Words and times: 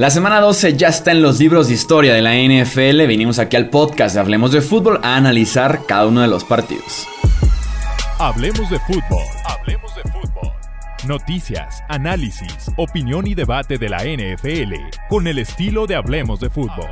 La 0.00 0.10
semana 0.10 0.40
12 0.40 0.76
ya 0.76 0.86
está 0.86 1.10
en 1.10 1.22
los 1.22 1.40
libros 1.40 1.66
de 1.66 1.74
historia 1.74 2.14
de 2.14 2.22
la 2.22 2.34
NFL. 2.36 3.04
Venimos 3.08 3.40
aquí 3.40 3.56
al 3.56 3.68
podcast 3.68 4.14
de 4.14 4.20
Hablemos 4.20 4.52
de 4.52 4.60
Fútbol 4.60 5.00
a 5.02 5.16
analizar 5.16 5.86
cada 5.88 6.06
uno 6.06 6.20
de 6.20 6.28
los 6.28 6.44
partidos. 6.44 7.08
Hablemos 8.20 8.70
de 8.70 8.78
fútbol. 8.78 9.24
Hablemos 9.44 9.92
de 9.96 10.02
fútbol. 10.02 10.52
Noticias, 11.04 11.82
análisis, 11.88 12.70
opinión 12.76 13.26
y 13.26 13.34
debate 13.34 13.76
de 13.76 13.88
la 13.88 14.04
NFL 14.04 14.74
con 15.08 15.26
el 15.26 15.40
estilo 15.40 15.88
de 15.88 15.96
Hablemos 15.96 16.38
de 16.38 16.48
fútbol. 16.48 16.90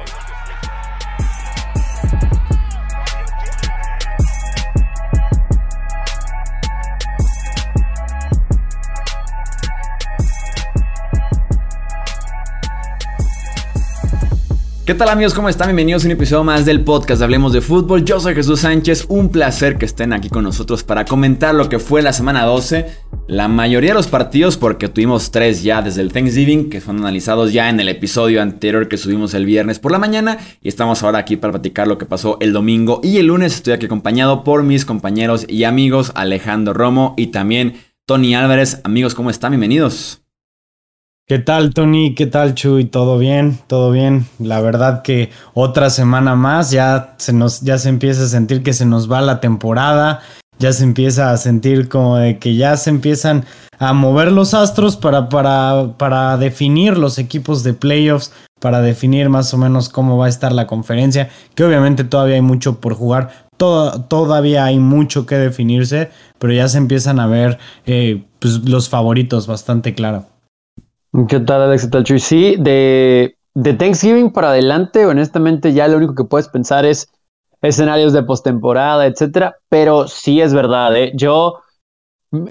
¿Qué 14.86 14.94
tal 14.94 15.08
amigos? 15.08 15.34
¿Cómo 15.34 15.48
están? 15.48 15.66
Bienvenidos 15.66 16.04
a 16.04 16.06
un 16.06 16.12
episodio 16.12 16.44
más 16.44 16.64
del 16.64 16.84
podcast 16.84 17.20
Hablemos 17.20 17.52
de 17.52 17.60
Fútbol. 17.60 18.04
Yo 18.04 18.20
soy 18.20 18.36
Jesús 18.36 18.60
Sánchez, 18.60 19.06
un 19.08 19.30
placer 19.30 19.78
que 19.78 19.84
estén 19.84 20.12
aquí 20.12 20.28
con 20.28 20.44
nosotros 20.44 20.84
para 20.84 21.04
comentar 21.04 21.56
lo 21.56 21.68
que 21.68 21.80
fue 21.80 22.02
la 22.02 22.12
semana 22.12 22.44
12. 22.44 22.86
La 23.26 23.48
mayoría 23.48 23.90
de 23.90 23.94
los 23.94 24.06
partidos, 24.06 24.56
porque 24.56 24.86
tuvimos 24.86 25.32
tres 25.32 25.64
ya 25.64 25.82
desde 25.82 26.02
el 26.02 26.12
Thanksgiving, 26.12 26.70
que 26.70 26.80
fueron 26.80 27.02
analizados 27.02 27.52
ya 27.52 27.68
en 27.68 27.80
el 27.80 27.88
episodio 27.88 28.40
anterior 28.40 28.86
que 28.86 28.96
subimos 28.96 29.34
el 29.34 29.44
viernes 29.44 29.80
por 29.80 29.90
la 29.90 29.98
mañana. 29.98 30.38
Y 30.62 30.68
estamos 30.68 31.02
ahora 31.02 31.18
aquí 31.18 31.34
para 31.34 31.54
platicar 31.54 31.88
lo 31.88 31.98
que 31.98 32.06
pasó 32.06 32.38
el 32.40 32.52
domingo 32.52 33.00
y 33.02 33.16
el 33.16 33.26
lunes. 33.26 33.56
Estoy 33.56 33.72
aquí 33.72 33.86
acompañado 33.86 34.44
por 34.44 34.62
mis 34.62 34.84
compañeros 34.84 35.46
y 35.48 35.64
amigos 35.64 36.12
Alejandro 36.14 36.74
Romo 36.74 37.14
y 37.16 37.26
también 37.32 37.74
Tony 38.04 38.36
Álvarez. 38.36 38.82
Amigos, 38.84 39.16
¿cómo 39.16 39.30
están? 39.30 39.50
Bienvenidos. 39.50 40.25
¿Qué 41.28 41.40
tal, 41.40 41.74
Tony? 41.74 42.14
¿Qué 42.14 42.26
tal, 42.26 42.54
Chuy? 42.54 42.84
¿Todo 42.84 43.18
bien? 43.18 43.58
¿Todo 43.66 43.90
bien? 43.90 44.28
La 44.38 44.60
verdad 44.60 45.02
que 45.02 45.30
otra 45.54 45.90
semana 45.90 46.36
más 46.36 46.70
ya 46.70 47.14
se 47.16 47.32
nos 47.32 47.62
ya 47.62 47.78
se 47.78 47.88
empieza 47.88 48.22
a 48.22 48.28
sentir 48.28 48.62
que 48.62 48.72
se 48.72 48.86
nos 48.86 49.10
va 49.10 49.20
la 49.22 49.40
temporada, 49.40 50.20
ya 50.60 50.72
se 50.72 50.84
empieza 50.84 51.32
a 51.32 51.36
sentir 51.36 51.88
como 51.88 52.16
de 52.16 52.38
que 52.38 52.54
ya 52.54 52.76
se 52.76 52.90
empiezan 52.90 53.44
a 53.80 53.92
mover 53.92 54.30
los 54.30 54.54
astros 54.54 54.96
para, 54.96 55.28
para, 55.28 55.94
para 55.98 56.36
definir 56.36 56.96
los 56.96 57.18
equipos 57.18 57.64
de 57.64 57.74
playoffs, 57.74 58.32
para 58.60 58.80
definir 58.80 59.28
más 59.28 59.52
o 59.52 59.58
menos 59.58 59.88
cómo 59.88 60.16
va 60.18 60.26
a 60.26 60.28
estar 60.28 60.52
la 60.52 60.68
conferencia, 60.68 61.28
que 61.56 61.64
obviamente 61.64 62.04
todavía 62.04 62.36
hay 62.36 62.42
mucho 62.42 62.80
por 62.80 62.94
jugar, 62.94 63.48
todavía 63.56 64.64
hay 64.64 64.78
mucho 64.78 65.26
que 65.26 65.34
definirse, 65.34 66.08
pero 66.38 66.52
ya 66.52 66.68
se 66.68 66.78
empiezan 66.78 67.18
a 67.18 67.26
ver 67.26 67.58
eh, 67.84 68.22
pues, 68.38 68.58
los 68.68 68.88
favoritos 68.88 69.48
bastante 69.48 69.92
claro. 69.92 70.35
¿Qué 71.24 71.40
tal, 71.40 71.62
Alex? 71.62 71.84
¿Qué 71.84 71.90
tal, 71.90 72.04
Chuy? 72.04 72.20
Sí, 72.20 72.56
de, 72.58 73.38
de 73.54 73.72
Thanksgiving 73.72 74.32
para 74.32 74.50
adelante, 74.50 75.06
honestamente, 75.06 75.72
ya 75.72 75.88
lo 75.88 75.96
único 75.96 76.14
que 76.14 76.24
puedes 76.24 76.48
pensar 76.48 76.84
es 76.84 77.08
escenarios 77.62 78.12
de 78.12 78.22
postemporada, 78.22 79.06
etcétera. 79.06 79.56
Pero 79.70 80.08
sí 80.08 80.42
es 80.42 80.52
verdad, 80.52 80.94
¿eh? 80.94 81.12
yo 81.14 81.60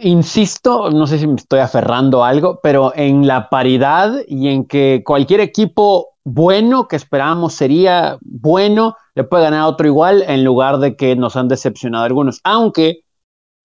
insisto, 0.02 0.89
no 0.89 1.05
sé 1.05 1.19
si 1.19 1.27
me 1.27 1.36
estoy 1.36 1.59
aferrando 1.59 2.23
a 2.23 2.30
algo, 2.30 2.59
pero 2.63 2.91
en 2.95 3.27
la 3.27 3.49
paridad 3.49 4.16
y 4.27 4.47
en 4.47 4.66
que 4.66 5.03
cualquier 5.05 5.41
equipo 5.41 6.16
bueno 6.23 6.88
que 6.88 6.95
esperábamos 6.95 7.53
sería 7.53 8.17
bueno, 8.21 8.95
le 9.13 9.25
puede 9.25 9.43
ganar 9.43 9.59
a 9.59 9.67
otro 9.67 9.86
igual 9.86 10.23
en 10.27 10.43
lugar 10.43 10.80
de 10.80 10.95
que 10.95 11.16
nos 11.16 11.36
han 11.36 11.49
decepcionado 11.49 12.05
algunos, 12.05 12.41
aunque 12.43 13.02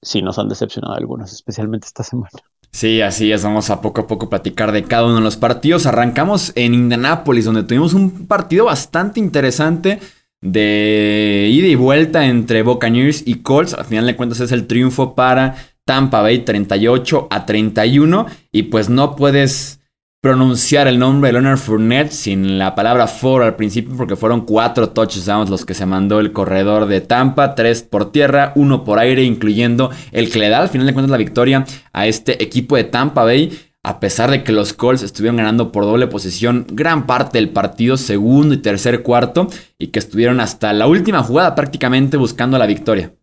sí 0.03 0.21
nos 0.21 0.39
han 0.39 0.49
decepcionado 0.49 0.95
algunos, 0.95 1.33
especialmente 1.33 1.87
esta 1.87 2.03
semana. 2.03 2.50
Sí, 2.73 3.01
así 3.01 3.33
es, 3.33 3.43
vamos 3.43 3.69
a 3.71 3.81
poco 3.81 4.03
a 4.03 4.07
poco 4.07 4.31
platicar 4.31 4.71
de 4.71 4.85
cada 4.85 5.05
uno 5.05 5.17
de 5.17 5.21
los 5.21 5.37
partidos. 5.37 5.87
Arrancamos 5.87 6.53
en 6.55 6.73
Indianápolis, 6.73 7.45
donde 7.45 7.65
tuvimos 7.65 7.95
un 7.95 8.27
partido 8.27 8.67
bastante 8.67 9.19
interesante 9.19 9.99
de 10.41 11.49
ida 11.53 11.67
y 11.67 11.75
vuelta 11.75 12.27
entre 12.27 12.63
Buccaneers 12.63 13.25
y 13.27 13.37
Colts. 13.37 13.75
Al 13.75 13.87
final 13.87 14.07
de 14.07 14.17
cuentas 14.17 14.41
es 14.41 14.53
el 14.53 14.69
triunfo 14.69 15.15
para 15.15 15.57
Tampa 15.85 16.23
Bay 16.23 16.45
38 16.45 17.27
a 17.29 17.45
31 17.45 18.27
y 18.53 18.63
pues 18.65 18.89
no 18.89 19.17
puedes 19.17 19.80
pronunciar 20.21 20.87
el 20.87 20.99
nombre 20.99 21.29
de 21.29 21.33
Leonard 21.33 21.57
Fournette 21.57 22.13
sin 22.13 22.59
la 22.59 22.75
palabra 22.75 23.07
for 23.07 23.43
al 23.43 23.57
principio 23.57 23.97
porque 23.97 24.17
fueron 24.17 24.43
cuatro 24.43 24.91
touchdowns 24.91 25.49
los 25.49 25.65
que 25.65 25.73
se 25.73 25.87
mandó 25.87 26.21
el 26.21 26.33
corredor 26.33 26.87
de 26.87 27.01
Tampa, 27.01 27.55
tres 27.55 27.83
por 27.83 28.13
tierra, 28.13 28.53
uno 28.55 28.85
por 28.85 28.99
aire, 28.99 29.25
incluyendo 29.25 29.91
el 30.13 30.31
que 30.31 30.39
le 30.39 30.51
da 30.51 30.61
al 30.61 30.69
final 30.69 30.87
de 30.87 30.93
cuentas 30.93 31.11
la 31.11 31.17
victoria 31.17 31.65
a 31.95 32.07
este 32.07 32.43
equipo 32.43 32.77
de 32.77 32.85
Tampa 32.85 33.25
Bay. 33.25 33.59
A 33.83 33.99
pesar 33.99 34.31
de 34.31 34.45
que 34.45 34.53
los 34.53 34.75
Colts 34.75 35.03
estuvieron 35.03 35.39
ganando 35.39 35.73
por 35.73 35.85
doble 35.85 36.07
posición 36.07 36.67
gran 36.71 37.07
parte 37.07 37.39
del 37.39 37.49
partido, 37.49 37.97
segundo 37.97 38.55
y 38.55 38.59
tercer 38.59 39.03
cuarto, 39.03 39.49
y 39.79 39.87
que 39.87 39.99
estuvieron 39.99 40.39
hasta 40.41 40.75
la 40.75 40.87
última 40.87 41.23
jugada 41.23 41.55
prácticamente 41.55 42.19
buscando 42.19 42.59
la 42.59 42.67
victoria 42.67 43.15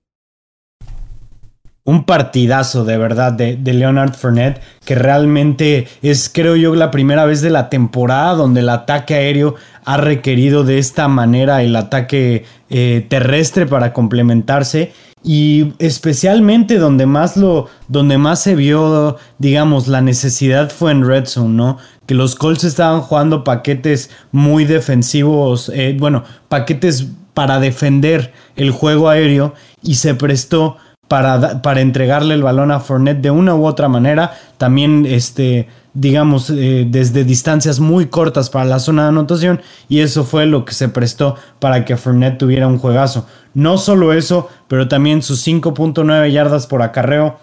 un 1.87 2.03
partidazo 2.03 2.83
de 2.83 2.97
verdad 2.97 3.31
de, 3.31 3.55
Leonard 3.73 4.13
Fournette, 4.13 4.59
que 4.83 4.93
realmente 4.93 5.87
es, 6.01 6.29
creo 6.29 6.57
yo, 6.57 6.75
la 6.75 6.91
primera 6.91 7.23
vez 7.23 7.41
de 7.41 7.49
la 7.49 7.69
temporada 7.69 8.33
donde 8.33 8.59
el 8.59 8.67
ataque 8.67 9.15
aéreo 9.15 9.55
ha 9.85 9.95
requerido 9.95 10.65
de 10.65 10.79
esta 10.79 11.07
manera 11.07 11.63
el 11.63 11.77
ataque 11.77 12.43
eh, 12.69 13.05
terrestre 13.07 13.67
para 13.67 13.93
complementarse. 13.93 14.91
Y 15.23 15.75
especialmente 15.79 16.77
donde 16.77 17.05
más 17.05 17.37
lo, 17.37 17.69
donde 17.87 18.17
más 18.17 18.41
se 18.41 18.55
vio, 18.55 19.15
digamos, 19.37 19.87
la 19.87 20.01
necesidad 20.01 20.69
fue 20.69 20.91
en 20.91 21.07
Red 21.07 21.27
Zone, 21.27 21.55
¿no? 21.55 21.77
Que 22.05 22.15
los 22.15 22.35
Colts 22.35 22.65
estaban 22.65 22.99
jugando 22.99 23.45
paquetes 23.45 24.09
muy 24.33 24.65
defensivos, 24.65 25.71
eh, 25.73 25.95
bueno, 25.97 26.25
paquetes 26.49 27.07
para 27.33 27.61
defender 27.61 28.33
el 28.57 28.71
juego 28.71 29.09
aéreo 29.09 29.53
y 29.81 29.95
se 29.95 30.15
prestó 30.15 30.77
para, 31.07 31.61
para, 31.61 31.81
entregarle 31.81 32.33
el 32.33 32.43
balón 32.43 32.71
a 32.71 32.79
Fournette 32.79 33.21
de 33.21 33.31
una 33.31 33.55
u 33.55 33.65
otra 33.65 33.87
manera. 33.87 34.33
También, 34.57 35.05
este, 35.05 35.67
digamos, 35.93 36.49
eh, 36.49 36.85
desde 36.87 37.23
distancias 37.23 37.79
muy 37.79 38.07
cortas 38.07 38.49
para 38.49 38.65
la 38.65 38.79
zona 38.79 39.03
de 39.03 39.09
anotación. 39.09 39.61
Y 39.89 39.99
eso 39.99 40.23
fue 40.23 40.45
lo 40.45 40.65
que 40.65 40.73
se 40.73 40.89
prestó 40.89 41.35
para 41.59 41.85
que 41.85 41.97
Fournette 41.97 42.37
tuviera 42.37 42.67
un 42.67 42.77
juegazo. 42.77 43.25
No 43.53 43.77
solo 43.77 44.13
eso, 44.13 44.49
pero 44.67 44.87
también 44.87 45.21
sus 45.21 45.45
5.9 45.45 46.31
yardas 46.31 46.67
por 46.67 46.81
acarreo. 46.81 47.39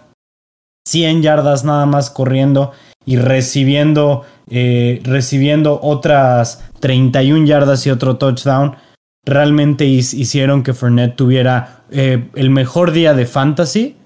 100 0.87 1.23
yardas 1.23 1.65
nada 1.65 1.87
más 1.87 2.11
corriendo 2.11 2.73
y 3.07 3.17
recibiendo, 3.17 4.23
eh, 4.51 5.01
recibiendo 5.05 5.81
otras 5.83 6.63
31 6.81 7.47
yardas 7.47 7.87
y 7.87 7.91
otro 7.91 8.17
touchdown 8.17 8.77
realmente 9.25 9.87
hicieron 9.87 10.63
que 10.63 10.75
Fournette 10.75 11.17
tuviera 11.17 11.84
eh, 11.95 12.29
el 12.35 12.51
mejor 12.51 12.91
día 12.91 13.15
de 13.15 13.25
fantasy 13.25 13.97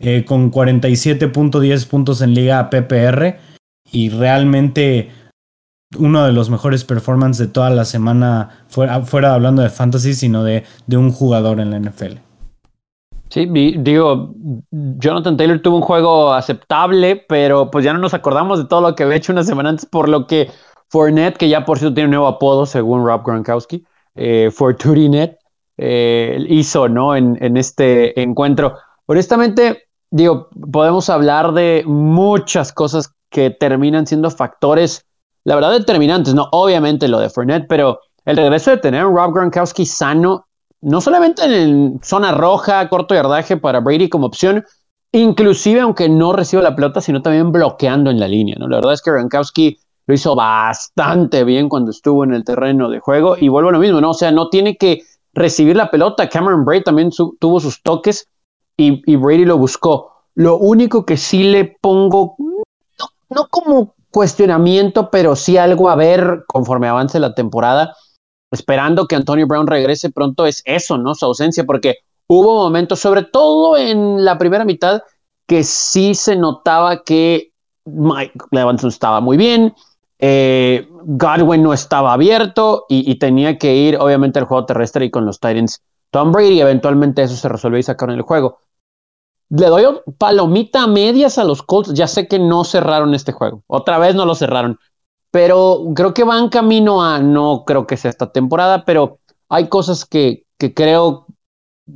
eh, 0.00 0.24
con 0.24 0.50
47.10 0.50 1.88
puntos 1.88 2.22
en 2.22 2.34
liga 2.34 2.70
PPR 2.70 3.36
y 3.90 4.10
realmente 4.10 5.10
uno 5.98 6.24
de 6.24 6.32
los 6.32 6.50
mejores 6.50 6.84
performances 6.84 7.46
de 7.46 7.52
toda 7.52 7.70
la 7.70 7.84
semana, 7.84 8.64
fuera, 8.68 9.02
fuera 9.02 9.34
hablando 9.34 9.62
de 9.62 9.70
fantasy, 9.70 10.14
sino 10.14 10.44
de, 10.44 10.64
de 10.86 10.96
un 10.96 11.12
jugador 11.12 11.60
en 11.60 11.70
la 11.70 11.78
NFL. 11.78 12.18
Sí, 13.28 13.46
digo, 13.78 14.34
Jonathan 14.70 15.36
Taylor 15.36 15.60
tuvo 15.60 15.76
un 15.76 15.82
juego 15.82 16.32
aceptable, 16.32 17.24
pero 17.28 17.70
pues 17.70 17.84
ya 17.84 17.92
no 17.92 17.98
nos 17.98 18.14
acordamos 18.14 18.58
de 18.58 18.66
todo 18.66 18.82
lo 18.82 18.94
que 18.94 19.02
había 19.04 19.16
hecho 19.16 19.32
una 19.32 19.42
semana 19.42 19.70
antes, 19.70 19.86
por 19.86 20.08
lo 20.08 20.26
que 20.26 20.50
Fournette, 20.90 21.38
que 21.38 21.48
ya 21.48 21.64
por 21.64 21.78
cierto 21.78 21.94
tiene 21.94 22.08
un 22.08 22.12
nuevo 22.12 22.28
apodo 22.28 22.66
según 22.66 23.04
Rob 23.04 23.24
Gronkowski, 23.24 23.84
eh, 24.14 24.50
Forturinet 24.52 25.38
eh, 25.76 26.38
hizo 26.48 26.88
¿no? 26.88 27.16
En, 27.16 27.56
este 27.56 28.20
encuentro. 28.20 28.76
Honestamente, 29.06 29.84
digo, 30.10 30.48
podemos 30.70 31.08
hablar 31.10 31.52
de 31.52 31.82
muchas 31.86 32.72
cosas 32.72 33.12
que 33.30 33.50
terminan 33.50 34.06
siendo 34.06 34.30
factores, 34.30 35.06
la 35.44 35.54
verdad, 35.54 35.72
determinantes, 35.72 36.34
¿no? 36.34 36.48
Obviamente 36.52 37.08
lo 37.08 37.18
de 37.18 37.30
Fournette, 37.30 37.66
pero 37.68 38.00
el 38.24 38.36
regreso 38.36 38.70
de 38.70 38.76
tener 38.76 39.00
a 39.00 39.04
Rob 39.04 39.34
Gronkowski 39.34 39.86
sano, 39.86 40.46
no 40.80 41.00
solamente 41.00 41.42
en 41.44 41.98
zona 42.02 42.32
roja, 42.32 42.88
corto 42.88 43.14
yardaje 43.14 43.56
para 43.56 43.80
Brady 43.80 44.08
como 44.08 44.26
opción, 44.26 44.64
inclusive 45.12 45.80
aunque 45.80 46.08
no 46.08 46.32
reciba 46.32 46.62
la 46.62 46.74
pelota, 46.74 47.00
sino 47.00 47.22
también 47.22 47.50
bloqueando 47.50 48.10
en 48.10 48.20
la 48.20 48.28
línea, 48.28 48.56
¿no? 48.58 48.68
La 48.68 48.76
verdad 48.76 48.92
es 48.92 49.02
que 49.02 49.10
Gronkowski 49.10 49.78
lo 50.06 50.14
hizo 50.14 50.34
bastante 50.34 51.44
bien 51.44 51.68
cuando 51.68 51.90
estuvo 51.90 52.24
en 52.24 52.34
el 52.34 52.44
terreno 52.44 52.90
de 52.90 53.00
juego. 53.00 53.36
Y 53.38 53.48
vuelvo 53.48 53.70
a 53.70 53.72
lo 53.72 53.78
mismo, 53.78 54.00
¿no? 54.00 54.10
O 54.10 54.14
sea, 54.14 54.32
no 54.32 54.48
tiene 54.48 54.76
que 54.76 55.02
recibir 55.34 55.76
la 55.76 55.90
pelota. 55.90 56.28
Cameron 56.28 56.64
Brady 56.64 56.84
también 56.84 57.10
tuvo 57.38 57.60
sus 57.60 57.82
toques 57.82 58.28
y, 58.76 59.16
Brady 59.16 59.44
lo 59.44 59.58
buscó. 59.58 60.12
Lo 60.34 60.56
único 60.56 61.04
que 61.04 61.16
sí 61.16 61.44
le 61.44 61.76
pongo, 61.80 62.36
no, 63.28 63.48
como 63.50 63.94
cuestionamiento, 64.10 65.10
pero 65.10 65.36
sí 65.36 65.56
algo 65.56 65.88
a 65.88 65.96
ver 65.96 66.44
conforme 66.46 66.88
avance 66.88 67.18
la 67.20 67.34
temporada, 67.34 67.94
esperando 68.50 69.06
que 69.06 69.16
Antonio 69.16 69.46
Brown 69.46 69.66
regrese 69.66 70.10
pronto, 70.10 70.46
es 70.46 70.62
eso, 70.64 70.98
¿no? 70.98 71.14
Su 71.14 71.26
ausencia, 71.26 71.64
porque 71.64 71.96
hubo 72.26 72.56
momentos, 72.56 73.00
sobre 73.00 73.24
todo 73.24 73.76
en 73.76 74.24
la 74.24 74.38
primera 74.38 74.64
mitad, 74.64 75.02
que 75.46 75.64
sí 75.64 76.14
se 76.14 76.36
notaba 76.36 77.02
que 77.02 77.52
Mike 77.84 78.38
Levanson 78.50 78.88
estaba 78.88 79.20
muy 79.20 79.36
bien, 79.36 79.74
Eh, 80.24 80.88
Godwin 81.04 81.64
no 81.64 81.72
estaba 81.72 82.12
abierto 82.12 82.86
y, 82.88 83.16
tenía 83.16 83.58
que 83.58 83.74
ir, 83.74 83.96
obviamente, 83.96 84.38
al 84.38 84.44
juego 84.44 84.64
terrestre 84.66 85.06
y 85.06 85.10
con 85.10 85.26
los 85.26 85.40
Titans 85.40 85.82
Tom 86.10 86.30
Brady. 86.30 86.60
Eventualmente 86.60 87.24
eso 87.24 87.34
se 87.34 87.48
resolvió 87.48 87.80
y 87.80 87.82
sacaron 87.82 88.14
el 88.14 88.22
juego. 88.22 88.60
Le 89.48 89.66
doy 89.66 89.84
palomita 90.18 90.84
a 90.84 90.86
medias 90.86 91.38
a 91.38 91.44
los 91.44 91.64
Colts. 91.64 91.92
Ya 91.94 92.06
sé 92.06 92.28
que 92.28 92.38
no 92.38 92.62
cerraron 92.62 93.14
este 93.14 93.32
juego. 93.32 93.64
Otra 93.66 93.98
vez 93.98 94.14
no 94.14 94.24
lo 94.24 94.36
cerraron. 94.36 94.78
Pero 95.32 95.88
creo 95.96 96.14
que 96.14 96.22
van 96.22 96.50
camino 96.50 97.02
a, 97.02 97.18
no 97.18 97.64
creo 97.66 97.88
que 97.88 97.96
sea 97.96 98.10
esta 98.10 98.30
temporada, 98.30 98.84
pero 98.84 99.18
hay 99.48 99.68
cosas 99.68 100.04
que, 100.04 100.46
que 100.56 100.72
creo, 100.72 101.26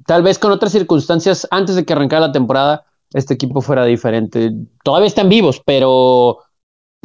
tal 0.05 0.25
vez 0.25 0.41
con 0.41 0.51
otras 0.51 0.73
circunstancias, 0.73 1.47
antes 1.53 1.77
de 1.77 1.85
que 1.85 1.93
arrancara 1.93 2.27
la 2.27 2.33
temporada, 2.33 2.87
este 3.13 3.35
equipo 3.35 3.61
fuera 3.61 3.85
diferente. 3.85 4.51
Todavía 4.83 5.07
están 5.07 5.29
vivos, 5.29 5.63
pero 5.65 6.39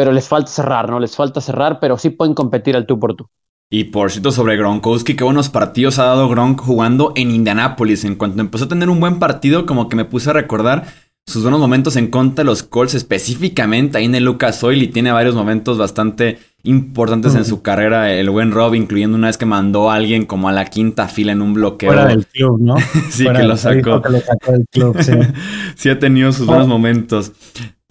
pero 0.01 0.13
les 0.13 0.27
falta 0.27 0.49
cerrar, 0.49 0.89
¿no? 0.89 0.99
Les 0.99 1.15
falta 1.15 1.41
cerrar, 1.41 1.79
pero 1.79 1.95
sí 1.95 2.09
pueden 2.09 2.33
competir 2.33 2.75
al 2.75 2.87
tú 2.87 2.97
por 2.97 3.15
tú. 3.15 3.29
Y 3.69 3.83
por 3.83 4.09
cierto, 4.09 4.31
sobre 4.31 4.57
Gronkowski, 4.57 5.15
qué 5.15 5.23
buenos 5.23 5.49
partidos 5.49 5.99
ha 5.99 6.05
dado 6.05 6.27
Gronk 6.27 6.59
jugando 6.59 7.13
en 7.15 7.29
Indianápolis. 7.29 8.03
En 8.03 8.15
cuanto 8.15 8.41
empezó 8.41 8.65
a 8.65 8.67
tener 8.67 8.89
un 8.89 8.99
buen 8.99 9.19
partido, 9.19 9.67
como 9.67 9.89
que 9.89 9.95
me 9.95 10.05
puse 10.05 10.31
a 10.31 10.33
recordar 10.33 10.87
sus 11.27 11.43
buenos 11.43 11.59
momentos 11.59 11.97
en 11.97 12.07
contra 12.07 12.43
de 12.43 12.45
los 12.47 12.63
Colts, 12.63 12.95
específicamente 12.95 13.99
ahí 13.99 14.05
en 14.05 14.15
el 14.15 14.23
Lucas 14.25 14.63
Oil, 14.63 14.81
y 14.81 14.87
tiene 14.87 15.11
varios 15.11 15.35
momentos 15.35 15.77
bastante 15.77 16.39
importantes 16.63 17.35
en 17.35 17.45
su 17.45 17.61
carrera, 17.61 18.11
el 18.11 18.31
buen 18.31 18.51
Rob, 18.51 18.73
incluyendo 18.73 19.15
una 19.15 19.27
vez 19.27 19.37
que 19.37 19.45
mandó 19.45 19.91
a 19.91 19.95
alguien 19.95 20.25
como 20.25 20.49
a 20.49 20.51
la 20.51 20.65
quinta 20.65 21.07
fila 21.09 21.31
en 21.31 21.43
un 21.43 21.53
bloqueo. 21.53 21.91
Fuera 21.91 22.07
del 22.07 22.25
club, 22.25 22.59
¿no? 22.59 22.73
sí, 23.11 23.25
que 23.25 23.43
lo 23.43 23.55
sacó. 23.55 24.01
sí. 25.75 25.89
ha 25.89 25.99
tenido 25.99 26.31
sus 26.31 26.47
buenos 26.47 26.67
momentos. 26.67 27.33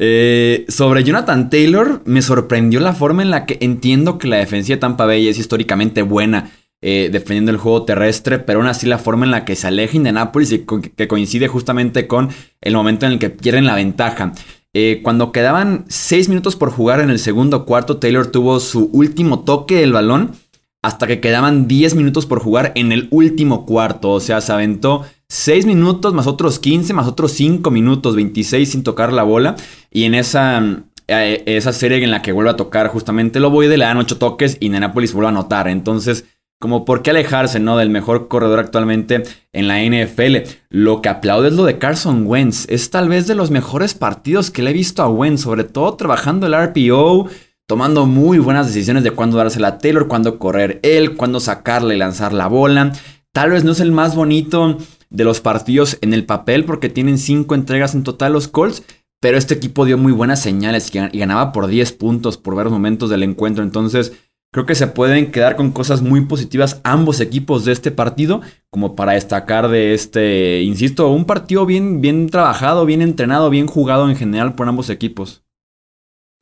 Eh, 0.02 0.64
sobre 0.68 1.04
Jonathan 1.04 1.50
Taylor, 1.50 2.00
me 2.06 2.22
sorprendió 2.22 2.80
la 2.80 2.94
forma 2.94 3.20
en 3.20 3.28
la 3.28 3.44
que 3.44 3.58
entiendo 3.60 4.16
que 4.16 4.28
la 4.28 4.38
defensa 4.38 4.72
de 4.72 4.78
Tampa 4.78 5.04
Bay 5.04 5.28
es 5.28 5.38
históricamente 5.38 6.00
buena 6.00 6.52
eh, 6.80 7.10
defendiendo 7.12 7.50
el 7.50 7.58
juego 7.58 7.84
terrestre, 7.84 8.38
pero 8.38 8.60
aún 8.60 8.68
así 8.68 8.86
la 8.86 8.96
forma 8.96 9.26
en 9.26 9.30
la 9.30 9.44
que 9.44 9.56
se 9.56 9.66
aleja 9.66 9.98
Indianapolis 9.98 10.52
y 10.52 10.64
que 10.96 11.06
coincide 11.06 11.48
justamente 11.48 12.06
con 12.06 12.30
el 12.62 12.72
momento 12.72 13.04
en 13.04 13.12
el 13.12 13.18
que 13.18 13.28
pierden 13.28 13.66
la 13.66 13.74
ventaja. 13.74 14.32
Eh, 14.72 15.00
cuando 15.02 15.32
quedaban 15.32 15.84
6 15.88 16.30
minutos 16.30 16.56
por 16.56 16.70
jugar 16.70 17.00
en 17.00 17.10
el 17.10 17.18
segundo 17.18 17.66
cuarto, 17.66 17.98
Taylor 17.98 18.28
tuvo 18.28 18.58
su 18.58 18.88
último 18.94 19.40
toque 19.40 19.80
del 19.80 19.92
balón 19.92 20.32
hasta 20.80 21.06
que 21.06 21.20
quedaban 21.20 21.68
10 21.68 21.94
minutos 21.94 22.24
por 22.24 22.40
jugar 22.40 22.72
en 22.74 22.90
el 22.90 23.06
último 23.10 23.66
cuarto. 23.66 24.12
O 24.12 24.20
sea, 24.20 24.40
se 24.40 24.50
aventó 24.50 25.04
6 25.30 25.64
minutos 25.64 26.12
más 26.12 26.26
otros 26.26 26.58
15 26.58 26.92
más 26.92 27.06
otros 27.06 27.30
5 27.32 27.70
minutos, 27.70 28.16
26 28.16 28.68
sin 28.68 28.82
tocar 28.82 29.12
la 29.12 29.22
bola. 29.22 29.54
Y 29.88 30.02
en 30.02 30.14
esa, 30.14 30.82
eh, 31.06 31.44
esa 31.46 31.72
serie 31.72 32.02
en 32.02 32.10
la 32.10 32.20
que 32.20 32.32
vuelve 32.32 32.50
a 32.50 32.56
tocar 32.56 32.88
justamente 32.88 33.38
lo 33.38 33.50
voy 33.50 33.68
de 33.68 33.78
le 33.78 33.84
dan 33.84 33.96
8 33.96 34.18
toques 34.18 34.56
y 34.58 34.70
Nenápolis 34.70 35.12
vuelve 35.12 35.28
a 35.28 35.30
anotar. 35.30 35.68
Entonces, 35.68 36.24
como 36.58 36.84
por 36.84 37.02
qué 37.02 37.10
alejarse, 37.10 37.60
¿no? 37.60 37.76
Del 37.76 37.90
mejor 37.90 38.26
corredor 38.26 38.58
actualmente 38.58 39.22
en 39.52 39.68
la 39.68 39.80
NFL. 39.84 40.50
Lo 40.68 41.00
que 41.00 41.08
aplaude 41.08 41.46
es 41.46 41.54
lo 41.54 41.64
de 41.64 41.78
Carson 41.78 42.26
Wentz. 42.26 42.66
Es 42.68 42.90
tal 42.90 43.08
vez 43.08 43.28
de 43.28 43.36
los 43.36 43.52
mejores 43.52 43.94
partidos 43.94 44.50
que 44.50 44.62
le 44.62 44.70
he 44.70 44.74
visto 44.74 45.00
a 45.00 45.08
Wentz, 45.08 45.42
sobre 45.42 45.62
todo 45.62 45.94
trabajando 45.94 46.48
el 46.48 46.56
RPO, 46.56 47.28
tomando 47.68 48.04
muy 48.04 48.40
buenas 48.40 48.66
decisiones 48.66 49.04
de 49.04 49.12
cuándo 49.12 49.36
dársela 49.36 49.68
a 49.68 49.78
Taylor, 49.78 50.08
cuándo 50.08 50.40
correr 50.40 50.80
él, 50.82 51.16
cuándo 51.16 51.38
sacarle 51.38 51.94
y 51.94 51.98
lanzar 51.98 52.32
la 52.32 52.48
bola. 52.48 52.92
Tal 53.32 53.50
vez 53.50 53.62
no 53.62 53.70
es 53.70 53.78
el 53.78 53.92
más 53.92 54.16
bonito 54.16 54.76
de 55.10 55.24
los 55.24 55.40
partidos 55.40 55.98
en 56.00 56.14
el 56.14 56.24
papel 56.24 56.64
porque 56.64 56.88
tienen 56.88 57.18
cinco 57.18 57.54
entregas 57.54 57.94
en 57.94 58.04
total 58.04 58.32
los 58.32 58.48
Colts. 58.48 58.82
Pero 59.20 59.36
este 59.36 59.52
equipo 59.52 59.84
dio 59.84 59.98
muy 59.98 60.12
buenas 60.12 60.40
señales 60.40 60.90
y 60.94 61.18
ganaba 61.18 61.52
por 61.52 61.66
10 61.66 61.92
puntos 61.92 62.38
por 62.38 62.54
varios 62.54 62.72
momentos 62.72 63.10
del 63.10 63.22
encuentro. 63.22 63.62
Entonces, 63.62 64.12
creo 64.50 64.64
que 64.64 64.74
se 64.74 64.86
pueden 64.86 65.30
quedar 65.30 65.56
con 65.56 65.72
cosas 65.72 66.00
muy 66.00 66.24
positivas 66.24 66.80
ambos 66.84 67.20
equipos 67.20 67.66
de 67.66 67.72
este 67.72 67.90
partido, 67.90 68.40
como 68.70 68.96
para 68.96 69.12
destacar 69.12 69.68
de 69.68 69.92
este, 69.92 70.62
insisto, 70.62 71.10
un 71.10 71.26
partido 71.26 71.66
bien, 71.66 72.00
bien 72.00 72.30
trabajado, 72.30 72.86
bien 72.86 73.02
entrenado, 73.02 73.50
bien 73.50 73.66
jugado 73.66 74.08
en 74.08 74.16
general 74.16 74.54
por 74.54 74.68
ambos 74.68 74.88
equipos. 74.88 75.42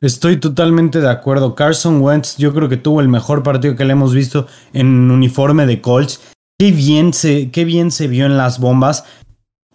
Estoy 0.00 0.36
totalmente 0.36 1.00
de 1.00 1.10
acuerdo. 1.10 1.56
Carson 1.56 2.00
Wentz, 2.00 2.36
yo 2.36 2.54
creo 2.54 2.68
que 2.68 2.76
tuvo 2.76 3.00
el 3.00 3.08
mejor 3.08 3.42
partido 3.42 3.74
que 3.74 3.84
le 3.84 3.92
hemos 3.92 4.14
visto 4.14 4.46
en 4.72 5.10
uniforme 5.10 5.66
de 5.66 5.80
Colts. 5.80 6.20
Qué 6.58 6.72
bien 6.72 7.12
se, 7.12 7.50
qué 7.50 7.64
bien 7.64 7.90
se 7.90 8.08
vio 8.08 8.26
en 8.26 8.36
las 8.36 8.58
bombas. 8.58 9.04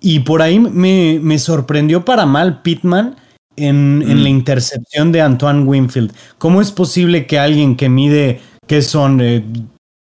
Y 0.02 0.20
por 0.20 0.42
ahí 0.42 0.60
me, 0.60 1.20
me 1.22 1.40
sorprendió 1.40 2.04
para 2.04 2.26
mal 2.26 2.62
Pittman 2.62 3.16
en, 3.56 4.00
la 4.06 4.16
mm. 4.16 4.28
intercepción 4.28 5.12
de 5.12 5.22
Antoine 5.22 5.64
Winfield. 5.64 6.14
¿Cómo 6.38 6.62
es 6.62 6.72
posible 6.72 7.26
que 7.26 7.40
alguien 7.40 7.76
que 7.76 7.90
mide, 7.90 8.42
que 8.68 8.82
son 8.82 9.22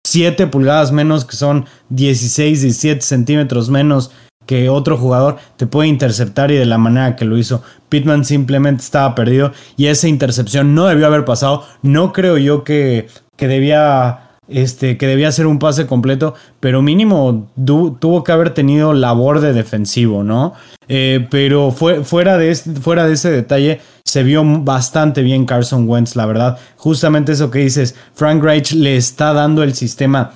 7 0.06 0.42
eh, 0.42 0.46
pulgadas 0.46 0.92
menos, 0.92 1.24
que 1.24 1.36
son 1.36 1.66
16, 1.90 2.62
17 2.62 3.02
centímetros 3.02 3.68
menos 3.70 4.10
que 4.46 4.68
otro 4.68 4.98
jugador, 4.98 5.38
te 5.56 5.66
puede 5.66 5.88
interceptar 5.88 6.50
y 6.50 6.56
de 6.56 6.66
la 6.66 6.78
manera 6.78 7.16
que 7.16 7.24
lo 7.24 7.36
hizo? 7.36 7.62
Pittman 7.88 8.24
simplemente 8.24 8.82
estaba 8.82 9.14
perdido 9.14 9.52
y 9.76 9.86
esa 9.86 10.08
intercepción 10.08 10.74
no 10.74 10.86
debió 10.86 11.06
haber 11.06 11.24
pasado. 11.24 11.66
No 11.82 12.12
creo 12.12 12.38
yo 12.38 12.64
que, 12.64 13.08
que 13.36 13.48
debía 13.48 14.33
este, 14.48 14.96
que 14.98 15.06
debía 15.06 15.32
ser 15.32 15.46
un 15.46 15.58
pase 15.58 15.86
completo, 15.86 16.34
pero 16.60 16.82
mínimo 16.82 17.48
tuvo 17.56 18.24
que 18.24 18.32
haber 18.32 18.50
tenido 18.50 18.92
labor 18.92 19.40
de 19.40 19.52
defensivo, 19.52 20.22
¿no? 20.22 20.54
Eh, 20.88 21.26
pero 21.30 21.70
fue, 21.70 22.04
fuera, 22.04 22.36
de 22.36 22.54
fuera 22.54 23.06
de 23.06 23.14
ese 23.14 23.30
detalle, 23.30 23.80
se 24.04 24.22
vio 24.22 24.44
bastante 24.44 25.22
bien 25.22 25.46
Carson 25.46 25.88
Wentz, 25.88 26.14
la 26.14 26.26
verdad. 26.26 26.58
Justamente 26.76 27.32
eso 27.32 27.50
que 27.50 27.60
dices, 27.60 27.94
Frank 28.14 28.42
Reich 28.42 28.72
le 28.72 28.96
está 28.96 29.32
dando 29.32 29.62
el 29.62 29.74
sistema 29.74 30.32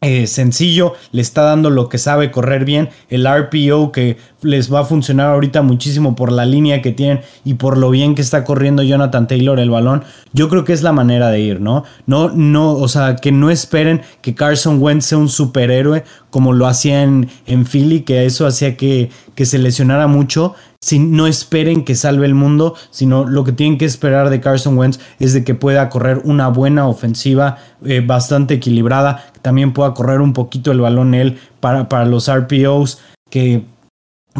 eh, 0.00 0.26
sencillo, 0.26 0.94
le 1.12 1.22
está 1.22 1.42
dando 1.42 1.70
lo 1.70 1.88
que 1.88 1.98
sabe 1.98 2.32
correr 2.32 2.64
bien, 2.64 2.88
el 3.08 3.24
RPO 3.24 3.92
que 3.92 4.16
les 4.40 4.72
va 4.72 4.80
a 4.80 4.84
funcionar 4.84 5.28
ahorita 5.28 5.62
muchísimo 5.62 6.16
por 6.16 6.32
la 6.32 6.44
línea 6.44 6.82
que 6.82 6.90
tienen 6.90 7.20
y 7.44 7.54
por 7.54 7.78
lo 7.78 7.90
bien 7.90 8.16
que 8.16 8.22
está 8.22 8.42
corriendo 8.42 8.82
Jonathan 8.82 9.28
Taylor 9.28 9.60
el 9.60 9.70
balón, 9.70 10.02
yo 10.32 10.48
creo 10.48 10.64
que 10.64 10.72
es 10.72 10.82
la 10.82 10.92
manera 10.92 11.30
de 11.30 11.40
ir, 11.40 11.60
¿no? 11.60 11.84
No, 12.06 12.30
no, 12.30 12.72
o 12.72 12.88
sea, 12.88 13.14
que 13.14 13.30
no 13.30 13.50
esperen 13.50 14.02
que 14.22 14.34
Carson 14.34 14.82
Wentz 14.82 15.06
sea 15.06 15.18
un 15.18 15.28
superhéroe 15.28 16.02
como 16.30 16.52
lo 16.52 16.66
hacía 16.66 17.02
en, 17.04 17.28
en 17.46 17.64
Philly, 17.64 18.00
que 18.00 18.24
eso 18.24 18.46
hacía 18.46 18.76
que, 18.76 19.10
que 19.36 19.46
se 19.46 19.58
lesionara 19.58 20.08
mucho, 20.08 20.56
si 20.82 20.98
no 20.98 21.28
esperen 21.28 21.84
que 21.84 21.94
salve 21.94 22.26
el 22.26 22.34
mundo, 22.34 22.74
sino 22.90 23.24
lo 23.24 23.44
que 23.44 23.52
tienen 23.52 23.78
que 23.78 23.84
esperar 23.84 24.30
de 24.30 24.40
Carson 24.40 24.76
Wentz 24.76 24.98
es 25.20 25.32
de 25.32 25.44
que 25.44 25.54
pueda 25.54 25.88
correr 25.88 26.20
una 26.24 26.48
buena 26.48 26.88
ofensiva 26.88 27.58
eh, 27.84 28.02
bastante 28.04 28.54
equilibrada, 28.54 29.24
que 29.32 29.40
también 29.40 29.72
pueda 29.72 29.94
correr 29.94 30.20
un 30.20 30.32
poquito 30.32 30.72
el 30.72 30.80
balón 30.80 31.14
él 31.14 31.38
para, 31.60 31.88
para 31.88 32.04
los 32.04 32.28
RPOs, 32.28 33.00
que 33.30 33.64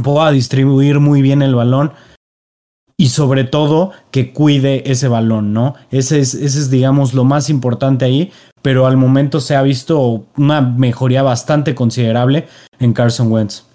pueda 0.02 0.32
distribuir 0.32 0.99
muy 0.99 1.22
bien 1.22 1.42
el 1.42 1.54
balón 1.54 1.92
y 2.96 3.08
sobre 3.08 3.44
todo 3.44 3.92
que 4.11 4.32
cuide 4.32 4.90
ese 4.90 5.06
balón, 5.06 5.52
¿no? 5.52 5.75
Ese 5.92 6.18
es, 6.18 6.34
ese 6.34 6.58
es, 6.58 6.70
digamos, 6.70 7.14
lo 7.14 7.25
más 7.25 7.50
importante 7.50 8.04
ahí, 8.04 8.32
pero 8.62 8.87
al 8.87 8.96
momento 8.96 9.40
se 9.40 9.54
ha 9.54 9.62
visto 9.62 10.26
una 10.37 10.61
mejoría 10.61 11.22
bastante 11.22 11.75
considerable 11.75 12.49
en 12.80 12.92
Carson 12.92 13.30
Wentz. 13.30 13.72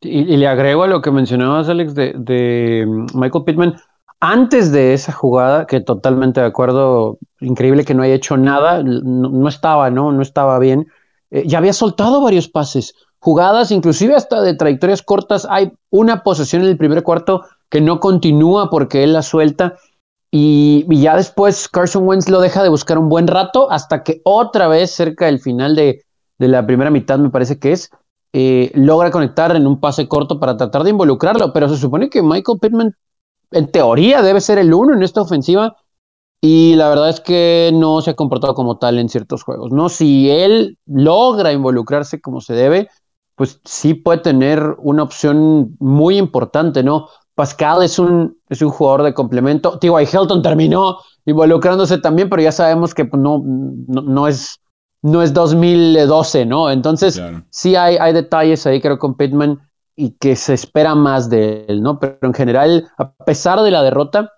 Y, 0.00 0.36
le 0.36 0.46
agrego 0.46 0.84
a 0.84 0.86
lo 0.86 1.02
que 1.02 1.10
mencionabas, 1.10 1.68
Alex, 1.68 1.94
de, 1.94 2.84
mm, 2.86 3.18
Michael 3.18 3.44
Pittman. 3.44 3.76
Antes 4.20 4.72
de 4.72 4.94
esa 4.94 5.12
jugada, 5.12 5.66
que 5.66 5.80
totalmente 5.80 6.40
de 6.40 6.46
acuerdo, 6.46 7.18
increíble 7.40 7.84
que 7.84 7.94
no 7.94 8.02
haya 8.02 8.14
hecho 8.14 8.36
nada, 8.36 8.82
no, 8.82 9.48
estaba, 9.48 9.90
¿no? 9.90 10.12
No 10.12 10.22
estaba 10.22 10.58
bien. 10.58 10.88
Eh, 11.30 11.44
ya 11.46 11.58
había 11.58 11.72
soltado 11.72 12.20
varios 12.20 12.48
pases, 12.48 12.94
jugadas, 13.20 13.70
inclusive 13.70 14.14
hasta 14.14 14.40
de 14.40 14.54
trayectorias 14.54 15.02
cortas. 15.02 15.46
Hay 15.50 15.72
una 15.90 16.22
posesión 16.22 16.62
en 16.62 16.68
el 16.68 16.76
primer 16.78 17.02
cuarto 17.02 17.44
que 17.68 17.80
no 17.80 18.00
continúa 18.00 18.70
porque 18.70 19.04
él 19.04 19.12
la 19.12 19.22
suelta. 19.22 19.76
Y, 20.30 20.84
ya 21.00 21.16
después 21.16 21.68
Carson 21.68 22.06
Wentz 22.06 22.28
lo 22.28 22.40
deja 22.40 22.62
de 22.62 22.68
buscar 22.68 22.98
un 22.98 23.08
buen 23.08 23.26
rato 23.26 23.70
hasta 23.70 24.02
que 24.02 24.20
otra 24.24 24.68
vez, 24.68 24.90
cerca 24.90 25.26
del 25.26 25.38
final 25.40 25.74
de, 25.74 26.04
de 26.38 26.48
la 26.48 26.66
primera 26.66 26.90
mitad, 26.90 27.18
me 27.18 27.30
parece 27.30 27.58
que 27.58 27.72
es, 27.72 27.90
eh, 28.32 28.70
logra 28.74 29.10
conectar 29.10 29.54
en 29.56 29.66
un 29.66 29.80
pase 29.80 30.06
corto 30.06 30.38
para 30.38 30.56
tratar 30.56 30.84
de 30.84 30.90
involucrarlo, 30.90 31.52
pero 31.52 31.68
se 31.68 31.76
supone 31.76 32.10
que 32.10 32.22
Michael 32.22 32.58
Pittman 32.60 32.94
en 33.50 33.70
teoría 33.70 34.22
debe 34.22 34.40
ser 34.40 34.58
el 34.58 34.74
uno 34.74 34.94
en 34.94 35.02
esta 35.02 35.22
ofensiva 35.22 35.76
y 36.40 36.76
la 36.76 36.88
verdad 36.88 37.08
es 37.08 37.20
que 37.20 37.70
no 37.74 38.00
se 38.00 38.10
ha 38.10 38.16
comportado 38.16 38.54
como 38.54 38.78
tal 38.78 38.98
en 38.98 39.08
ciertos 39.08 39.42
juegos, 39.42 39.72
¿no? 39.72 39.88
Si 39.88 40.30
él 40.30 40.78
logra 40.86 41.52
involucrarse 41.52 42.20
como 42.20 42.40
se 42.40 42.54
debe, 42.54 42.88
pues 43.34 43.60
sí 43.64 43.94
puede 43.94 44.18
tener 44.18 44.76
una 44.78 45.02
opción 45.02 45.76
muy 45.80 46.18
importante, 46.18 46.82
¿no? 46.82 47.08
Pascal 47.34 47.82
es 47.82 47.98
un, 47.98 48.36
es 48.48 48.62
un 48.62 48.70
jugador 48.70 49.04
de 49.04 49.14
complemento. 49.14 49.78
T.Y. 49.78 50.04
Hilton 50.12 50.42
terminó 50.42 50.98
involucrándose 51.24 51.98
también, 51.98 52.28
pero 52.28 52.42
ya 52.42 52.52
sabemos 52.52 52.94
que 52.94 53.04
pues, 53.04 53.22
no, 53.22 53.42
no 53.44 54.26
es 54.26 54.60
no 55.02 55.22
es 55.22 55.32
2012, 55.32 56.46
¿no? 56.46 56.70
Entonces, 56.70 57.22
sí 57.50 57.76
hay, 57.76 57.96
hay 57.96 58.12
detalles 58.12 58.66
ahí, 58.66 58.80
creo, 58.80 58.98
con 58.98 59.16
Pittman 59.16 59.60
y 59.96 60.10
que 60.12 60.36
se 60.36 60.54
espera 60.54 60.94
más 60.94 61.28
de 61.28 61.64
él, 61.68 61.82
¿no? 61.82 61.98
Pero 61.98 62.18
en 62.22 62.34
general, 62.34 62.88
a 62.98 63.12
pesar 63.12 63.60
de 63.62 63.70
la 63.70 63.82
derrota, 63.82 64.32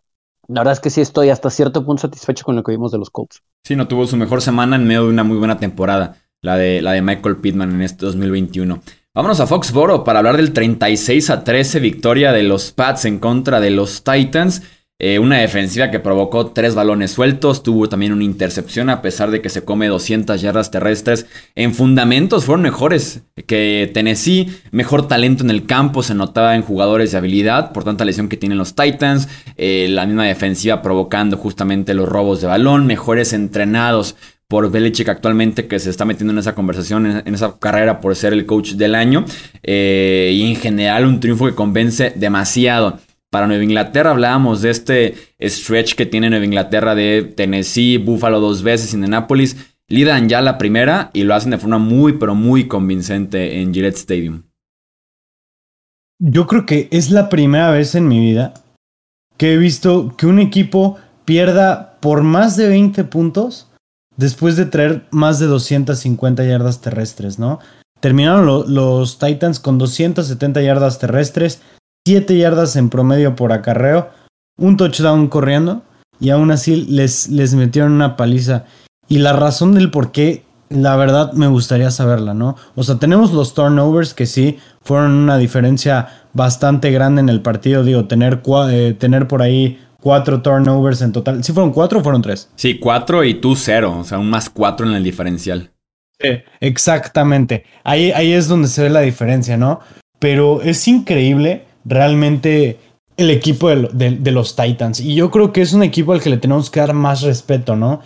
la 0.48 0.60
verdad 0.60 0.72
es 0.72 0.80
que 0.80 0.90
sí 0.90 1.00
estoy 1.00 1.30
hasta 1.30 1.50
cierto 1.50 1.84
punto 1.84 2.02
satisfecho 2.02 2.44
con 2.44 2.56
lo 2.56 2.62
que 2.62 2.72
vimos 2.72 2.90
de 2.90 2.98
los 2.98 3.10
Colts. 3.10 3.42
Sí, 3.64 3.76
no 3.76 3.86
tuvo 3.86 4.06
su 4.06 4.16
mejor 4.16 4.42
semana 4.42 4.76
en 4.76 4.86
medio 4.86 5.04
de 5.04 5.10
una 5.10 5.22
muy 5.22 5.36
buena 5.36 5.58
temporada, 5.58 6.16
la 6.40 6.56
de, 6.56 6.82
la 6.82 6.92
de 6.92 7.02
Michael 7.02 7.36
Pittman 7.36 7.70
en 7.70 7.82
este 7.82 8.06
2021. 8.06 8.80
Vámonos 9.14 9.40
a 9.40 9.46
Foxboro 9.46 10.02
para 10.02 10.20
hablar 10.20 10.36
del 10.36 10.52
36 10.52 11.30
a 11.30 11.44
13 11.44 11.80
victoria 11.80 12.32
de 12.32 12.42
los 12.42 12.72
Pats 12.72 13.04
en 13.04 13.18
contra 13.18 13.60
de 13.60 13.70
los 13.70 14.02
Titans. 14.02 14.62
Eh, 15.02 15.18
una 15.18 15.38
defensiva 15.38 15.90
que 15.90 15.98
provocó 15.98 16.48
tres 16.48 16.74
balones 16.74 17.10
sueltos, 17.10 17.62
tuvo 17.62 17.88
también 17.88 18.12
una 18.12 18.22
intercepción 18.22 18.90
a 18.90 19.00
pesar 19.00 19.30
de 19.30 19.40
que 19.40 19.48
se 19.48 19.64
come 19.64 19.88
200 19.88 20.40
yardas 20.42 20.70
terrestres. 20.70 21.24
En 21.54 21.74
fundamentos 21.74 22.44
fueron 22.44 22.62
mejores 22.62 23.22
que 23.46 23.90
Tennessee, 23.94 24.52
mejor 24.72 25.08
talento 25.08 25.42
en 25.42 25.48
el 25.48 25.64
campo 25.64 26.02
se 26.02 26.14
notaba 26.14 26.54
en 26.54 26.62
jugadores 26.62 27.12
de 27.12 27.18
habilidad 27.18 27.72
por 27.72 27.82
tanta 27.82 28.04
lesión 28.04 28.28
que 28.28 28.36
tienen 28.36 28.58
los 28.58 28.74
Titans, 28.74 29.28
eh, 29.56 29.88
la 29.88 30.04
misma 30.04 30.26
defensiva 30.26 30.82
provocando 30.82 31.38
justamente 31.38 31.94
los 31.94 32.06
robos 32.06 32.42
de 32.42 32.48
balón, 32.48 32.86
mejores 32.86 33.32
entrenados 33.32 34.16
por 34.48 34.70
Belichick 34.70 35.08
actualmente 35.08 35.68
que 35.68 35.78
se 35.78 35.88
está 35.88 36.04
metiendo 36.04 36.32
en 36.32 36.40
esa 36.40 36.56
conversación, 36.56 37.22
en, 37.24 37.34
esa 37.34 37.56
carrera 37.58 38.00
por 38.00 38.16
ser 38.16 38.32
el 38.32 38.46
coach 38.46 38.72
del 38.72 38.96
año. 38.96 39.24
Eh, 39.62 40.32
y 40.34 40.50
en 40.50 40.56
general 40.56 41.06
un 41.06 41.20
triunfo 41.20 41.46
que 41.46 41.54
convence 41.54 42.12
demasiado. 42.16 42.98
Para 43.30 43.46
Nueva 43.46 43.62
Inglaterra 43.62 44.10
hablábamos 44.10 44.60
de 44.60 44.70
este 44.70 45.14
stretch 45.40 45.94
que 45.94 46.04
tiene 46.04 46.30
Nueva 46.30 46.44
Inglaterra 46.44 46.96
de 46.96 47.22
Tennessee, 47.22 47.96
Buffalo 47.96 48.40
dos 48.40 48.62
veces, 48.64 48.92
Indianapolis. 48.92 49.56
Lidan 49.88 50.28
ya 50.28 50.40
la 50.40 50.58
primera 50.58 51.10
y 51.12 51.22
lo 51.22 51.34
hacen 51.34 51.52
de 51.52 51.58
forma 51.58 51.78
muy, 51.78 52.14
pero 52.14 52.34
muy 52.34 52.66
convincente 52.66 53.60
en 53.60 53.72
Gillette 53.72 53.96
Stadium. 53.96 54.42
Yo 56.18 56.46
creo 56.46 56.66
que 56.66 56.88
es 56.90 57.10
la 57.10 57.28
primera 57.28 57.70
vez 57.70 57.94
en 57.94 58.08
mi 58.08 58.20
vida 58.20 58.52
que 59.36 59.54
he 59.54 59.56
visto 59.56 60.14
que 60.16 60.26
un 60.26 60.38
equipo 60.38 60.98
pierda 61.24 61.98
por 62.00 62.22
más 62.22 62.56
de 62.56 62.68
20 62.68 63.04
puntos 63.04 63.70
después 64.16 64.56
de 64.56 64.66
traer 64.66 65.06
más 65.12 65.38
de 65.38 65.46
250 65.46 66.44
yardas 66.44 66.80
terrestres, 66.80 67.38
¿no? 67.38 67.58
Terminaron 68.00 68.74
los 68.74 69.18
Titans 69.18 69.60
con 69.60 69.78
270 69.78 70.60
yardas 70.62 70.98
terrestres, 70.98 71.62
7 72.06 72.36
yardas 72.36 72.76
en 72.76 72.90
promedio 72.90 73.36
por 73.36 73.52
acarreo, 73.52 74.10
un 74.56 74.76
touchdown 74.76 75.28
corriendo 75.28 75.82
y 76.20 76.30
aún 76.30 76.50
así 76.50 76.76
les, 76.76 77.28
les 77.28 77.54
metieron 77.54 77.92
una 77.92 78.16
paliza. 78.16 78.64
Y 79.08 79.18
la 79.18 79.32
razón 79.32 79.74
del 79.74 79.90
por 79.90 80.12
qué, 80.12 80.44
la 80.68 80.96
verdad 80.96 81.32
me 81.32 81.48
gustaría 81.48 81.90
saberla, 81.90 82.34
¿no? 82.34 82.56
O 82.76 82.84
sea, 82.84 82.96
tenemos 82.96 83.32
los 83.32 83.54
turnovers 83.54 84.14
que 84.14 84.26
sí 84.26 84.58
fueron 84.82 85.12
una 85.12 85.36
diferencia 85.38 86.08
bastante 86.32 86.90
grande 86.90 87.20
en 87.20 87.28
el 87.28 87.42
partido, 87.42 87.82
digo, 87.82 88.04
tener, 88.04 88.40
eh, 88.70 88.94
tener 88.98 89.26
por 89.26 89.42
ahí 89.42 89.80
cuatro 90.00 90.42
turnovers 90.42 91.02
en 91.02 91.12
total. 91.12 91.42
¿Sí 91.42 91.52
fueron 91.52 91.72
cuatro 91.72 92.00
o 92.00 92.02
fueron 92.02 92.22
tres? 92.22 92.48
Sí, 92.56 92.78
cuatro 92.78 93.24
y 93.24 93.34
tú 93.34 93.56
cero, 93.56 93.96
o 93.98 94.04
sea, 94.04 94.18
un 94.18 94.30
más 94.30 94.48
cuatro 94.48 94.86
en 94.86 94.94
el 94.94 95.02
diferencial. 95.02 95.70
Sí, 96.20 96.28
exactamente. 96.60 97.64
Ahí, 97.82 98.12
ahí 98.12 98.32
es 98.32 98.46
donde 98.46 98.68
se 98.68 98.82
ve 98.82 98.90
la 98.90 99.00
diferencia, 99.00 99.56
¿no? 99.56 99.80
Pero 100.18 100.60
es 100.62 100.86
increíble 100.86 101.64
realmente 101.84 102.78
el 103.16 103.30
equipo 103.30 103.68
de, 103.68 104.30
los 104.32 104.56
Titans. 104.56 105.00
Y 105.00 105.14
yo 105.14 105.30
creo 105.30 105.52
que 105.52 105.60
es 105.60 105.72
un 105.72 105.82
equipo 105.82 106.12
al 106.12 106.20
que 106.20 106.30
le 106.30 106.38
tenemos 106.38 106.70
que 106.70 106.80
dar 106.80 106.94
más 106.94 107.22
respeto, 107.22 107.76
¿no? 107.76 108.00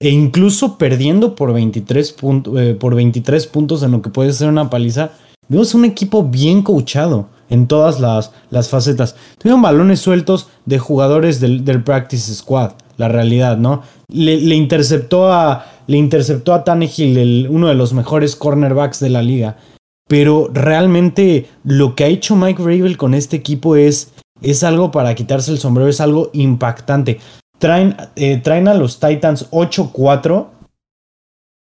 E 0.00 0.10
incluso 0.10 0.78
perdiendo 0.78 1.34
por 1.34 1.52
23, 1.52 2.16
eh, 2.56 2.76
por 2.78 2.94
23 2.94 3.46
puntos 3.48 3.82
en 3.82 3.90
lo 3.90 4.00
que 4.00 4.10
puede 4.10 4.32
ser 4.32 4.48
una 4.48 4.70
paliza, 4.70 5.10
vemos 5.48 5.74
un 5.74 5.84
equipo 5.84 6.22
bien 6.22 6.62
coachado 6.62 7.28
en 7.50 7.66
todas 7.66 8.00
las, 8.00 8.32
las 8.50 8.70
facetas. 8.70 9.16
Tuvieron 9.38 9.60
balones 9.60 10.00
sueltos 10.00 10.48
de 10.64 10.78
jugadores 10.78 11.40
del, 11.40 11.82
Practice 11.82 12.34
Squad, 12.34 12.72
la 12.96 13.08
realidad, 13.08 13.58
¿no? 13.58 13.82
Le, 14.08 14.54
interceptó 14.54 15.32
a, 15.32 15.66
le 15.86 15.98
interceptó 15.98 16.54
a 16.54 16.64
uno 16.64 17.68
de 17.68 17.74
los 17.74 17.92
mejores 17.92 18.36
cornerbacks 18.36 19.00
de 19.00 19.10
la 19.10 19.22
liga. 19.22 19.56
Pero 20.10 20.50
realmente 20.52 21.46
lo 21.62 21.94
que 21.94 22.02
ha 22.02 22.08
hecho 22.08 22.34
Mike 22.34 22.60
Rabel 22.60 22.96
con 22.96 23.14
este 23.14 23.36
equipo 23.36 23.76
es, 23.76 24.10
es 24.42 24.64
algo 24.64 24.90
para 24.90 25.14
quitarse 25.14 25.52
el 25.52 25.58
sombrero, 25.58 25.88
es 25.88 26.00
algo 26.00 26.30
impactante. 26.32 27.20
Traen, 27.60 27.96
eh, 28.16 28.38
traen 28.38 28.66
a 28.66 28.74
los 28.74 28.98
Titans 28.98 29.48
8-4 29.52 30.48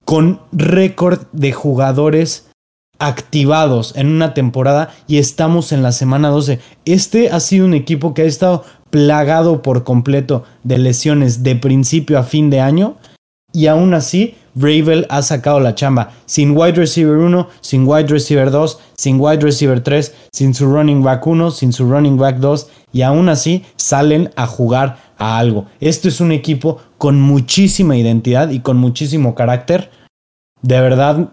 con 0.05 0.39
récord 0.53 1.23
de 1.33 1.51
jugadores 1.51 2.49
activados 2.99 3.93
en 3.97 4.07
una 4.07 4.33
temporada 4.33 4.95
y 5.07 5.17
estamos 5.17 5.73
en 5.73 5.83
la 5.83 5.91
semana 5.91 6.29
12. 6.29 6.61
Este 6.85 7.31
ha 7.31 7.41
sido 7.41 7.65
un 7.65 7.73
equipo 7.73 8.13
que 8.13 8.21
ha 8.21 8.25
estado 8.25 8.63
plagado 8.91 9.61
por 9.61 9.83
completo 9.83 10.45
de 10.63 10.77
lesiones 10.77 11.43
de 11.43 11.57
principio 11.57 12.17
a 12.17 12.23
fin 12.23 12.49
de 12.49 12.61
año 12.61 12.95
y 13.51 13.67
aún 13.67 13.93
así 13.93 14.35
Bravel 14.57 15.05
ha 15.09 15.21
sacado 15.21 15.59
la 15.59 15.75
chamba 15.75 16.11
sin 16.25 16.57
wide 16.57 16.73
receiver 16.73 17.17
1, 17.17 17.47
sin 17.61 17.87
wide 17.87 18.07
receiver 18.07 18.49
2, 18.49 18.79
sin 18.97 19.19
wide 19.19 19.43
receiver 19.43 19.81
3, 19.81 20.13
sin 20.31 20.53
su 20.53 20.65
running 20.65 21.03
back 21.03 21.25
1, 21.25 21.51
sin 21.51 21.71
su 21.71 21.87
running 21.89 22.17
back 22.17 22.37
2 22.37 22.67
y 22.91 23.03
aún 23.03 23.29
así 23.29 23.63
salen 23.75 24.31
a 24.35 24.47
jugar 24.47 24.97
a 25.17 25.37
algo. 25.37 25.65
Esto 25.79 26.07
es 26.07 26.19
un 26.19 26.31
equipo 26.31 26.79
con 26.97 27.21
muchísima 27.21 27.97
identidad 27.97 28.49
y 28.49 28.61
con 28.61 28.77
muchísimo 28.77 29.35
carácter. 29.35 29.91
De 30.61 30.81
verdad, 30.81 31.29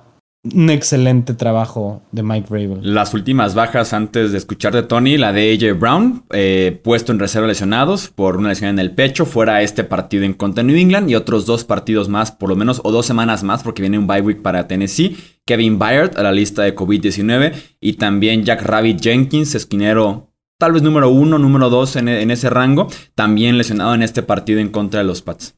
un 0.53 0.69
excelente 0.69 1.33
trabajo 1.33 2.03
de 2.13 2.23
Mike 2.23 2.49
Rabel. 2.51 2.81
Las 2.83 3.15
últimas 3.15 3.55
bajas 3.55 3.95
antes 3.95 4.33
de 4.33 4.39
escuchar 4.39 4.75
de 4.75 4.83
Tony, 4.83 5.17
la 5.17 5.33
de 5.33 5.53
AJ 5.55 5.79
Brown, 5.79 6.25
eh, 6.31 6.79
puesto 6.85 7.13
en 7.13 7.19
reserva 7.19 7.49
lesionados 7.49 8.09
por 8.09 8.37
una 8.37 8.51
lesión 8.51 8.71
en 8.71 8.79
el 8.79 8.91
pecho, 8.91 9.25
fuera 9.25 9.63
este 9.63 9.85
partido 9.85 10.25
en 10.25 10.35
contra 10.35 10.63
New 10.63 10.77
England 10.77 11.09
y 11.09 11.15
otros 11.15 11.47
dos 11.47 11.65
partidos 11.65 12.09
más, 12.09 12.31
por 12.31 12.51
lo 12.51 12.57
menos, 12.57 12.83
o 12.85 12.93
dos 12.93 13.07
semanas 13.07 13.43
más, 13.43 13.63
porque 13.63 13.81
viene 13.83 13.99
un 13.99 14.07
bye 14.07 14.21
week 14.21 14.43
para 14.43 14.69
Tennessee. 14.69 15.17
Kevin 15.47 15.79
Byard 15.79 16.19
a 16.19 16.23
la 16.23 16.33
lista 16.33 16.63
de 16.63 16.75
COVID-19 16.75 17.55
y 17.81 17.95
también 17.95 18.45
Jack 18.45 18.63
Rabbit 18.63 19.01
Jenkins, 19.01 19.55
esquinero 19.55 20.31
tal 20.59 20.73
vez 20.73 20.83
número 20.83 21.11
uno, 21.11 21.39
número 21.39 21.69
dos 21.71 21.97
en, 21.97 22.09
en 22.09 22.31
ese 22.31 22.49
rango, 22.51 22.89
también 23.15 23.59
lesionado 23.59 23.95
en 23.95 24.03
este 24.03 24.23
partido 24.23 24.61
en 24.61 24.69
contra 24.69 25.01
de 25.01 25.07
los 25.07 25.23
Pats. 25.23 25.57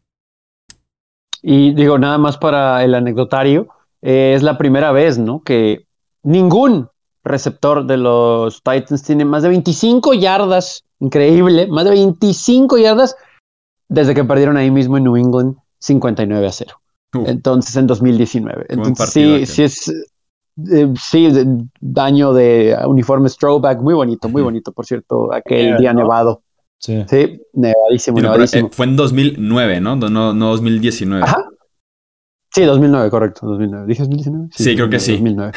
Y 1.43 1.75
digo, 1.75 1.99
nada 1.99 2.19
más 2.19 2.39
para 2.39 2.83
el 2.83 2.95
anecdotario. 2.95 3.69
Eh, 4.09 4.35
es 4.37 4.45
la 4.45 4.57
primera 4.57 4.93
vez, 4.93 5.19
¿no? 5.19 5.43
Que 5.43 5.85
ningún 6.23 6.89
receptor 7.25 7.85
de 7.85 7.97
los 7.97 8.63
Titans 8.63 9.03
tiene 9.03 9.25
más 9.25 9.43
de 9.43 9.49
25 9.49 10.15
yardas, 10.15 10.85
increíble, 11.01 11.67
más 11.67 11.87
de 11.87 11.91
25 11.91 12.79
yardas 12.79 13.17
desde 13.89 14.15
que 14.15 14.23
perdieron 14.23 14.57
ahí 14.57 14.71
mismo 14.71 14.97
en 14.97 15.03
New 15.03 15.17
England 15.17 15.57
59 15.81 16.47
a 16.47 16.53
0. 16.53 16.81
Entonces, 17.27 17.75
en 17.75 17.89
2019. 17.89 18.67
Entonces, 18.69 19.11
sí, 19.11 19.45
sí 19.45 19.63
es, 19.65 19.89
eh, 20.71 20.95
sí, 21.03 21.29
daño 21.81 22.33
de 22.33 22.77
uniforme 22.87 23.29
throwback, 23.29 23.81
muy 23.81 23.95
bonito, 23.95 24.29
muy 24.29 24.43
bonito, 24.43 24.71
por 24.71 24.87
cierto, 24.87 25.33
aquel 25.33 25.79
día 25.79 25.93
nevado. 25.93 26.43
Sí. 26.79 27.05
sí, 27.09 27.41
nevadísimo, 27.55 28.21
nevadísimo. 28.21 28.69
Eh, 28.69 28.71
fue 28.73 28.87
en 28.87 28.95
2009, 28.95 29.81
¿no? 29.81 29.97
No, 29.97 30.33
no 30.33 30.51
2019. 30.51 31.25
Ajá, 31.25 31.49
Sí, 32.57 32.65
2009, 32.65 33.11
correcto, 33.11 33.47
2009. 33.49 33.87
¿Dije 33.87 34.03
2019? 34.05 34.49
Sí, 34.51 34.75
creo 34.75 34.89
que 34.89 34.99
sí. 34.99 35.13
2009. 35.13 35.53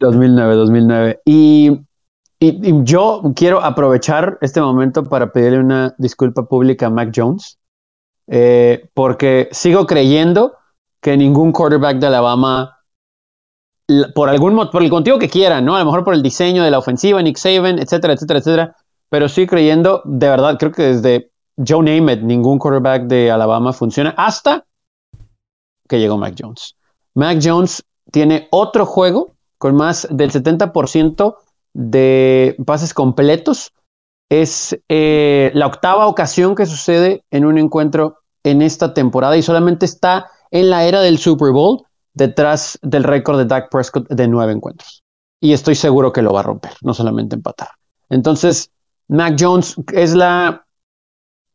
2009, 0.00 0.54
2009. 0.54 1.20
Y, 1.26 1.80
y, 2.40 2.84
yo 2.84 3.20
quiero 3.36 3.62
aprovechar 3.62 4.38
este 4.40 4.62
momento 4.62 5.10
para 5.10 5.30
pedirle 5.30 5.58
una 5.58 5.94
disculpa 5.98 6.48
pública 6.48 6.86
a 6.86 6.90
Mac 6.90 7.12
Jones, 7.14 7.58
eh, 8.28 8.88
porque 8.94 9.50
sigo 9.52 9.84
creyendo 9.84 10.54
que 11.02 11.18
ningún 11.18 11.52
quarterback 11.52 11.98
de 11.98 12.06
Alabama, 12.06 12.78
por 14.14 14.30
algún 14.30 14.70
por 14.70 14.82
el 14.82 14.88
motivo 14.88 15.18
que 15.18 15.28
quiera, 15.28 15.60
¿no? 15.60 15.76
A 15.76 15.80
lo 15.80 15.84
mejor 15.84 16.02
por 16.02 16.14
el 16.14 16.22
diseño 16.22 16.64
de 16.64 16.70
la 16.70 16.78
ofensiva, 16.78 17.20
Nick 17.20 17.36
Saban, 17.36 17.78
etcétera, 17.78 18.14
etcétera, 18.14 18.38
etcétera, 18.38 18.76
pero 19.10 19.28
sí 19.28 19.46
creyendo, 19.46 20.00
de 20.06 20.30
verdad, 20.30 20.56
creo 20.58 20.72
que 20.72 20.82
desde 20.84 21.30
Joe 21.58 21.82
Namath, 21.84 22.20
ningún 22.20 22.58
quarterback 22.58 23.02
de 23.02 23.30
Alabama 23.30 23.74
funciona, 23.74 24.14
hasta 24.16 24.64
que 25.88 25.98
llegó 25.98 26.16
Mac 26.16 26.34
Jones. 26.38 26.76
Mac 27.14 27.40
Jones 27.42 27.84
tiene 28.10 28.48
otro 28.50 28.86
juego 28.86 29.32
con 29.58 29.74
más 29.74 30.06
del 30.10 30.30
70% 30.30 31.36
de 31.74 32.56
pases 32.64 32.94
completos. 32.94 33.72
Es 34.30 34.78
eh, 34.88 35.50
la 35.54 35.66
octava 35.66 36.06
ocasión 36.06 36.54
que 36.54 36.66
sucede 36.66 37.24
en 37.30 37.44
un 37.44 37.58
encuentro 37.58 38.18
en 38.44 38.62
esta 38.62 38.94
temporada 38.94 39.36
y 39.36 39.42
solamente 39.42 39.86
está 39.86 40.30
en 40.50 40.70
la 40.70 40.84
era 40.84 41.00
del 41.00 41.18
Super 41.18 41.52
Bowl 41.52 41.82
detrás 42.14 42.78
del 42.82 43.04
récord 43.04 43.38
de 43.38 43.46
Dak 43.46 43.70
Prescott 43.70 44.08
de 44.08 44.28
nueve 44.28 44.52
encuentros. 44.52 45.02
Y 45.40 45.52
estoy 45.52 45.74
seguro 45.74 46.12
que 46.12 46.22
lo 46.22 46.32
va 46.32 46.40
a 46.40 46.44
romper, 46.44 46.72
no 46.82 46.94
solamente 46.94 47.36
empatar. 47.36 47.68
Entonces, 48.10 48.70
Mac 49.08 49.36
Jones 49.38 49.76
es 49.92 50.14
la 50.14 50.66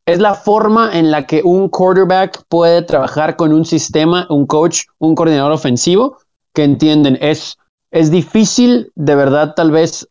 es 0.05 0.19
la 0.19 0.35
forma 0.35 0.97
en 0.97 1.11
la 1.11 1.25
que 1.25 1.41
un 1.43 1.69
quarterback 1.69 2.43
puede 2.49 2.81
trabajar 2.81 3.35
con 3.35 3.53
un 3.53 3.65
sistema, 3.65 4.27
un 4.29 4.45
coach, 4.45 4.83
un 4.99 5.15
coordinador 5.15 5.51
ofensivo 5.51 6.17
que 6.53 6.63
entienden. 6.63 7.17
Es, 7.21 7.57
es 7.91 8.11
difícil, 8.11 8.91
de 8.95 9.15
verdad, 9.15 9.53
tal 9.55 9.71
vez 9.71 10.09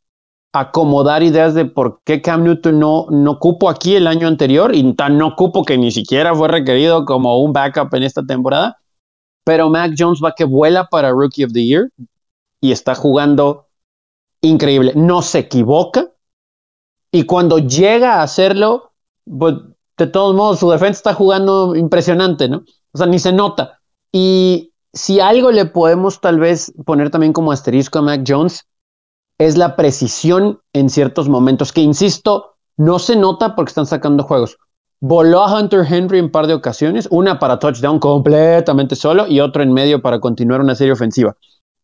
acomodar 0.55 1.23
ideas 1.23 1.55
de 1.55 1.65
por 1.65 2.01
qué 2.05 2.21
Cam 2.21 2.45
Newton 2.45 2.79
no, 2.79 3.07
no 3.11 3.39
cupo 3.39 3.71
aquí 3.71 3.95
el 3.95 4.07
año 4.07 4.29
anterior 4.29 4.75
y 4.75 4.93
tan 4.95 5.17
no 5.17 5.35
cupo 5.35 5.65
que 5.65 5.79
ni 5.79 5.91
siquiera 5.91 6.35
fue 6.35 6.49
requerido 6.49 7.05
como 7.05 7.39
un 7.43 7.53
backup 7.53 7.95
en 7.95 8.03
esta 8.03 8.23
temporada. 8.23 8.79
Pero 9.45 9.71
Mac 9.71 9.95
Jones 9.99 10.21
va 10.25 10.35
que 10.35 10.45
vuela 10.45 10.87
para 10.87 11.11
Rookie 11.11 11.45
of 11.45 11.53
the 11.53 11.65
Year 11.65 11.91
y 12.61 12.73
está 12.73 12.95
jugando 12.95 13.67
increíble. 14.41 14.93
No 14.95 15.21
se 15.21 15.41
equivoca 15.41 16.11
y 17.11 17.25
cuando 17.25 17.59
llega 17.59 18.17
a 18.17 18.23
hacerlo, 18.23 18.93
pues 19.27 19.55
de 20.03 20.11
todos 20.11 20.35
modos 20.35 20.59
su 20.59 20.71
defensa 20.71 20.99
está 20.99 21.15
jugando 21.15 21.77
impresionante, 21.77 22.49
¿no? 22.49 22.65
O 22.93 22.99
sea, 22.99 23.07
ni 23.07 23.19
se 23.19 23.33
nota. 23.33 23.81
Y 24.13 24.73
si 24.93 25.21
algo 25.21 25.51
le 25.51 25.65
podemos 25.65 26.21
tal 26.21 26.39
vez 26.39 26.73
poner 26.85 27.11
también 27.11 27.33
como 27.33 27.53
asterisco 27.53 27.99
a 27.99 28.03
Mac 28.03 28.25
Jones, 28.27 28.67
es 29.39 29.57
la 29.57 29.77
precisión 29.77 30.61
en 30.73 30.91
ciertos 30.91 31.29
momentos, 31.29 31.73
que 31.73 31.81
insisto, 31.81 32.55
no 32.77 32.99
se 32.99 33.17
nota 33.17 33.55
porque 33.55 33.71
están 33.71 33.87
sacando 33.87 34.25
juegos. 34.25 34.59
Voló 35.01 35.43
a 35.43 35.59
Hunter 35.59 35.85
Henry 35.89 36.19
en 36.19 36.31
par 36.31 36.47
de 36.47 36.55
ocasiones, 36.55 37.09
una 37.11 37.39
para 37.39 37.59
touchdown 37.59 37.99
completamente 37.99 38.95
solo 38.95 39.27
y 39.27 39.41
otro 39.41 39.63
en 39.63 39.73
medio 39.73 40.01
para 40.01 40.21
continuar 40.21 40.61
una 40.61 40.75
serie 40.75 40.93
ofensiva. 40.93 41.37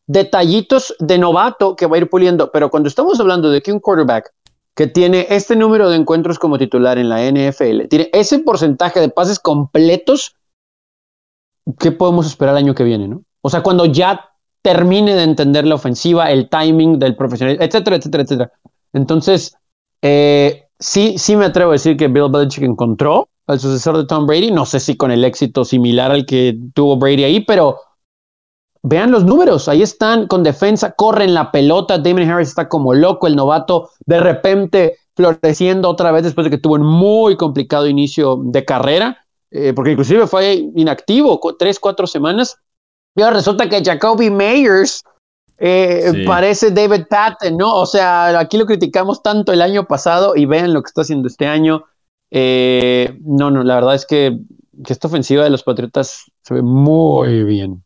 Detallitos 0.07 0.95
de 0.99 1.17
novato 1.17 1.75
que 1.75 1.85
va 1.85 1.95
a 1.95 1.99
ir 1.99 2.09
puliendo, 2.09 2.51
pero 2.51 2.69
cuando 2.69 2.87
estamos 2.87 3.19
hablando 3.19 3.49
de 3.49 3.61
que 3.61 3.73
un 3.73 3.79
quarterback 3.79 4.31
que 4.75 4.87
tiene 4.87 5.27
este 5.29 5.55
número 5.55 5.89
de 5.89 5.97
encuentros 5.97 6.39
como 6.39 6.57
titular 6.57 6.97
en 6.97 7.09
la 7.09 7.23
NFL, 7.23 7.87
tiene 7.89 8.09
ese 8.13 8.39
porcentaje 8.39 8.99
de 8.99 9.09
pases 9.09 9.39
completos, 9.39 10.35
¿qué 11.79 11.91
podemos 11.91 12.25
esperar 12.27 12.55
el 12.55 12.63
año 12.63 12.75
que 12.75 12.83
viene, 12.83 13.07
no? 13.07 13.23
O 13.41 13.49
sea, 13.49 13.61
cuando 13.61 13.85
ya 13.85 14.29
termine 14.61 15.15
de 15.15 15.23
entender 15.23 15.65
la 15.65 15.75
ofensiva, 15.75 16.31
el 16.31 16.49
timing 16.49 16.99
del 16.99 17.15
profesional, 17.15 17.57
etcétera, 17.59 17.95
etcétera, 17.95 18.23
etcétera. 18.23 18.51
Entonces, 18.93 19.55
eh, 20.01 20.67
sí, 20.79 21.17
sí 21.17 21.35
me 21.35 21.45
atrevo 21.45 21.71
a 21.71 21.73
decir 21.73 21.97
que 21.97 22.07
Bill 22.07 22.29
Belichick 22.29 22.63
encontró 22.63 23.29
al 23.47 23.59
sucesor 23.59 23.97
de 23.97 24.05
Tom 24.05 24.25
Brady. 24.25 24.51
No 24.51 24.65
sé 24.65 24.79
si 24.79 24.97
con 24.97 25.11
el 25.11 25.23
éxito 25.23 25.63
similar 25.63 26.11
al 26.11 26.25
que 26.25 26.57
tuvo 26.73 26.97
Brady 26.97 27.23
ahí, 27.23 27.39
pero 27.41 27.77
vean 28.83 29.11
los 29.11 29.25
números. 29.25 29.67
Ahí 29.67 29.81
están 29.81 30.27
con 30.27 30.43
defensa, 30.43 30.91
corren 30.91 31.33
la 31.33 31.51
pelota. 31.51 31.97
Damon 31.97 32.29
Harris 32.29 32.49
está 32.49 32.69
como 32.69 32.93
loco, 32.93 33.27
el 33.27 33.35
novato, 33.35 33.89
de 34.05 34.19
repente 34.19 34.97
floreciendo 35.15 35.89
otra 35.89 36.11
vez 36.11 36.23
después 36.23 36.45
de 36.45 36.51
que 36.51 36.57
tuvo 36.57 36.75
un 36.75 36.85
muy 36.85 37.35
complicado 37.35 37.87
inicio 37.87 38.39
de 38.41 38.63
carrera, 38.63 39.17
eh, 39.51 39.73
porque 39.73 39.91
inclusive 39.91 40.27
fue 40.27 40.69
inactivo 40.75 41.39
tres, 41.57 41.79
cuatro 41.79 42.07
semanas 42.07 42.57
resulta 43.29 43.67
que 43.67 43.83
Jacoby 43.83 44.29
Meyers 44.29 45.03
eh, 45.57 46.23
parece 46.25 46.71
David 46.71 47.05
Patton, 47.09 47.57
¿no? 47.57 47.75
O 47.75 47.85
sea, 47.85 48.39
aquí 48.39 48.57
lo 48.57 48.65
criticamos 48.65 49.21
tanto 49.21 49.51
el 49.51 49.61
año 49.61 49.85
pasado 49.85 50.35
y 50.35 50.45
vean 50.45 50.73
lo 50.73 50.81
que 50.81 50.87
está 50.87 51.01
haciendo 51.01 51.27
este 51.27 51.47
año. 51.47 51.83
Eh, 52.31 53.17
no, 53.25 53.51
no, 53.51 53.63
la 53.63 53.75
verdad 53.75 53.95
es 53.95 54.05
que, 54.05 54.39
esta 54.87 55.09
ofensiva 55.09 55.43
de 55.43 55.49
los 55.49 55.63
Patriotas 55.63 56.31
se 56.41 56.53
ve 56.53 56.61
muy 56.61 57.43
bien. 57.43 57.83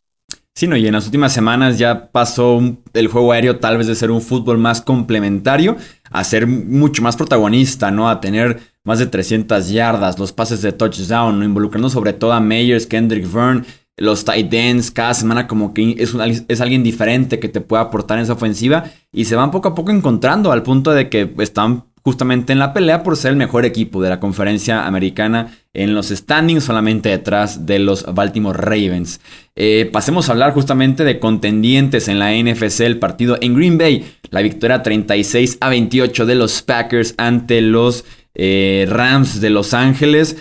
Sí, 0.56 0.68
no, 0.68 0.76
y 0.76 0.86
en 0.86 0.92
las 0.92 1.06
últimas 1.06 1.32
semanas 1.32 1.78
ya 1.78 2.12
pasó 2.12 2.60
el 2.92 3.08
juego 3.08 3.32
aéreo 3.32 3.58
tal 3.58 3.76
vez 3.76 3.88
de 3.88 3.96
ser 3.96 4.12
un 4.12 4.22
fútbol 4.22 4.56
más 4.56 4.80
complementario 4.80 5.76
a 6.12 6.22
ser 6.22 6.46
mucho 6.46 7.02
más 7.02 7.16
protagonista, 7.16 7.90
¿no? 7.90 8.08
A 8.08 8.20
tener 8.20 8.60
más 8.84 9.00
de 9.00 9.06
300 9.06 9.68
yardas, 9.70 10.16
los 10.16 10.32
pases 10.32 10.62
de 10.62 10.70
touchdown, 10.70 11.40
¿no? 11.40 11.44
involucrando 11.44 11.90
sobre 11.90 12.12
todo 12.12 12.32
a 12.32 12.38
Meyers, 12.38 12.86
Kendrick 12.86 13.30
Verne 13.32 13.64
los 13.96 14.24
tight 14.24 14.52
ends 14.52 14.90
cada 14.90 15.14
semana 15.14 15.46
como 15.46 15.72
que 15.72 15.96
es, 15.98 16.14
es 16.48 16.60
alguien 16.60 16.82
diferente 16.82 17.38
que 17.38 17.48
te 17.48 17.60
puede 17.60 17.82
aportar 17.82 18.18
en 18.18 18.24
esa 18.24 18.32
ofensiva 18.32 18.84
y 19.12 19.24
se 19.26 19.36
van 19.36 19.50
poco 19.50 19.68
a 19.68 19.74
poco 19.74 19.92
encontrando 19.92 20.50
al 20.50 20.62
punto 20.62 20.92
de 20.92 21.08
que 21.08 21.32
están 21.38 21.84
justamente 22.04 22.52
en 22.52 22.58
la 22.58 22.74
pelea 22.74 23.02
por 23.02 23.16
ser 23.16 23.30
el 23.30 23.36
mejor 23.36 23.64
equipo 23.64 24.02
de 24.02 24.10
la 24.10 24.20
conferencia 24.20 24.86
americana 24.86 25.56
en 25.72 25.94
los 25.94 26.10
standings, 26.10 26.62
solamente 26.62 27.08
detrás 27.08 27.64
de 27.64 27.78
los 27.78 28.04
Baltimore 28.14 28.58
Ravens. 28.58 29.22
Eh, 29.56 29.88
pasemos 29.90 30.28
a 30.28 30.32
hablar 30.32 30.52
justamente 30.52 31.02
de 31.02 31.18
contendientes 31.18 32.08
en 32.08 32.18
la 32.18 32.32
NFC, 32.32 32.80
el 32.80 32.98
partido 32.98 33.38
en 33.40 33.54
Green 33.54 33.78
Bay, 33.78 34.04
la 34.30 34.42
victoria 34.42 34.82
36 34.82 35.56
a 35.60 35.70
28 35.70 36.26
de 36.26 36.34
los 36.34 36.60
Packers 36.60 37.14
ante 37.16 37.62
los 37.62 38.04
eh, 38.34 38.86
Rams 38.86 39.40
de 39.40 39.48
Los 39.48 39.72
Ángeles, 39.72 40.36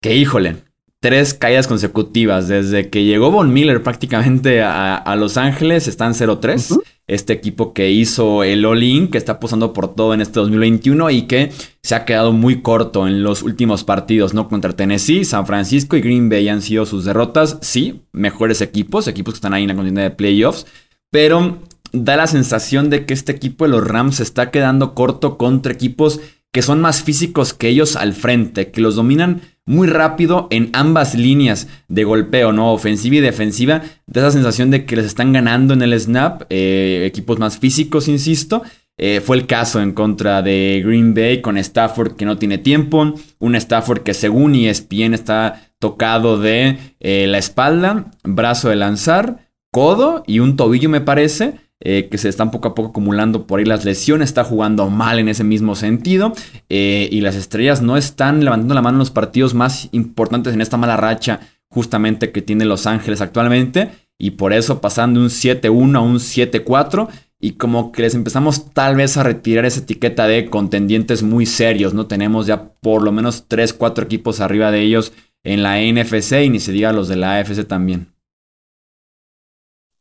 que 0.00 0.14
híjole, 0.14 0.56
tres 1.02 1.34
caídas 1.34 1.66
consecutivas. 1.66 2.46
Desde 2.46 2.88
que 2.88 3.02
llegó 3.02 3.32
Von 3.32 3.52
Miller 3.52 3.82
prácticamente 3.82 4.62
a, 4.62 5.16
Los 5.18 5.36
Ángeles, 5.36 5.88
están 5.88 6.14
0-3. 6.14 6.80
Este 7.08 7.32
equipo 7.32 7.74
que 7.74 7.90
hizo 7.90 8.44
el 8.44 8.64
All-In, 8.64 9.08
que 9.08 9.18
está 9.18 9.40
posando 9.40 9.72
por 9.72 9.96
todo 9.96 10.14
en 10.14 10.20
este 10.20 10.38
2021 10.38 11.10
y 11.10 11.22
que 11.22 11.50
se 11.82 11.96
ha 11.96 12.04
quedado 12.04 12.32
muy 12.32 12.62
corto 12.62 13.08
en 13.08 13.24
los 13.24 13.42
últimos 13.42 13.82
partidos, 13.82 14.32
¿no? 14.32 14.48
Contra 14.48 14.74
Tennessee, 14.74 15.24
San 15.24 15.44
Francisco 15.44 15.96
y 15.96 16.00
Green 16.00 16.28
Bay 16.28 16.48
han 16.48 16.62
sido 16.62 16.86
sus 16.86 17.04
derrotas. 17.04 17.58
Sí, 17.62 18.02
mejores 18.12 18.60
equipos, 18.60 19.08
equipos 19.08 19.34
que 19.34 19.38
están 19.38 19.54
ahí 19.54 19.62
en 19.62 19.70
la 19.70 19.74
contienda 19.74 20.02
de 20.02 20.12
playoffs, 20.12 20.66
pero 21.10 21.58
da 21.92 22.16
la 22.16 22.28
sensación 22.28 22.90
de 22.90 23.06
que 23.06 23.14
este 23.14 23.32
equipo 23.32 23.64
de 23.64 23.72
los 23.72 23.84
Rams 23.84 24.16
se 24.16 24.22
está 24.22 24.52
quedando 24.52 24.94
corto 24.94 25.36
contra 25.36 25.72
equipos 25.72 26.20
que 26.52 26.62
son 26.62 26.80
más 26.80 27.02
físicos 27.02 27.54
que 27.54 27.68
ellos 27.68 27.96
al 27.96 28.12
frente, 28.12 28.70
que 28.70 28.82
los 28.82 28.94
dominan 28.94 29.40
muy 29.64 29.86
rápido 29.86 30.48
en 30.50 30.70
ambas 30.72 31.14
líneas 31.14 31.68
de 31.88 32.04
golpeo, 32.04 32.52
¿no? 32.52 32.72
Ofensiva 32.72 33.16
y 33.16 33.20
defensiva. 33.20 33.82
Da 34.06 34.22
esa 34.22 34.32
sensación 34.32 34.70
de 34.70 34.84
que 34.84 34.96
les 34.96 35.06
están 35.06 35.32
ganando 35.32 35.74
en 35.74 35.82
el 35.82 35.98
snap. 35.98 36.42
Eh, 36.50 37.04
equipos 37.06 37.38
más 37.38 37.58
físicos, 37.58 38.08
insisto. 38.08 38.62
Eh, 38.98 39.20
fue 39.20 39.36
el 39.36 39.46
caso 39.46 39.80
en 39.80 39.92
contra 39.92 40.42
de 40.42 40.82
Green 40.84 41.14
Bay 41.14 41.40
con 41.40 41.56
Stafford 41.56 42.16
que 42.16 42.24
no 42.24 42.38
tiene 42.38 42.58
tiempo. 42.58 43.14
Un 43.38 43.54
Stafford 43.54 44.02
que 44.02 44.14
según 44.14 44.54
ESPN 44.54 45.14
está 45.14 45.72
tocado 45.78 46.38
de 46.38 46.78
eh, 47.00 47.26
la 47.28 47.38
espalda, 47.38 48.10
brazo 48.22 48.68
de 48.68 48.76
lanzar, 48.76 49.48
codo 49.70 50.22
y 50.26 50.40
un 50.40 50.56
tobillo 50.56 50.88
me 50.88 51.00
parece. 51.00 51.54
Eh, 51.84 52.08
que 52.08 52.16
se 52.16 52.28
están 52.28 52.52
poco 52.52 52.68
a 52.68 52.74
poco 52.76 52.90
acumulando 52.90 53.44
por 53.48 53.58
ahí 53.58 53.64
las 53.64 53.84
lesiones, 53.84 54.28
está 54.28 54.44
jugando 54.44 54.88
mal 54.88 55.18
en 55.18 55.28
ese 55.28 55.42
mismo 55.42 55.74
sentido 55.74 56.32
eh, 56.68 57.08
y 57.10 57.22
las 57.22 57.34
estrellas 57.34 57.82
no 57.82 57.96
están 57.96 58.44
levantando 58.44 58.74
la 58.74 58.82
mano 58.82 58.96
en 58.96 59.00
los 59.00 59.10
partidos 59.10 59.52
más 59.52 59.88
importantes 59.90 60.54
en 60.54 60.60
esta 60.60 60.76
mala 60.76 60.96
racha 60.96 61.40
justamente 61.68 62.30
que 62.30 62.40
tiene 62.40 62.66
Los 62.66 62.86
Ángeles 62.86 63.20
actualmente 63.20 63.90
y 64.16 64.32
por 64.32 64.52
eso 64.52 64.80
pasando 64.80 65.18
un 65.18 65.26
7-1 65.26 65.96
a 65.96 66.00
un 66.00 66.18
7-4 66.18 67.08
y 67.40 67.54
como 67.54 67.90
que 67.90 68.02
les 68.02 68.14
empezamos 68.14 68.72
tal 68.72 68.94
vez 68.94 69.16
a 69.16 69.24
retirar 69.24 69.64
esa 69.64 69.80
etiqueta 69.80 70.28
de 70.28 70.48
contendientes 70.48 71.24
muy 71.24 71.46
serios, 71.46 71.94
¿no? 71.94 72.06
Tenemos 72.06 72.46
ya 72.46 72.74
por 72.74 73.02
lo 73.02 73.10
menos 73.10 73.46
3, 73.48 73.72
4 73.72 74.04
equipos 74.04 74.38
arriba 74.38 74.70
de 74.70 74.82
ellos 74.82 75.12
en 75.42 75.64
la 75.64 75.80
NFC 75.80 76.44
y 76.44 76.50
ni 76.50 76.60
se 76.60 76.70
diga 76.70 76.92
los 76.92 77.08
de 77.08 77.16
la 77.16 77.38
AFC 77.38 77.66
también. 77.66 78.12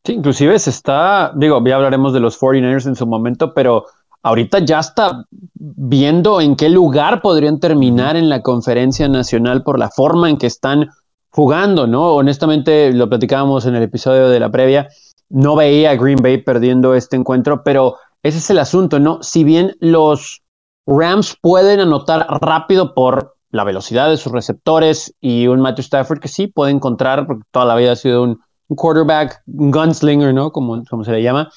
Sí, 0.04 0.14
inclusive 0.14 0.58
se 0.58 0.72
está, 0.72 1.32
digo, 1.36 1.64
ya 1.64 1.76
hablaremos 1.76 2.14
de 2.14 2.20
los 2.20 2.40
49ers 2.40 2.88
en 2.88 2.96
su 2.96 3.06
momento, 3.06 3.54
pero 3.54 3.86
ahorita 4.24 4.60
ya 4.60 4.80
está 4.80 5.26
viendo 5.54 6.42
en 6.42 6.56
qué 6.56 6.70
lugar 6.70 7.22
podrían 7.22 7.60
terminar 7.60 8.16
en 8.16 8.30
la 8.30 8.42
conferencia 8.42 9.08
nacional 9.08 9.64
por 9.64 9.78
la 9.78 9.90
forma 9.90 10.30
en 10.30 10.38
que 10.38 10.48
están 10.48 10.90
jugando, 11.30 11.88
¿no? 11.88 12.14
Honestamente, 12.16 12.92
lo 12.94 13.10
platicábamos 13.10 13.66
en 13.66 13.76
el 13.76 13.84
episodio 13.84 14.30
de 14.30 14.40
la 14.40 14.52
previa, 14.52 14.90
no 15.30 15.56
veía 15.56 15.92
a 15.92 15.96
Green 15.96 16.22
Bay 16.22 16.42
perdiendo 16.42 16.94
este 16.96 17.16
encuentro, 17.16 17.64
pero 17.64 17.98
ese 18.24 18.40
es 18.40 18.50
el 18.50 18.60
asunto, 18.60 19.00
¿no? 19.00 19.22
Si 19.22 19.44
bien 19.44 19.76
los 19.80 20.42
Rams 20.86 21.38
pueden 21.42 21.80
anotar 21.80 22.28
rápido 22.42 22.94
por 22.94 23.36
la 23.52 23.64
velocidad 23.64 24.10
de 24.10 24.18
sus 24.18 24.32
receptores 24.32 25.14
y 25.22 25.48
un 25.48 25.62
Matthew 25.62 25.84
Stafford 25.84 26.20
que 26.20 26.28
sí 26.28 26.48
puede 26.48 26.72
encontrar, 26.72 27.28
porque 27.28 27.44
toda 27.52 27.66
la 27.66 27.76
vida 27.76 27.94
ha 27.94 27.96
sido 27.96 28.24
un 28.24 28.40
quarterback, 28.76 29.42
un 29.48 29.72
gunslinger, 29.72 30.34
¿no? 30.34 30.52
Como, 30.52 30.84
como 30.86 31.04
se 31.04 31.12
le 31.12 31.24
llama. 31.24 31.52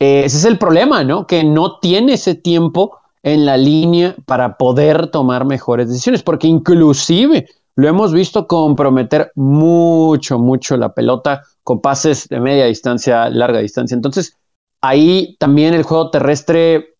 Eh, 0.00 0.22
ese 0.24 0.36
es 0.36 0.44
el 0.44 0.58
problema, 0.58 1.04
¿no? 1.04 1.26
Que 1.26 1.44
no 1.44 1.78
tiene 1.80 2.14
ese 2.14 2.34
tiempo 2.34 2.98
en 3.22 3.46
la 3.46 3.56
línea 3.56 4.14
para 4.26 4.56
poder 4.56 5.08
tomar 5.08 5.44
mejores 5.44 5.88
decisiones, 5.88 6.22
porque 6.22 6.46
inclusive 6.46 7.48
lo 7.74 7.88
hemos 7.88 8.12
visto 8.12 8.46
comprometer 8.46 9.30
mucho, 9.34 10.38
mucho 10.38 10.76
la 10.76 10.92
pelota 10.94 11.42
con 11.62 11.80
pases 11.80 12.28
de 12.28 12.40
media 12.40 12.66
distancia, 12.66 13.28
larga 13.30 13.60
distancia. 13.60 13.94
Entonces, 13.94 14.36
ahí 14.80 15.36
también 15.38 15.74
el 15.74 15.82
juego 15.82 16.10
terrestre 16.10 16.96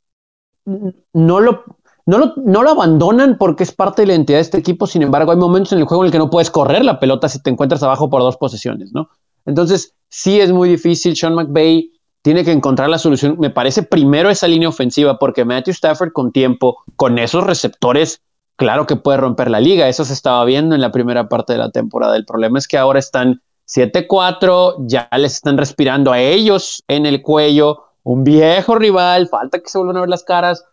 no 0.64 1.40
lo, 1.40 1.64
no 2.06 2.18
lo, 2.18 2.34
no 2.36 2.62
lo 2.62 2.70
abandonan 2.70 3.38
porque 3.38 3.64
es 3.64 3.72
parte 3.72 4.02
de 4.02 4.06
la 4.06 4.14
identidad 4.14 4.38
de 4.38 4.42
este 4.42 4.58
equipo. 4.58 4.86
Sin 4.86 5.02
embargo, 5.02 5.32
hay 5.32 5.38
momentos 5.38 5.72
en 5.72 5.78
el 5.78 5.84
juego 5.84 6.04
en 6.04 6.06
el 6.06 6.12
que 6.12 6.18
no 6.18 6.30
puedes 6.30 6.50
correr 6.50 6.84
la 6.84 7.00
pelota 7.00 7.28
si 7.28 7.42
te 7.42 7.50
encuentras 7.50 7.82
abajo 7.82 8.08
por 8.08 8.20
dos 8.20 8.36
posesiones, 8.36 8.92
¿no? 8.92 9.08
Entonces, 9.48 9.94
sí 10.08 10.40
es 10.40 10.52
muy 10.52 10.68
difícil. 10.68 11.16
Sean 11.16 11.34
McVay 11.34 11.90
tiene 12.22 12.44
que 12.44 12.52
encontrar 12.52 12.88
la 12.88 12.98
solución. 12.98 13.36
Me 13.38 13.50
parece 13.50 13.82
primero 13.82 14.30
esa 14.30 14.46
línea 14.46 14.68
ofensiva, 14.68 15.18
porque 15.18 15.44
Matthew 15.44 15.72
Stafford 15.72 16.12
con 16.12 16.32
tiempo, 16.32 16.84
con 16.96 17.18
esos 17.18 17.44
receptores, 17.44 18.22
claro 18.56 18.86
que 18.86 18.96
puede 18.96 19.18
romper 19.18 19.50
la 19.50 19.60
liga. 19.60 19.88
Eso 19.88 20.04
se 20.04 20.12
estaba 20.12 20.44
viendo 20.44 20.74
en 20.74 20.80
la 20.80 20.92
primera 20.92 21.28
parte 21.28 21.54
de 21.54 21.58
la 21.58 21.70
temporada. 21.70 22.16
El 22.16 22.26
problema 22.26 22.58
es 22.58 22.68
que 22.68 22.78
ahora 22.78 22.98
están 22.98 23.40
7-4, 23.66 24.84
ya 24.86 25.08
les 25.16 25.34
están 25.34 25.58
respirando 25.58 26.12
a 26.12 26.20
ellos 26.20 26.84
en 26.88 27.06
el 27.06 27.22
cuello 27.22 27.84
un 28.02 28.24
viejo 28.24 28.74
rival, 28.74 29.28
falta 29.28 29.58
que 29.58 29.68
se 29.68 29.76
vuelvan 29.76 29.98
a 29.98 30.00
ver 30.00 30.08
las 30.08 30.24
caras. 30.24 30.64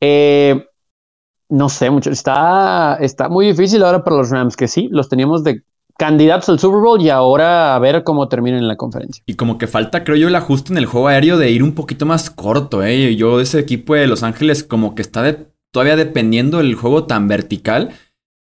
Eh, 0.00 0.66
no 1.48 1.68
sé 1.68 1.90
mucho, 1.90 2.10
está, 2.10 2.96
está 3.00 3.28
muy 3.28 3.46
difícil 3.46 3.82
ahora 3.82 4.02
para 4.02 4.16
los 4.16 4.30
Rams, 4.30 4.56
que 4.56 4.68
sí, 4.68 4.88
los 4.90 5.08
teníamos 5.08 5.44
de 5.44 5.62
candidatos 6.00 6.48
al 6.48 6.58
Super 6.58 6.80
Bowl 6.80 7.02
y 7.02 7.10
ahora 7.10 7.74
a 7.74 7.78
ver 7.78 8.04
cómo 8.04 8.26
terminan 8.26 8.60
en 8.60 8.68
la 8.68 8.76
conferencia. 8.76 9.22
Y 9.26 9.34
como 9.34 9.58
que 9.58 9.66
falta, 9.66 10.02
creo 10.02 10.16
yo, 10.16 10.28
el 10.28 10.34
ajuste 10.34 10.72
en 10.72 10.78
el 10.78 10.86
juego 10.86 11.08
aéreo 11.08 11.36
de 11.36 11.50
ir 11.50 11.62
un 11.62 11.72
poquito 11.72 12.06
más 12.06 12.30
corto, 12.30 12.82
¿eh? 12.82 13.14
Yo, 13.16 13.38
ese 13.38 13.58
equipo 13.58 13.94
de 13.94 14.06
Los 14.06 14.22
Ángeles, 14.22 14.64
como 14.64 14.94
que 14.94 15.02
está 15.02 15.36
todavía 15.70 15.96
dependiendo 15.96 16.56
del 16.56 16.74
juego 16.74 17.04
tan 17.04 17.28
vertical. 17.28 17.90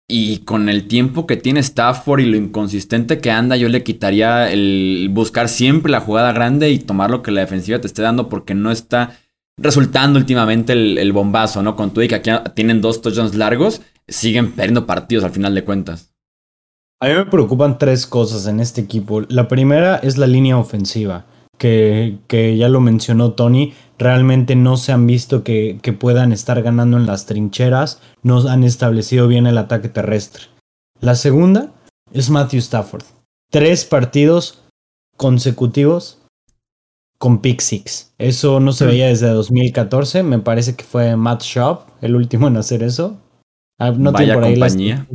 Y 0.07 0.39
con 0.39 0.69
el 0.69 0.87
tiempo 0.87 1.25
que 1.25 1.37
tiene 1.37 1.59
Stafford 1.61 2.19
y 2.19 2.25
lo 2.25 2.37
inconsistente 2.37 3.19
que 3.19 3.31
anda, 3.31 3.57
yo 3.57 3.67
le 3.67 3.83
quitaría 3.83 4.51
el 4.51 5.09
buscar 5.11 5.49
siempre 5.49 5.91
la 5.91 6.01
jugada 6.01 6.31
grande 6.31 6.69
y 6.69 6.77
tomar 6.77 7.09
lo 7.09 7.23
que 7.23 7.31
la 7.31 7.41
defensiva 7.41 7.81
te 7.81 7.87
esté 7.87 8.03
dando 8.03 8.29
porque 8.29 8.53
no 8.53 8.69
está 8.69 9.17
resultando 9.57 10.19
últimamente 10.19 10.73
el, 10.73 11.11
bombazo, 11.13 11.63
¿no? 11.63 11.75
Con 11.75 11.91
tu 11.95 12.01
que 12.01 12.13
aquí 12.15 12.29
tienen 12.53 12.79
dos 12.79 13.01
touchdowns 13.01 13.33
largos, 13.33 13.81
siguen 14.07 14.51
perdiendo 14.51 14.85
partidos 14.85 15.23
al 15.23 15.31
final 15.31 15.55
de 15.55 15.63
cuentas. 15.63 16.09
A 17.01 17.07
mí 17.07 17.13
me 17.13 17.25
preocupan 17.25 17.77
tres 17.77 18.05
cosas 18.05 18.45
en 18.47 18.59
este 18.59 18.81
equipo. 18.81 19.21
La 19.21 19.47
primera 19.47 19.97
es 19.97 20.17
la 20.17 20.27
línea 20.27 20.57
ofensiva, 20.57 21.25
que, 21.57 22.17
que 22.27 22.57
ya 22.57 22.67
lo 22.67 22.81
mencionó 22.81 23.33
Tony. 23.33 23.73
Realmente 23.97 24.55
no 24.55 24.75
se 24.75 24.91
han 24.91 25.07
visto 25.07 25.43
que, 25.43 25.79
que 25.81 25.93
puedan 25.93 26.33
estar 26.33 26.61
ganando 26.61 26.97
en 26.97 27.05
las 27.05 27.25
trincheras, 27.25 28.01
no 28.21 28.47
han 28.49 28.63
establecido 28.63 29.27
bien 29.27 29.47
el 29.47 29.57
ataque 29.57 29.87
terrestre. 29.87 30.43
La 30.99 31.15
segunda 31.15 31.71
es 32.11 32.29
Matthew 32.29 32.59
Stafford. 32.59 33.03
Tres 33.49 33.85
partidos 33.85 34.63
consecutivos 35.15 36.19
con 37.17 37.41
Pick 37.41 37.61
Six. 37.61 38.13
Eso 38.17 38.59
no 38.59 38.73
se 38.73 38.85
veía 38.85 39.07
desde 39.07 39.29
2014. 39.29 40.23
Me 40.23 40.39
parece 40.39 40.75
que 40.75 40.83
fue 40.83 41.15
Matt 41.15 41.43
Shop 41.43 41.83
el 42.01 42.15
último 42.15 42.47
en 42.47 42.57
hacer 42.57 42.83
eso. 42.83 43.17
Ah, 43.77 43.91
no 43.91 44.11
Vaya 44.11 44.25
tiene 44.25 44.33
por 44.33 44.43
ahí 44.43 44.59
compañía. 44.59 45.07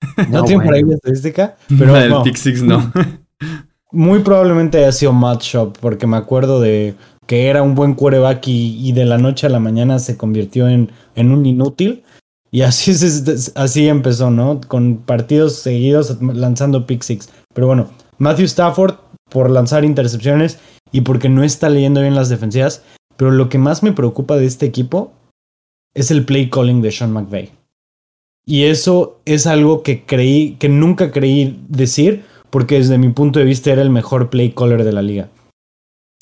no, 0.30 0.44
tiene 0.44 0.64
por 0.64 0.74
ahí 0.74 0.82
la 0.86 0.94
estadística. 0.94 1.56
Pero 1.68 1.94
del 1.94 2.14
Pick 2.22 2.36
Six 2.36 2.62
no. 2.62 2.92
Muy 3.92 4.20
probablemente 4.20 4.78
haya 4.78 4.92
sido 4.92 5.12
Matt 5.12 5.42
Shop, 5.42 5.78
porque 5.80 6.06
me 6.06 6.16
acuerdo 6.16 6.60
de 6.60 6.94
que 7.26 7.48
era 7.48 7.62
un 7.62 7.74
buen 7.74 7.94
quarterback 7.94 8.42
y, 8.46 8.92
de 8.92 9.04
la 9.04 9.18
noche 9.18 9.46
a 9.46 9.50
la 9.50 9.58
mañana 9.58 9.98
se 9.98 10.16
convirtió 10.16 10.68
en, 10.68 10.90
en 11.14 11.32
un 11.32 11.46
inútil. 11.46 12.04
Y 12.50 12.62
así, 12.62 12.92
es, 12.92 13.52
así 13.54 13.88
empezó, 13.88 14.30
¿no? 14.30 14.60
Con 14.66 14.98
partidos 14.98 15.56
seguidos 15.56 16.20
lanzando 16.20 16.86
pick 16.86 17.02
six. 17.02 17.28
Pero 17.54 17.66
bueno, 17.66 17.88
Matthew 18.18 18.46
Stafford 18.46 18.96
por 19.30 19.50
lanzar 19.50 19.84
intercepciones 19.84 20.58
y 20.92 21.00
porque 21.02 21.28
no 21.28 21.42
está 21.42 21.68
leyendo 21.68 22.00
bien 22.00 22.14
las 22.14 22.28
defensivas. 22.28 22.82
Pero 23.16 23.30
lo 23.30 23.48
que 23.48 23.58
más 23.58 23.82
me 23.82 23.92
preocupa 23.92 24.36
de 24.36 24.46
este 24.46 24.66
equipo 24.66 25.12
es 25.94 26.10
el 26.10 26.24
play 26.24 26.50
calling 26.50 26.82
de 26.82 26.92
Sean 26.92 27.12
McVay. 27.12 27.50
Y 28.46 28.64
eso 28.64 29.18
es 29.24 29.46
algo 29.48 29.82
que 29.82 30.04
creí, 30.04 30.56
que 30.60 30.68
nunca 30.68 31.10
creí 31.10 31.60
decir, 31.68 32.24
porque 32.50 32.76
desde 32.76 32.96
mi 32.96 33.08
punto 33.08 33.40
de 33.40 33.44
vista 33.44 33.72
era 33.72 33.82
el 33.82 33.90
mejor 33.90 34.30
play 34.30 34.52
caller 34.52 34.84
de 34.84 34.92
la 34.92 35.02
liga. 35.02 35.28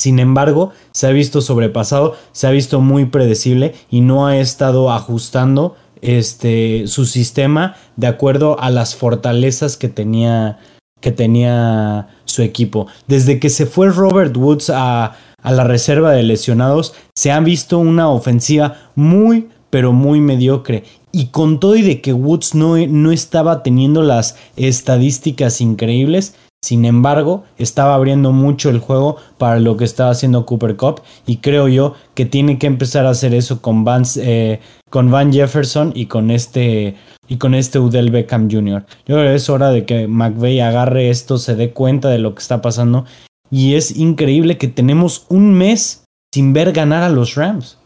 Sin 0.01 0.19
embargo, 0.19 0.73
se 0.93 1.07
ha 1.07 1.11
visto 1.11 1.41
sobrepasado, 1.43 2.17
se 2.33 2.47
ha 2.47 2.51
visto 2.51 2.81
muy 2.81 3.05
predecible 3.05 3.75
y 3.91 4.01
no 4.01 4.27
ha 4.27 4.39
estado 4.39 4.91
ajustando 4.91 5.77
este, 6.01 6.87
su 6.87 7.05
sistema 7.05 7.77
de 7.97 8.07
acuerdo 8.07 8.59
a 8.61 8.71
las 8.71 8.97
fortalezas 8.97 9.77
que 9.77 9.89
tenía 9.89 10.59
que 11.01 11.13
tenía 11.13 12.09
su 12.25 12.41
equipo. 12.41 12.87
Desde 13.07 13.39
que 13.39 13.51
se 13.51 13.67
fue 13.67 13.91
Robert 13.91 14.35
Woods 14.35 14.71
a, 14.71 15.17
a 15.43 15.53
la 15.53 15.65
reserva 15.65 16.13
de 16.13 16.23
lesionados, 16.23 16.95
se 17.15 17.31
ha 17.31 17.41
visto 17.41 17.79
una 17.79 18.09
ofensiva 18.09 18.91
muy, 18.95 19.51
pero 19.69 19.93
muy 19.93 20.23
mediocre. 20.23 20.85
Y 21.15 21.27
con 21.27 21.61
todo 21.61 21.77
y 21.77 21.83
de 21.83 22.01
que 22.01 22.13
Woods 22.13 22.57
no, 22.57 22.77
no 22.77 23.13
estaba 23.13 23.63
teniendo 23.63 24.03
las 24.03 24.37
estadísticas 24.57 25.61
increíbles, 25.61 26.35
sin 26.65 26.87
embargo, 26.87 27.45
estaba 27.59 27.95
abriendo 27.95 28.33
mucho 28.33 28.71
el 28.71 28.79
juego 28.79 29.19
para 29.37 29.61
lo 29.61 29.77
que 29.77 29.85
estaba 29.85 30.11
haciendo 30.11 30.47
Cooper 30.47 30.77
Cup 30.77 31.03
y 31.27 31.37
creo 31.37 31.69
yo 31.69 31.95
que 32.15 32.25
tiene 32.25 32.59
que 32.59 32.67
empezar 32.67 33.05
a 33.05 33.11
hacer 33.11 33.35
eso 33.35 33.61
con, 33.61 33.85
eh, 34.17 34.61
con 34.89 35.11
Van 35.11 35.31
Jefferson 35.31 35.93
y 35.95 36.07
con 36.07 36.31
este 36.31 36.97
y 37.29 37.37
con 37.37 37.55
este 37.55 37.79
Udell 37.79 38.11
Beckham 38.11 38.51
Jr. 38.51 38.87
Yo 39.07 39.15
creo 39.15 39.31
que 39.31 39.35
es 39.35 39.51
hora 39.51 39.71
de 39.71 39.85
que 39.85 40.09
McVeigh 40.09 40.63
agarre 40.63 41.11
esto, 41.11 41.37
se 41.37 41.55
dé 41.55 41.73
cuenta 41.73 42.09
de 42.09 42.19
lo 42.19 42.35
que 42.35 42.41
está 42.41 42.63
pasando 42.63 43.05
y 43.51 43.75
es 43.75 43.95
increíble 43.97 44.57
que 44.57 44.69
tenemos 44.69 45.27
un 45.29 45.53
mes 45.53 46.05
sin 46.35 46.55
ver 46.55 46.73
ganar 46.73 47.03
a 47.03 47.11
los 47.11 47.35
Rams. 47.35 47.79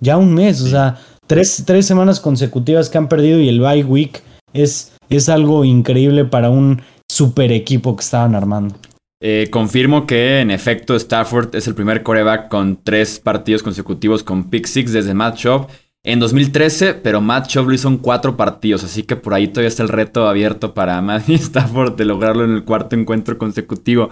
Ya 0.00 0.16
un 0.16 0.34
mes, 0.34 0.60
o 0.60 0.66
sea, 0.66 0.98
tres, 1.26 1.64
tres 1.66 1.86
semanas 1.86 2.20
consecutivas 2.20 2.88
que 2.90 2.98
han 2.98 3.08
perdido 3.08 3.40
y 3.40 3.48
el 3.48 3.60
bye 3.60 3.84
week 3.84 4.22
es, 4.52 4.92
es 5.08 5.28
algo 5.28 5.64
increíble 5.64 6.24
para 6.24 6.50
un 6.50 6.82
super 7.10 7.52
equipo 7.52 7.96
que 7.96 8.02
estaban 8.02 8.34
armando. 8.34 8.74
Eh, 9.20 9.48
confirmo 9.50 10.06
que 10.06 10.40
en 10.40 10.50
efecto 10.50 10.94
Stafford 10.96 11.54
es 11.54 11.66
el 11.66 11.74
primer 11.74 12.02
coreback 12.02 12.48
con 12.48 12.82
tres 12.82 13.20
partidos 13.20 13.62
consecutivos 13.62 14.22
con 14.22 14.50
pick 14.50 14.66
six 14.66 14.92
desde 14.92 15.14
Matt 15.14 15.36
Schaub 15.36 15.68
en 16.06 16.20
2013, 16.20 16.92
pero 16.94 17.22
Matt 17.22 17.48
Schaub 17.48 17.68
lo 17.68 17.74
hizo 17.74 17.88
en 17.88 17.96
cuatro 17.96 18.36
partidos, 18.36 18.84
así 18.84 19.04
que 19.04 19.16
por 19.16 19.32
ahí 19.32 19.48
todavía 19.48 19.68
está 19.68 19.82
el 19.82 19.88
reto 19.88 20.28
abierto 20.28 20.74
para 20.74 21.00
Matt 21.00 21.28
Stafford 21.30 21.96
de 21.96 22.04
lograrlo 22.04 22.44
en 22.44 22.52
el 22.52 22.64
cuarto 22.64 22.96
encuentro 22.96 23.38
consecutivo. 23.38 24.10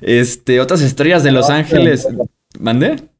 Este, 0.00 0.60
otras 0.60 0.80
estrellas 0.82 1.24
de 1.24 1.32
Los 1.32 1.50
Ángeles. 1.50 2.06
¿Mandé? 2.60 3.13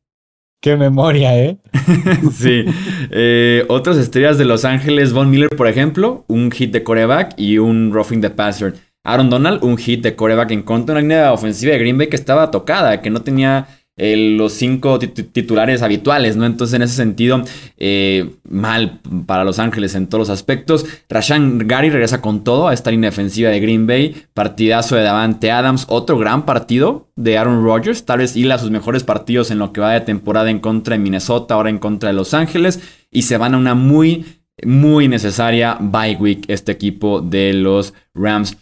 Qué 0.65 0.79
memoria, 0.79 1.39
¿eh? 1.39 1.59
sí. 2.33 2.65
Eh, 3.11 3.67
otras 3.69 3.99
estrellas 3.99 4.39
de 4.39 4.47
Los 4.47 4.65
Ángeles, 4.65 5.13
Von 5.13 5.31
Miller, 5.31 5.51
por 5.51 5.69
ejemplo, 5.69 6.25
un 6.27 6.51
hit 6.51 6.73
de 6.73 6.83
coreback 6.83 7.35
y 7.37 7.59
un 7.59 7.93
roughing 7.93 8.23
the 8.23 8.31
passer. 8.31 8.73
Aaron 9.05 9.29
Donald, 9.29 9.63
un 9.63 9.77
hit 9.77 10.03
de 10.03 10.17
coreback 10.17 10.53
en 10.53 10.63
contra 10.63 10.95
de 10.95 11.03
una 11.03 11.17
línea 11.17 11.33
ofensiva 11.35 11.73
de 11.75 11.81
Green 11.81 11.99
Bay 11.99 12.07
que 12.07 12.17
estaba 12.17 12.51
tocada, 12.51 13.03
que 13.03 13.11
no 13.11 13.21
tenía 13.21 13.67
los 13.97 14.53
cinco 14.53 14.99
titulares 14.99 15.83
habituales, 15.83 16.37
¿no? 16.37 16.47
Entonces, 16.47 16.75
en 16.75 16.83
ese 16.83 16.97
sentido, 16.97 17.45
eh, 17.77 18.31
mal 18.49 19.01
para 19.27 19.45
Los 19.45 19.61
Ángeles 19.61 19.95
en 19.95 20.09
todos 20.09 20.29
los 20.29 20.31
aspectos. 20.31 20.85
Rashan 21.09 21.69
Gary 21.69 21.91
regresa 21.91 22.21
con 22.21 22.43
todo 22.43 22.69
a 22.69 22.75
esta 22.75 22.91
línea 22.91 23.11
defensiva 23.11 23.51
de 23.51 23.61
Green 23.61 23.87
Bay. 23.87 24.25
Partidazo 24.35 24.97
de 24.97 25.03
Davante 25.03 25.53
Adams, 25.53 25.87
otro 25.89 26.19
gran 26.19 26.45
partido 26.45 27.09
de 27.15 27.39
Aaron 27.39 27.63
Rodgers. 27.63 28.05
Tal 28.05 28.19
vez 28.19 28.37
hila 28.37 28.59
sus 28.59 28.71
mejores 28.71 29.05
partidos 29.05 29.53
en 29.53 29.59
lo 29.59 29.73
que 29.73 29.81
va 29.81 29.93
de 29.93 30.01
temporada 30.01 30.51
en 30.51 30.59
contra 30.59 30.97
de 30.97 31.03
Minnesota, 31.03 31.55
ahora 31.55 31.71
en 31.71 31.79
contra 31.79 32.09
de 32.09 32.15
Los 32.15 32.35
Ángeles. 32.35 32.81
Y 33.13 33.23
se 33.23 33.37
van 33.37 33.55
a 33.55 33.59
una 33.59 33.77
muy, 33.77 34.25
muy 34.65 35.07
necesaria 35.07 35.79
bye 35.81 36.17
week 36.17 36.45
este 36.49 36.73
equipo 36.73 37.21
de 37.21 37.53
los 37.53 37.95
Rams. 38.13 38.57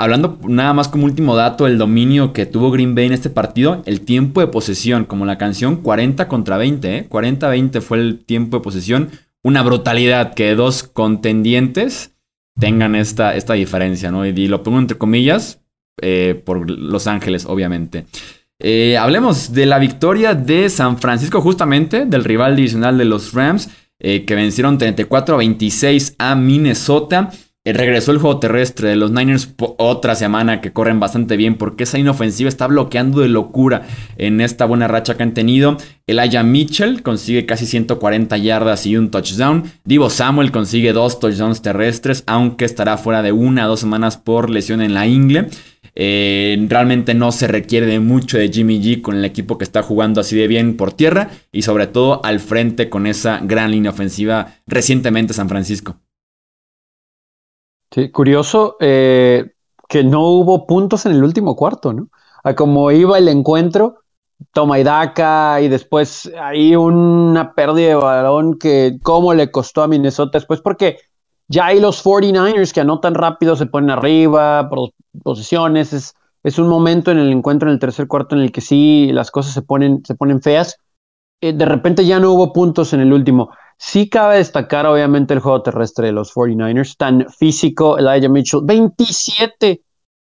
Hablando 0.00 0.38
nada 0.48 0.72
más 0.72 0.88
como 0.88 1.04
último 1.04 1.36
dato, 1.36 1.66
el 1.66 1.76
dominio 1.76 2.32
que 2.32 2.46
tuvo 2.46 2.70
Green 2.70 2.94
Bay 2.94 3.04
en 3.04 3.12
este 3.12 3.28
partido, 3.28 3.82
el 3.84 4.00
tiempo 4.00 4.40
de 4.40 4.46
posesión, 4.46 5.04
como 5.04 5.26
la 5.26 5.36
canción 5.36 5.76
40 5.76 6.26
contra 6.26 6.56
20, 6.56 6.96
¿eh? 6.96 7.06
40-20 7.06 7.82
fue 7.82 7.98
el 7.98 8.24
tiempo 8.24 8.56
de 8.56 8.62
posesión. 8.62 9.10
Una 9.42 9.62
brutalidad 9.62 10.32
que 10.32 10.54
dos 10.54 10.84
contendientes 10.84 12.14
tengan 12.58 12.94
esta, 12.94 13.36
esta 13.36 13.52
diferencia, 13.52 14.10
¿no? 14.10 14.24
Y, 14.24 14.32
lo 14.48 14.62
pongo 14.62 14.78
entre 14.78 14.96
comillas 14.96 15.60
eh, 16.00 16.40
por 16.46 16.70
Los 16.70 17.06
Ángeles, 17.06 17.44
obviamente. 17.44 18.06
Eh, 18.58 18.96
hablemos 18.96 19.52
de 19.52 19.66
la 19.66 19.78
victoria 19.78 20.32
de 20.32 20.70
San 20.70 20.96
Francisco, 20.96 21.42
justamente, 21.42 22.06
del 22.06 22.24
rival 22.24 22.56
divisional 22.56 22.96
de 22.96 23.04
los 23.04 23.34
Rams, 23.34 23.68
eh, 23.98 24.24
que 24.24 24.34
vencieron 24.34 24.78
34 24.78 25.34
a 25.34 25.38
26 25.38 26.14
a 26.16 26.34
Minnesota. 26.36 27.30
Eh, 27.62 27.74
regresó 27.74 28.12
el 28.12 28.18
juego 28.18 28.40
terrestre 28.40 28.88
de 28.88 28.96
los 28.96 29.10
Niners 29.10 29.54
otra 29.58 30.14
semana 30.14 30.62
que 30.62 30.72
corren 30.72 30.98
bastante 30.98 31.36
bien 31.36 31.56
porque 31.56 31.84
esa 31.84 31.98
inofensiva 31.98 32.48
está 32.48 32.66
bloqueando 32.66 33.20
de 33.20 33.28
locura 33.28 33.82
en 34.16 34.40
esta 34.40 34.64
buena 34.64 34.88
racha 34.88 35.18
que 35.18 35.24
han 35.24 35.34
tenido. 35.34 35.76
Elijah 36.06 36.42
Mitchell 36.42 37.02
consigue 37.02 37.44
casi 37.44 37.66
140 37.66 38.38
yardas 38.38 38.86
y 38.86 38.96
un 38.96 39.10
touchdown. 39.10 39.64
Divo 39.84 40.08
Samuel 40.08 40.52
consigue 40.52 40.94
dos 40.94 41.20
touchdowns 41.20 41.60
terrestres, 41.60 42.24
aunque 42.26 42.64
estará 42.64 42.96
fuera 42.96 43.20
de 43.20 43.32
una 43.32 43.64
a 43.64 43.66
dos 43.66 43.80
semanas 43.80 44.16
por 44.16 44.48
lesión 44.48 44.80
en 44.80 44.94
la 44.94 45.06
ingle. 45.06 45.48
Eh, 45.94 46.66
realmente 46.66 47.12
no 47.12 47.30
se 47.30 47.46
requiere 47.46 47.84
de 47.84 48.00
mucho 48.00 48.38
de 48.38 48.48
Jimmy 48.48 48.80
G 48.80 49.02
con 49.02 49.16
el 49.16 49.24
equipo 49.26 49.58
que 49.58 49.64
está 49.64 49.82
jugando 49.82 50.22
así 50.22 50.34
de 50.34 50.48
bien 50.48 50.78
por 50.78 50.94
tierra 50.94 51.28
y 51.52 51.60
sobre 51.60 51.88
todo 51.88 52.24
al 52.24 52.40
frente 52.40 52.88
con 52.88 53.06
esa 53.06 53.40
gran 53.42 53.70
línea 53.70 53.90
ofensiva 53.90 54.54
recientemente 54.66 55.34
San 55.34 55.50
Francisco. 55.50 55.98
Sí, 57.92 58.10
curioso 58.10 58.76
eh, 58.80 59.52
que 59.88 60.04
no 60.04 60.22
hubo 60.28 60.66
puntos 60.66 61.06
en 61.06 61.12
el 61.12 61.24
último 61.24 61.56
cuarto, 61.56 61.92
¿no? 61.92 62.08
A 62.44 62.54
como 62.54 62.90
iba 62.92 63.18
el 63.18 63.28
encuentro, 63.28 64.02
toma 64.52 64.78
y 64.78 64.84
daca 64.84 65.60
y 65.60 65.68
después 65.68 66.30
hay 66.40 66.76
una 66.76 67.52
pérdida 67.54 67.88
de 67.88 67.94
balón 67.96 68.58
que 68.58 68.98
cómo 69.02 69.34
le 69.34 69.50
costó 69.50 69.82
a 69.82 69.88
Minnesota 69.88 70.38
después 70.38 70.60
porque 70.60 70.98
ya 71.48 71.66
hay 71.66 71.80
los 71.80 72.02
49ers 72.02 72.72
que 72.72 72.80
anotan 72.80 73.14
rápido, 73.14 73.56
se 73.56 73.66
ponen 73.66 73.90
arriba, 73.90 74.68
por 74.68 74.90
posiciones, 75.24 75.92
es, 75.92 76.14
es 76.44 76.58
un 76.58 76.68
momento 76.68 77.10
en 77.10 77.18
el 77.18 77.32
encuentro 77.32 77.68
en 77.68 77.74
el 77.74 77.80
tercer 77.80 78.06
cuarto 78.06 78.36
en 78.36 78.42
el 78.42 78.52
que 78.52 78.60
sí 78.60 79.10
las 79.12 79.30
cosas 79.32 79.52
se 79.52 79.62
ponen, 79.62 80.02
se 80.04 80.14
ponen 80.14 80.40
feas 80.40 80.76
eh, 81.40 81.52
de 81.52 81.64
repente 81.64 82.04
ya 82.04 82.20
no 82.20 82.32
hubo 82.32 82.52
puntos 82.52 82.92
en 82.92 83.00
el 83.00 83.12
último. 83.12 83.50
Sí 83.82 84.10
cabe 84.10 84.36
destacar, 84.36 84.84
obviamente, 84.84 85.32
el 85.32 85.40
juego 85.40 85.62
terrestre 85.62 86.08
de 86.08 86.12
los 86.12 86.34
49ers, 86.34 86.98
tan 86.98 87.26
físico, 87.30 87.96
Elijah 87.96 88.28
Mitchell, 88.28 88.60
27 88.62 89.82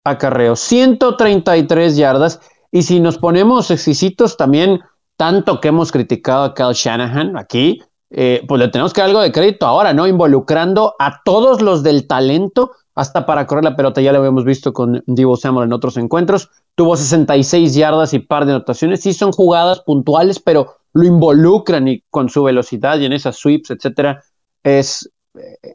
acarreos, 0.04 0.60
133 0.60 1.96
yardas. 1.96 2.40
Y 2.70 2.84
si 2.84 3.00
nos 3.00 3.18
ponemos 3.18 3.72
exquisitos 3.72 4.36
también, 4.36 4.80
tanto 5.16 5.60
que 5.60 5.68
hemos 5.68 5.90
criticado 5.90 6.44
a 6.44 6.54
Kyle 6.54 6.72
Shanahan 6.72 7.36
aquí, 7.36 7.82
eh, 8.10 8.44
pues 8.46 8.60
le 8.60 8.68
tenemos 8.68 8.92
que 8.92 9.00
dar 9.00 9.10
algo 9.10 9.22
de 9.22 9.32
crédito 9.32 9.66
ahora, 9.66 9.92
¿no? 9.92 10.06
Involucrando 10.06 10.94
a 11.00 11.20
todos 11.24 11.62
los 11.62 11.82
del 11.82 12.06
talento 12.06 12.70
hasta 12.94 13.24
para 13.24 13.46
correr 13.46 13.64
la 13.64 13.76
pelota, 13.76 14.00
ya 14.00 14.12
lo 14.12 14.18
habíamos 14.18 14.44
visto 14.44 14.72
con 14.72 15.02
Divo 15.06 15.36
Samuel 15.36 15.66
en 15.66 15.72
otros 15.72 15.96
encuentros, 15.96 16.50
tuvo 16.74 16.96
66 16.96 17.74
yardas 17.74 18.12
y 18.14 18.18
par 18.18 18.44
de 18.44 18.52
anotaciones, 18.52 19.00
sí 19.00 19.14
son 19.14 19.32
jugadas 19.32 19.80
puntuales, 19.80 20.40
pero 20.40 20.76
lo 20.92 21.04
involucran 21.04 21.88
y 21.88 22.02
con 22.10 22.28
su 22.28 22.42
velocidad 22.42 22.98
y 22.98 23.06
en 23.06 23.12
esas 23.12 23.36
sweeps, 23.36 23.70
etcétera, 23.70 24.22
es, 24.62 25.10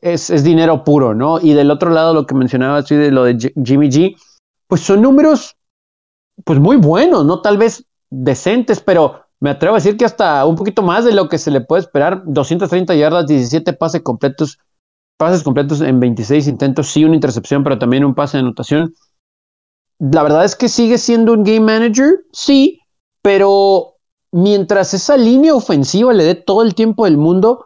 es, 0.01 0.29
es 0.29 0.43
dinero 0.43 0.83
puro, 0.83 1.15
¿no? 1.15 1.39
Y 1.41 1.53
del 1.53 1.71
otro 1.71 1.89
lado, 1.89 2.13
lo 2.13 2.25
que 2.25 2.35
mencionaba 2.35 2.77
así 2.77 2.95
de 2.95 3.11
lo 3.11 3.23
de 3.23 3.53
Jimmy 3.63 3.89
G, 3.89 4.15
pues 4.67 4.81
son 4.81 5.01
números, 5.01 5.55
pues 6.43 6.59
muy 6.59 6.77
buenos, 6.77 7.25
¿no? 7.25 7.41
Tal 7.41 7.57
vez 7.57 7.85
decentes, 8.09 8.79
pero 8.79 9.21
me 9.39 9.49
atrevo 9.49 9.75
a 9.75 9.79
decir 9.79 9.97
que 9.97 10.05
hasta 10.05 10.45
un 10.45 10.55
poquito 10.55 10.81
más 10.81 11.05
de 11.05 11.13
lo 11.13 11.29
que 11.29 11.37
se 11.37 11.51
le 11.51 11.61
puede 11.61 11.81
esperar, 11.81 12.23
230 12.25 12.95
yardas, 12.95 13.27
17 13.27 13.73
pases 13.73 14.01
completos, 14.01 14.59
pases 15.17 15.43
completos 15.43 15.81
en 15.81 15.99
26 15.99 16.47
intentos, 16.47 16.87
sí 16.87 17.03
una 17.03 17.15
intercepción, 17.15 17.63
pero 17.63 17.77
también 17.79 18.05
un 18.05 18.15
pase 18.15 18.37
de 18.37 18.41
anotación. 18.43 18.93
La 19.99 20.23
verdad 20.23 20.45
es 20.45 20.55
que 20.55 20.69
sigue 20.69 20.97
siendo 20.97 21.33
un 21.33 21.43
game 21.43 21.61
manager, 21.61 22.19
sí, 22.31 22.79
pero 23.21 23.95
mientras 24.31 24.93
esa 24.93 25.17
línea 25.17 25.55
ofensiva 25.55 26.13
le 26.13 26.23
dé 26.23 26.35
todo 26.35 26.61
el 26.61 26.75
tiempo 26.75 27.05
del 27.05 27.17
mundo, 27.17 27.65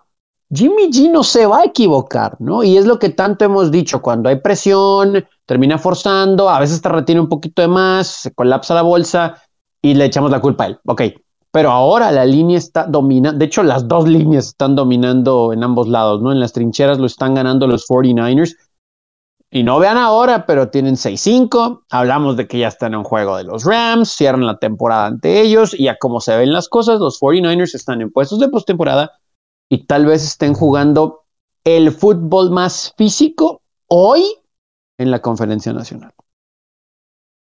Jimmy 0.53 0.89
G 0.91 1.09
no 1.11 1.23
se 1.23 1.45
va 1.45 1.59
a 1.59 1.65
equivocar, 1.65 2.35
¿no? 2.39 2.63
Y 2.63 2.77
es 2.77 2.85
lo 2.85 2.99
que 2.99 3.09
tanto 3.09 3.45
hemos 3.45 3.71
dicho, 3.71 4.01
cuando 4.01 4.29
hay 4.29 4.39
presión, 4.41 5.25
termina 5.45 5.77
forzando, 5.77 6.49
a 6.49 6.59
veces 6.59 6.81
te 6.81 6.89
retiene 6.89 7.21
un 7.21 7.29
poquito 7.29 7.61
de 7.61 7.69
más, 7.69 8.07
se 8.07 8.33
colapsa 8.33 8.73
la 8.75 8.81
bolsa 8.81 9.41
y 9.81 9.93
le 9.93 10.05
echamos 10.05 10.29
la 10.29 10.41
culpa 10.41 10.65
a 10.65 10.67
él. 10.67 10.79
Ok, 10.85 11.01
pero 11.51 11.71
ahora 11.71 12.11
la 12.11 12.25
línea 12.25 12.57
está 12.57 12.85
dominando, 12.85 13.37
de 13.37 13.45
hecho 13.45 13.63
las 13.63 13.87
dos 13.87 14.07
líneas 14.07 14.47
están 14.47 14.75
dominando 14.75 15.51
en 15.51 15.63
ambos 15.63 15.87
lados, 15.87 16.21
¿no? 16.21 16.31
En 16.31 16.39
las 16.39 16.53
trincheras 16.53 16.97
lo 16.97 17.05
están 17.05 17.35
ganando 17.35 17.67
los 17.67 17.87
49ers. 17.87 18.55
Y 19.53 19.63
no 19.63 19.79
vean 19.79 19.97
ahora, 19.97 20.45
pero 20.45 20.69
tienen 20.69 20.95
6-5. 20.95 21.83
Hablamos 21.89 22.37
de 22.37 22.47
que 22.47 22.59
ya 22.59 22.69
están 22.69 22.93
en 22.93 23.03
juego 23.03 23.35
de 23.35 23.43
los 23.43 23.65
Rams, 23.65 24.09
cierran 24.09 24.45
la 24.45 24.59
temporada 24.59 25.07
ante 25.07 25.41
ellos 25.41 25.77
y 25.77 25.89
a 25.89 25.97
como 25.97 26.21
se 26.21 26.37
ven 26.37 26.53
las 26.53 26.69
cosas, 26.69 27.01
los 27.01 27.19
49ers 27.19 27.75
están 27.75 27.99
en 28.01 28.11
puestos 28.11 28.39
de 28.39 28.47
postemporada 28.47 29.11
y 29.69 29.85
tal 29.87 30.05
vez 30.05 30.23
estén 30.23 30.53
jugando 30.53 31.25
el 31.65 31.91
fútbol 31.91 32.49
más 32.51 32.93
físico 32.97 33.61
hoy 33.87 34.23
en 34.97 35.11
la 35.11 35.21
conferencia 35.21 35.73
nacional. 35.73 36.13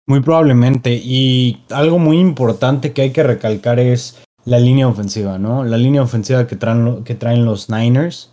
Muy 0.07 0.21
probablemente. 0.21 0.95
Y 0.95 1.59
algo 1.69 1.99
muy 1.99 2.19
importante 2.19 2.93
que 2.93 3.03
hay 3.03 3.11
que 3.11 3.21
recalcar 3.23 3.79
es 3.79 4.17
la 4.45 4.59
línea 4.59 4.87
ofensiva, 4.87 5.37
¿no? 5.37 5.65
La 5.65 5.77
línea 5.77 6.01
ofensiva 6.01 6.47
que 6.47 6.55
traen, 6.55 7.03
que 7.03 7.15
traen 7.15 7.43
los 7.43 7.69
Niners. 7.69 8.31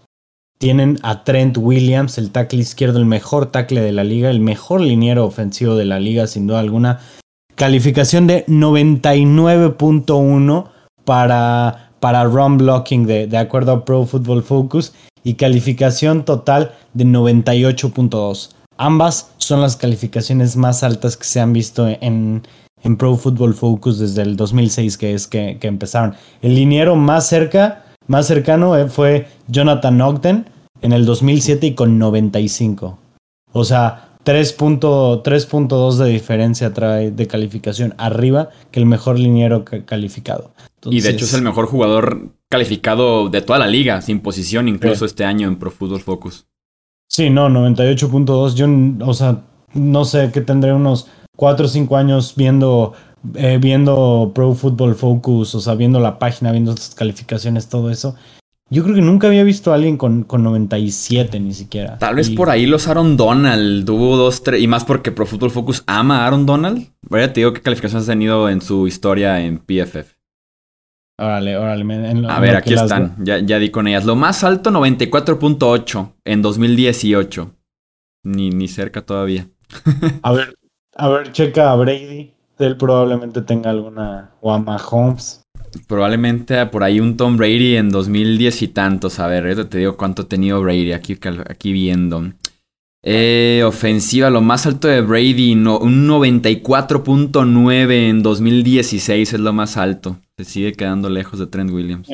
Tienen 0.59 1.01
a 1.03 1.25
Trent 1.25 1.59
Williams, 1.59 2.17
el 2.17 2.31
tackle 2.31 2.61
izquierdo, 2.61 3.01
el 3.01 3.07
mejor 3.07 3.47
tackle 3.47 3.81
de 3.81 3.91
la 3.91 4.05
liga, 4.05 4.31
el 4.31 4.39
mejor 4.39 4.81
liniero 4.81 5.27
ofensivo 5.27 5.75
de 5.75 5.85
la 5.85 5.99
liga, 5.99 6.29
sin 6.29 6.47
duda 6.47 6.61
alguna. 6.61 7.01
Calificación 7.57 8.29
de 8.29 8.47
99.1 8.47 10.69
para, 11.05 11.91
para 11.99 12.23
run 12.25 12.59
blocking, 12.59 13.05
de, 13.05 13.27
de 13.27 13.37
acuerdo 13.37 13.73
a 13.73 13.85
Pro 13.85 14.07
Football 14.07 14.45
Focus. 14.45 14.93
Y 15.25 15.35
calificación 15.35 16.25
total 16.25 16.71
de 16.93 17.05
98.2. 17.05 18.54
Ambas 18.77 19.33
son 19.39 19.61
las 19.61 19.77
calificaciones 19.77 20.57
más 20.57 20.83
altas 20.83 21.17
que 21.17 21.25
se 21.25 21.41
han 21.41 21.53
visto 21.53 21.89
en, 21.89 22.43
en 22.83 22.97
Pro 22.97 23.17
Football 23.17 23.55
Focus 23.55 23.99
desde 23.99 24.23
el 24.23 24.37
2006, 24.37 24.99
que 24.99 25.15
es 25.15 25.27
que, 25.27 25.59
empezaron. 25.63 26.15
El 26.43 26.55
liniero 26.55 26.97
más 26.97 27.29
cerca, 27.29 27.85
más 28.07 28.27
cercano 28.27 28.77
eh, 28.77 28.89
fue 28.89 29.29
Jonathan 29.49 30.01
Ogden 30.01 30.47
en 30.83 30.93
el 30.93 31.07
2007 31.07 31.69
y 31.69 31.75
con 31.75 31.99
95. 31.99 32.99
O 33.53 33.65
sea, 33.65 34.09
3.2 34.25 35.97
de 35.97 36.09
diferencia 36.09 36.73
trae 36.73 37.11
de 37.11 37.27
calificación 37.27 37.95
arriba 37.99 38.51
que 38.71 38.81
el 38.81 38.87
mejor 38.87 39.19
liniero 39.19 39.65
calificado. 39.65 40.53
y 40.85 41.01
de 41.01 41.11
hecho 41.11 41.25
es 41.25 41.35
el 41.35 41.43
mejor 41.43 41.67
jugador 41.67 42.31
calificado 42.51 43.29
de 43.29 43.43
toda 43.43 43.59
la 43.59 43.67
liga, 43.67 44.01
sin 44.03 44.21
posición, 44.21 44.69
incluso 44.69 45.05
este 45.05 45.25
año 45.25 45.49
en 45.49 45.57
Pro 45.57 45.71
Football 45.71 46.01
Focus. 46.01 46.47
Sí, 47.15 47.31
no, 47.31 47.49
98.2. 47.49 48.55
Yo, 48.55 49.07
o 49.09 49.15
sea, 49.15 49.43
no 49.73 50.05
sé 50.05 50.33
qué 50.33 50.41
tendré 50.41 50.73
unos 50.73 51.07
4 51.37 51.67
o 51.67 51.69
5 51.69 51.97
años 51.97 52.35
viendo, 52.37 52.93
eh, 53.37 53.59
viendo 53.63 54.33
Pro 54.35 54.53
Football 54.53 54.97
Focus, 54.97 55.55
o 55.55 55.61
sea, 55.61 55.77
viendo 55.77 56.01
la 56.01 56.19
página, 56.19 56.51
viendo 56.51 56.77
sus 56.77 56.97
calificaciones, 56.97 57.69
todo 57.69 57.89
eso. 57.93 58.17
Yo 58.69 58.83
creo 58.83 58.97
que 58.97 59.01
nunca 59.01 59.29
había 59.29 59.45
visto 59.45 59.71
a 59.71 59.77
alguien 59.77 59.97
con, 59.97 60.25
con 60.25 60.43
97 60.43 61.39
ni 61.39 61.55
siquiera. 61.55 61.99
Tal 61.99 62.17
vez 62.17 62.31
por 62.31 62.51
ahí 62.51 62.67
los 62.67 62.89
Aaron 62.89 63.17
Donald, 63.17 63.87
tuvo 63.87 64.17
dos, 64.17 64.43
tres, 64.43 64.61
y 64.61 64.67
más 64.67 64.85
porque 64.85 65.13
Pro 65.13 65.25
Football 65.25 65.53
Focus 65.53 65.85
ama 65.87 66.25
a 66.25 66.27
Aaron 66.27 66.47
Donald. 66.47 66.89
Vaya, 67.09 67.33
te 67.33 67.43
digo 67.43 67.53
qué 67.53 67.61
calificaciones 67.61 68.09
ha 68.09 68.13
tenido 68.13 68.49
en 68.49 68.61
su 68.61 68.89
historia 68.89 69.41
en 69.41 69.59
PFF. 69.59 70.17
Órale, 71.17 71.57
órale. 71.57 72.29
a 72.29 72.41
ver, 72.41 72.57
aquí 72.57 72.75
están. 72.75 73.17
Ya, 73.21 73.39
ya, 73.39 73.59
di 73.59 73.71
con 73.71 73.87
ellas. 73.87 74.05
Lo 74.05 74.17
más 74.17 74.43
alto, 74.43 74.71
94.8 74.71 76.13
en 76.25 76.43
2018. 76.43 77.55
Ni, 78.25 78.51
ni 78.51 78.69
cerca 78.69 79.03
todavía. 79.03 79.47
a 80.23 80.33
ver, 80.33 80.55
a 80.97 81.09
ver, 81.09 81.33
checa 81.33 81.71
a 81.71 81.77
Brady. 81.77 82.33
Él 82.59 82.77
probablemente 82.77 83.43
tenga 83.43 83.71
alguna. 83.71 84.33
O 84.41 84.53
a 84.53 84.59
Mahomes. 84.59 85.43
Probablemente 85.87 86.67
por 86.67 86.85
ahí 86.85 87.01
un 87.01 87.17
Tom 87.17 87.37
Brady 87.37 87.77
en 87.77 87.91
2010 87.91 88.63
y 88.63 88.69
tantos. 88.69 89.21
A 89.21 89.27
ver, 89.27 89.65
te 89.67 89.79
digo 89.79 89.97
cuánto 89.97 90.23
ha 90.23 90.29
tenido 90.29 90.61
Brady 90.61 90.93
aquí, 90.93 91.19
aquí 91.49 91.73
viendo. 91.73 92.33
Eh, 93.07 93.63
ofensiva, 93.67 94.31
lo 94.31 94.41
más 94.41 94.67
alto 94.67 94.89
de 94.89 95.03
Brady, 95.03 95.55
no, 95.55 95.79
un 95.79 96.09
94.9 96.09 98.09
en 98.09 98.23
2016 98.23 99.35
es 99.35 99.41
lo 99.41 99.53
más 99.53 99.77
alto. 99.77 100.17
Se 100.37 100.45
sigue 100.45 100.73
quedando 100.73 101.09
lejos 101.09 101.39
de 101.39 101.47
Trent 101.47 101.71
Williams. 101.71 102.09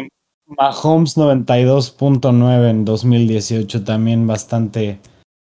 Mahomes 0.46 1.16
92.9 1.16 2.68
en 2.68 2.84
2018 2.84 3.84
también 3.84 4.26
bastante, 4.26 5.00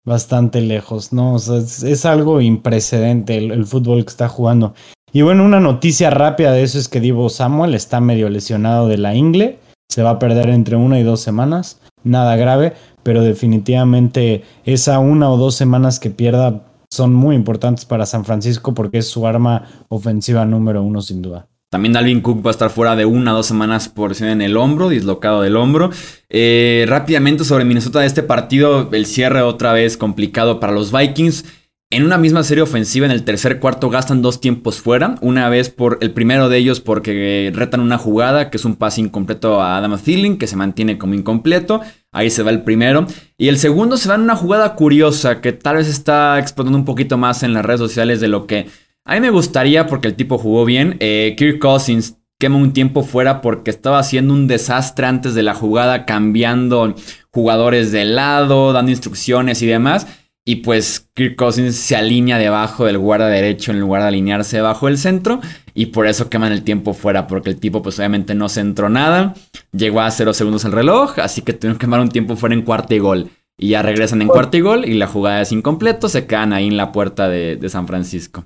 bastante 0.04 0.60
lejos, 0.60 1.12
¿no? 1.12 1.34
O 1.34 1.38
sea, 1.38 1.58
es, 1.58 2.04
algo 2.04 2.40
imprecedente 2.40 3.36
el, 3.36 3.52
el, 3.52 3.66
fútbol 3.66 4.04
que 4.04 4.10
está 4.10 4.28
jugando. 4.28 4.74
Y 5.12 5.22
bueno, 5.22 5.44
una 5.44 5.60
noticia 5.60 6.10
rápida 6.10 6.50
de 6.52 6.64
eso 6.64 6.78
es 6.78 6.88
que 6.88 7.00
Divo 7.00 7.28
Samuel 7.28 7.74
está 7.74 8.00
medio 8.00 8.28
lesionado 8.28 8.88
de 8.88 8.98
la 8.98 9.14
ingle. 9.14 9.60
Se 9.88 10.02
va 10.02 10.10
a 10.10 10.18
perder 10.18 10.48
entre 10.48 10.74
una 10.74 10.98
y 10.98 11.04
dos 11.04 11.20
semanas. 11.20 11.80
Nada 12.02 12.34
grave, 12.34 12.72
pero 13.04 13.22
definitivamente 13.22 14.42
esa 14.64 14.98
una 14.98 15.30
o 15.30 15.36
dos 15.36 15.54
semanas 15.54 16.00
que 16.00 16.10
pierda 16.10 16.64
son 16.90 17.14
muy 17.14 17.36
importantes 17.36 17.84
para 17.84 18.06
San 18.06 18.24
Francisco 18.24 18.74
porque 18.74 18.98
es 18.98 19.08
su 19.08 19.26
arma 19.26 19.68
ofensiva 19.88 20.44
número 20.44 20.82
uno 20.82 21.02
sin 21.02 21.22
duda. 21.22 21.46
También 21.74 21.92
Dalvin 21.92 22.20
Cook 22.20 22.46
va 22.46 22.50
a 22.50 22.52
estar 22.52 22.70
fuera 22.70 22.94
de 22.94 23.04
una 23.04 23.32
o 23.32 23.38
dos 23.38 23.46
semanas 23.46 23.88
por 23.88 24.12
en 24.22 24.42
el 24.42 24.56
hombro, 24.56 24.90
dislocado 24.90 25.42
del 25.42 25.56
hombro. 25.56 25.90
Eh, 26.28 26.84
rápidamente 26.86 27.42
sobre 27.42 27.64
Minnesota 27.64 27.98
de 27.98 28.06
este 28.06 28.22
partido, 28.22 28.88
el 28.92 29.06
cierre 29.06 29.42
otra 29.42 29.72
vez 29.72 29.96
complicado 29.96 30.60
para 30.60 30.72
los 30.72 30.92
Vikings. 30.92 31.44
En 31.90 32.04
una 32.04 32.16
misma 32.16 32.44
serie 32.44 32.62
ofensiva, 32.62 33.06
en 33.06 33.10
el 33.10 33.24
tercer 33.24 33.58
cuarto 33.58 33.90
gastan 33.90 34.22
dos 34.22 34.40
tiempos 34.40 34.80
fuera. 34.80 35.16
Una 35.20 35.48
vez 35.48 35.68
por 35.68 35.98
el 36.00 36.12
primero 36.12 36.48
de 36.48 36.58
ellos 36.58 36.78
porque 36.78 37.50
retan 37.52 37.80
una 37.80 37.98
jugada, 37.98 38.50
que 38.50 38.56
es 38.56 38.64
un 38.64 38.76
pase 38.76 39.00
incompleto 39.00 39.60
a 39.60 39.76
Adam 39.76 39.98
Thielen, 39.98 40.38
que 40.38 40.46
se 40.46 40.54
mantiene 40.54 40.96
como 40.96 41.14
incompleto. 41.14 41.80
Ahí 42.12 42.30
se 42.30 42.44
va 42.44 42.52
el 42.52 42.62
primero. 42.62 43.04
Y 43.36 43.48
el 43.48 43.58
segundo 43.58 43.96
se 43.96 44.08
va 44.08 44.14
en 44.14 44.20
una 44.20 44.36
jugada 44.36 44.76
curiosa, 44.76 45.40
que 45.40 45.52
tal 45.52 45.74
vez 45.78 45.88
está 45.88 46.38
explotando 46.38 46.78
un 46.78 46.84
poquito 46.84 47.18
más 47.18 47.42
en 47.42 47.52
las 47.52 47.64
redes 47.64 47.80
sociales 47.80 48.20
de 48.20 48.28
lo 48.28 48.46
que 48.46 48.68
a 49.04 49.14
mí 49.14 49.20
me 49.20 49.30
gustaría, 49.30 49.86
porque 49.86 50.08
el 50.08 50.14
tipo 50.14 50.38
jugó 50.38 50.64
bien. 50.64 50.96
Eh, 51.00 51.34
Kirk 51.36 51.58
Cousins 51.58 52.18
quema 52.38 52.56
un 52.56 52.72
tiempo 52.72 53.02
fuera 53.02 53.40
porque 53.40 53.70
estaba 53.70 53.98
haciendo 53.98 54.34
un 54.34 54.46
desastre 54.46 55.06
antes 55.06 55.34
de 55.34 55.42
la 55.42 55.54
jugada, 55.54 56.04
cambiando 56.04 56.94
jugadores 57.30 57.92
de 57.92 58.04
lado, 58.04 58.72
dando 58.72 58.90
instrucciones 58.90 59.62
y 59.62 59.66
demás. 59.66 60.06
Y 60.46 60.56
pues 60.56 61.08
Kirk 61.14 61.36
Cousins 61.36 61.74
se 61.74 61.96
alinea 61.96 62.36
debajo 62.36 62.84
del 62.84 62.98
guarda 62.98 63.28
derecho 63.28 63.72
en 63.72 63.80
lugar 63.80 64.02
de 64.02 64.08
alinearse 64.08 64.56
debajo 64.56 64.86
del 64.86 64.98
centro. 64.98 65.40
Y 65.72 65.86
por 65.86 66.06
eso 66.06 66.28
queman 66.28 66.52
el 66.52 66.62
tiempo 66.62 66.92
fuera, 66.92 67.26
porque 67.26 67.50
el 67.50 67.58
tipo 67.58 67.82
pues 67.82 67.98
obviamente 67.98 68.34
no 68.34 68.48
centró 68.50 68.90
nada. 68.90 69.34
Llegó 69.72 70.02
a 70.02 70.10
0 70.10 70.34
segundos 70.34 70.64
el 70.66 70.72
reloj, 70.72 71.18
así 71.18 71.40
que 71.40 71.54
tuvieron 71.54 71.78
que 71.78 71.86
quemar 71.86 72.00
un 72.00 72.10
tiempo 72.10 72.36
fuera 72.36 72.54
en 72.54 72.62
cuarto 72.62 72.94
y 72.94 72.98
gol. 72.98 73.30
Y 73.56 73.68
ya 73.68 73.82
regresan 73.82 74.20
en 74.20 74.28
cuarto 74.28 74.56
y 74.56 74.60
gol 74.60 74.84
y 74.84 74.94
la 74.94 75.06
jugada 75.06 75.40
es 75.40 75.52
incompleto, 75.52 76.08
se 76.08 76.26
quedan 76.26 76.52
ahí 76.52 76.66
en 76.66 76.76
la 76.76 76.92
puerta 76.92 77.28
de, 77.28 77.68
San 77.68 77.86
Francisco. 77.86 78.44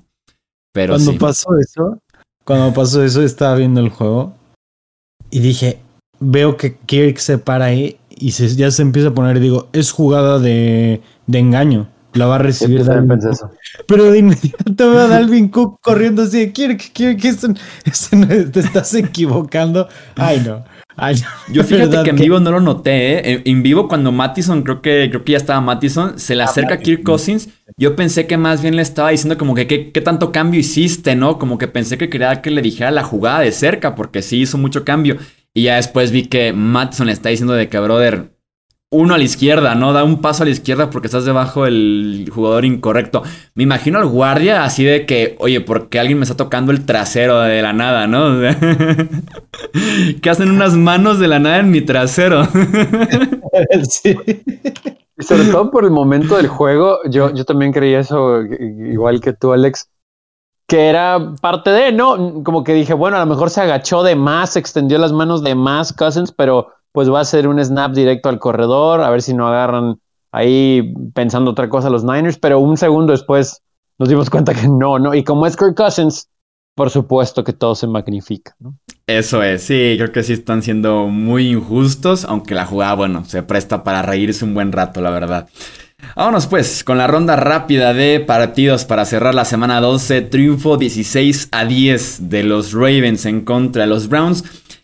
Pero 0.71 0.93
cuando 0.93 1.17
pasó 1.17 1.57
eso, 1.57 1.99
cuando 2.43 2.73
pasó 2.73 3.03
eso 3.03 3.21
estaba 3.21 3.55
viendo 3.55 3.79
el 3.79 3.89
juego 3.89 4.33
y 5.31 5.39
dije, 5.39 5.79
veo 6.19 6.57
que 6.57 6.75
Kirk 6.77 7.17
se 7.17 7.37
para 7.37 7.65
ahí 7.65 7.97
y 8.09 8.31
se, 8.31 8.55
ya 8.55 8.71
se 8.71 8.81
empieza 8.81 9.09
a 9.09 9.13
poner 9.13 9.37
y 9.37 9.39
digo, 9.39 9.69
es 9.73 9.91
jugada 9.91 10.39
de, 10.39 11.01
de 11.27 11.39
engaño. 11.39 11.89
La 12.13 12.25
va 12.25 12.35
a 12.35 12.39
recibir 12.39 12.83
Dalvin 12.83 13.19
Cook. 13.19 13.51
Pero 13.87 14.11
de 14.11 14.17
inmediato 14.17 14.89
veo 14.89 14.99
a 14.99 15.07
Dalvin 15.07 15.47
Cook 15.49 15.79
corriendo 15.81 16.23
así 16.23 16.39
de 16.39 16.51
Kirk, 16.51 16.91
Kirk, 16.91 17.23
eso, 17.23 17.53
te 18.51 18.59
estás 18.59 18.93
equivocando. 18.95 19.87
Ay, 20.15 20.41
no. 20.45 20.63
Yo 21.51 21.63
fíjate 21.63 22.03
que 22.03 22.09
en 22.11 22.15
vivo 22.15 22.39
no 22.39 22.51
lo 22.51 22.59
noté, 22.59 23.31
¿eh? 23.31 23.41
En, 23.45 23.63
vivo 23.63 23.87
cuando 23.87 24.11
Mattison, 24.11 24.63
creo 24.63 24.81
que, 24.81 25.07
creo 25.09 25.23
que 25.23 25.33
ya 25.33 25.37
estaba 25.37 25.61
Mattison, 25.61 26.19
se 26.19 26.35
le 26.35 26.43
acerca 26.43 26.75
a 26.75 26.77
Kirk 26.77 27.03
Cousins, 27.03 27.49
yo 27.77 27.95
pensé 27.95 28.27
que 28.27 28.37
más 28.37 28.61
bien 28.61 28.75
le 28.75 28.81
estaba 28.81 29.09
diciendo 29.09 29.37
como 29.37 29.55
que 29.55 29.67
qué 29.67 30.01
tanto 30.01 30.31
cambio 30.31 30.59
hiciste, 30.59 31.15
¿no? 31.15 31.37
Como 31.37 31.57
que 31.57 31.67
pensé 31.67 31.97
que 31.97 32.09
quería 32.09 32.41
que 32.41 32.51
le 32.51 32.61
dijera 32.61 32.91
la 32.91 33.03
jugada 33.03 33.41
de 33.41 33.51
cerca, 33.51 33.95
porque 33.95 34.21
sí 34.21 34.41
hizo 34.41 34.57
mucho 34.57 34.83
cambio. 34.83 35.17
Y 35.53 35.63
ya 35.63 35.75
después 35.75 36.11
vi 36.11 36.27
que 36.27 36.53
Mattison 36.53 37.07
le 37.07 37.13
está 37.13 37.29
diciendo 37.29 37.53
de 37.53 37.69
que, 37.69 37.79
brother, 37.79 38.31
uno 38.91 39.13
a 39.13 39.17
la 39.17 39.23
izquierda, 39.23 39.75
¿no? 39.75 39.93
Da 39.93 40.03
un 40.03 40.19
paso 40.19 40.43
a 40.43 40.45
la 40.45 40.51
izquierda 40.51 40.89
porque 40.89 41.07
estás 41.07 41.25
debajo 41.25 41.65
del 41.65 42.29
jugador 42.33 42.65
incorrecto. 42.65 43.21
Me 43.53 43.63
imagino 43.63 43.99
al 43.99 44.07
guardia 44.07 44.63
así 44.63 44.83
de 44.83 45.05
que, 45.05 45.35
oye, 45.39 45.61
porque 45.61 45.99
alguien 45.99 46.17
me 46.17 46.23
está 46.23 46.35
tocando 46.35 46.71
el 46.71 46.85
trasero 46.85 47.39
de 47.39 47.61
la 47.61 47.71
nada, 47.71 48.07
¿no? 48.07 48.39
que 50.21 50.29
hacen 50.29 50.49
unas 50.49 50.73
manos 50.75 51.19
de 51.19 51.27
la 51.27 51.39
nada 51.39 51.59
en 51.59 51.69
mi 51.69 51.81
trasero. 51.81 52.45
sí. 53.89 54.17
Y 55.17 55.23
sobre 55.23 55.45
todo 55.45 55.69
por 55.69 55.83
el 55.83 55.91
momento 55.91 56.37
del 56.37 56.47
juego, 56.47 56.99
yo, 57.09 57.31
yo 57.33 57.45
también 57.45 57.71
creía 57.71 57.99
eso, 57.99 58.41
igual 58.41 59.21
que 59.21 59.33
tú, 59.33 59.53
Alex, 59.53 59.87
que 60.65 60.87
era 60.87 61.35
parte 61.41 61.69
de, 61.69 61.91
¿no? 61.91 62.43
Como 62.43 62.63
que 62.63 62.73
dije, 62.73 62.93
bueno, 62.93 63.17
a 63.17 63.19
lo 63.19 63.25
mejor 63.27 63.51
se 63.51 63.61
agachó 63.61 64.01
de 64.01 64.15
más, 64.15 64.55
extendió 64.55 64.97
las 64.97 65.11
manos 65.11 65.43
de 65.43 65.53
más 65.53 65.93
Cousins, 65.93 66.31
pero 66.31 66.69
pues 66.91 67.11
va 67.11 67.21
a 67.21 67.25
ser 67.25 67.47
un 67.47 67.63
snap 67.63 67.91
directo 67.93 68.29
al 68.29 68.39
corredor, 68.39 69.01
a 69.01 69.09
ver 69.09 69.21
si 69.21 69.33
no 69.33 69.47
agarran 69.47 69.99
ahí 70.31 70.93
pensando 71.13 71.51
otra 71.51 71.69
cosa 71.69 71.89
los 71.89 72.03
Niners, 72.03 72.37
pero 72.37 72.59
un 72.59 72.77
segundo 72.77 73.11
después 73.11 73.61
nos 73.97 74.09
dimos 74.09 74.29
cuenta 74.31 74.53
que 74.53 74.67
no, 74.67 74.99
no, 74.99 75.13
y 75.13 75.23
como 75.23 75.45
es 75.45 75.55
Kirk 75.55 75.75
Cousins, 75.75 76.29
por 76.75 76.89
supuesto 76.89 77.43
que 77.43 77.53
todo 77.53 77.75
se 77.75 77.87
magnifica. 77.87 78.55
Eso 79.05 79.43
es, 79.43 79.63
sí, 79.63 79.95
creo 79.97 80.11
que 80.11 80.23
sí 80.23 80.33
están 80.33 80.63
siendo 80.63 81.07
muy 81.07 81.51
injustos, 81.51 82.25
aunque 82.25 82.55
la 82.55 82.65
jugada, 82.65 82.93
bueno, 82.93 83.25
se 83.25 83.43
presta 83.43 83.83
para 83.83 84.01
reírse 84.01 84.45
un 84.45 84.53
buen 84.53 84.71
rato, 84.71 85.01
la 85.01 85.09
verdad. 85.09 85.49
Vámonos 86.15 86.47
pues 86.47 86.83
con 86.83 86.97
la 86.97 87.07
ronda 87.07 87.35
rápida 87.35 87.93
de 87.93 88.19
partidos 88.19 88.85
para 88.85 89.05
cerrar 89.05 89.35
la 89.35 89.45
semana 89.45 89.81
12. 89.81 90.21
Triunfo 90.21 90.77
16 90.77 91.49
a 91.51 91.65
10 91.65 92.29
de 92.29 92.43
los 92.43 92.71
Ravens 92.73 93.25
en 93.25 93.41
contra 93.41 93.83
de 93.83 93.89
los 93.89 94.07
Browns. 94.07 94.43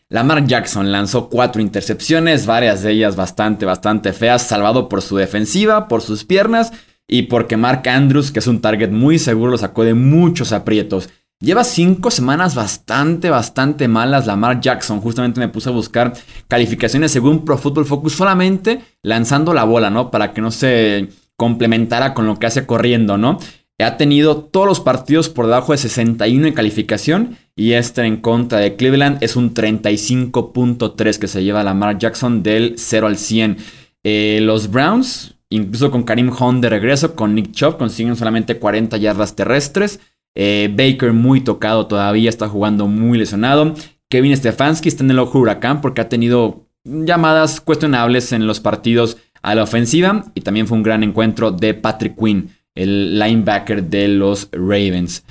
Lamar 0.09 0.45
Jackson 0.45 0.91
lanzó 0.91 1.29
cuatro 1.29 1.61
intercepciones, 1.61 2.45
varias 2.45 2.83
de 2.83 2.91
ellas 2.91 3.15
bastante, 3.15 3.65
bastante 3.65 4.13
feas, 4.13 4.43
salvado 4.43 4.87
por 4.87 5.01
su 5.01 5.17
defensiva, 5.17 5.87
por 5.87 6.01
sus 6.01 6.25
piernas 6.25 6.71
y 7.07 7.23
porque 7.23 7.57
Mark 7.57 7.87
Andrews, 7.87 8.31
que 8.31 8.39
es 8.39 8.47
un 8.47 8.61
target 8.61 8.91
muy 8.91 9.17
seguro, 9.17 9.51
lo 9.51 9.57
sacó 9.57 9.83
de 9.83 9.95
muchos 9.95 10.51
aprietos. 10.51 11.09
Lleva 11.39 11.63
cinco 11.63 12.11
semanas 12.11 12.55
bastante, 12.55 13.29
bastante 13.29 13.87
malas 13.87 14.25
Lamar 14.25 14.61
Jackson. 14.61 15.01
Justamente 15.01 15.39
me 15.39 15.49
puse 15.49 15.69
a 15.69 15.73
buscar 15.73 16.13
calificaciones 16.47 17.11
según 17.11 17.43
Pro 17.43 17.57
Football 17.57 17.85
Focus 17.85 18.13
solamente 18.13 18.81
lanzando 19.01 19.53
la 19.53 19.65
bola, 19.65 19.89
¿no? 19.89 20.11
Para 20.11 20.33
que 20.33 20.41
no 20.41 20.51
se 20.51 21.09
complementara 21.35 22.13
con 22.13 22.25
lo 22.25 22.39
que 22.39 22.47
hace 22.47 22.65
corriendo, 22.65 23.17
¿no? 23.17 23.39
Ha 23.77 23.97
tenido 23.97 24.37
todos 24.37 24.67
los 24.67 24.79
partidos 24.79 25.27
por 25.27 25.45
debajo 25.47 25.73
de 25.73 25.77
61 25.77 26.47
en 26.47 26.53
calificación 26.53 27.37
y 27.57 27.73
este 27.73 28.03
en 28.03 28.17
contra 28.17 28.59
de 28.59 28.77
Cleveland 28.77 29.17
es 29.21 29.35
un 29.35 29.53
35.3 29.53 31.17
que 31.19 31.27
se 31.27 31.43
lleva 31.43 31.63
Lamar 31.63 31.97
Jackson 31.97 32.41
del 32.41 32.75
0 32.77 33.07
al 33.07 33.17
100. 33.17 33.57
Eh, 34.03 34.39
los 34.41 34.71
Browns, 34.71 35.35
incluso 35.49 35.91
con 35.91 36.03
Karim 36.03 36.31
Hunt 36.31 36.61
de 36.61 36.69
regreso, 36.69 37.15
con 37.15 37.35
Nick 37.35 37.51
Chubb, 37.51 37.77
consiguen 37.77 38.15
solamente 38.15 38.59
40 38.59 38.95
yardas 38.95 39.35
terrestres. 39.35 39.99
Eh, 40.35 40.69
Baker 40.71 41.11
muy 41.11 41.41
tocado 41.41 41.87
todavía, 41.87 42.29
está 42.29 42.47
jugando 42.47 42.87
muy 42.87 43.17
lesionado. 43.17 43.73
Kevin 44.09 44.37
Stefanski 44.37 44.87
está 44.87 45.03
en 45.03 45.11
el 45.11 45.19
ojo 45.19 45.39
huracán 45.39 45.81
porque 45.81 45.99
ha 45.99 46.07
tenido 46.07 46.65
llamadas 46.85 47.59
cuestionables 47.59 48.31
en 48.31 48.47
los 48.47 48.61
partidos 48.61 49.17
a 49.41 49.53
la 49.53 49.63
ofensiva 49.63 50.25
y 50.33 50.41
también 50.41 50.67
fue 50.67 50.77
un 50.77 50.83
gran 50.83 51.03
encuentro 51.03 51.51
de 51.51 51.73
Patrick 51.73 52.17
Quinn, 52.17 52.54
el 52.75 53.17
linebacker 53.17 53.83
de 53.83 54.09
los 54.09 54.49
Ravens. 54.51 55.23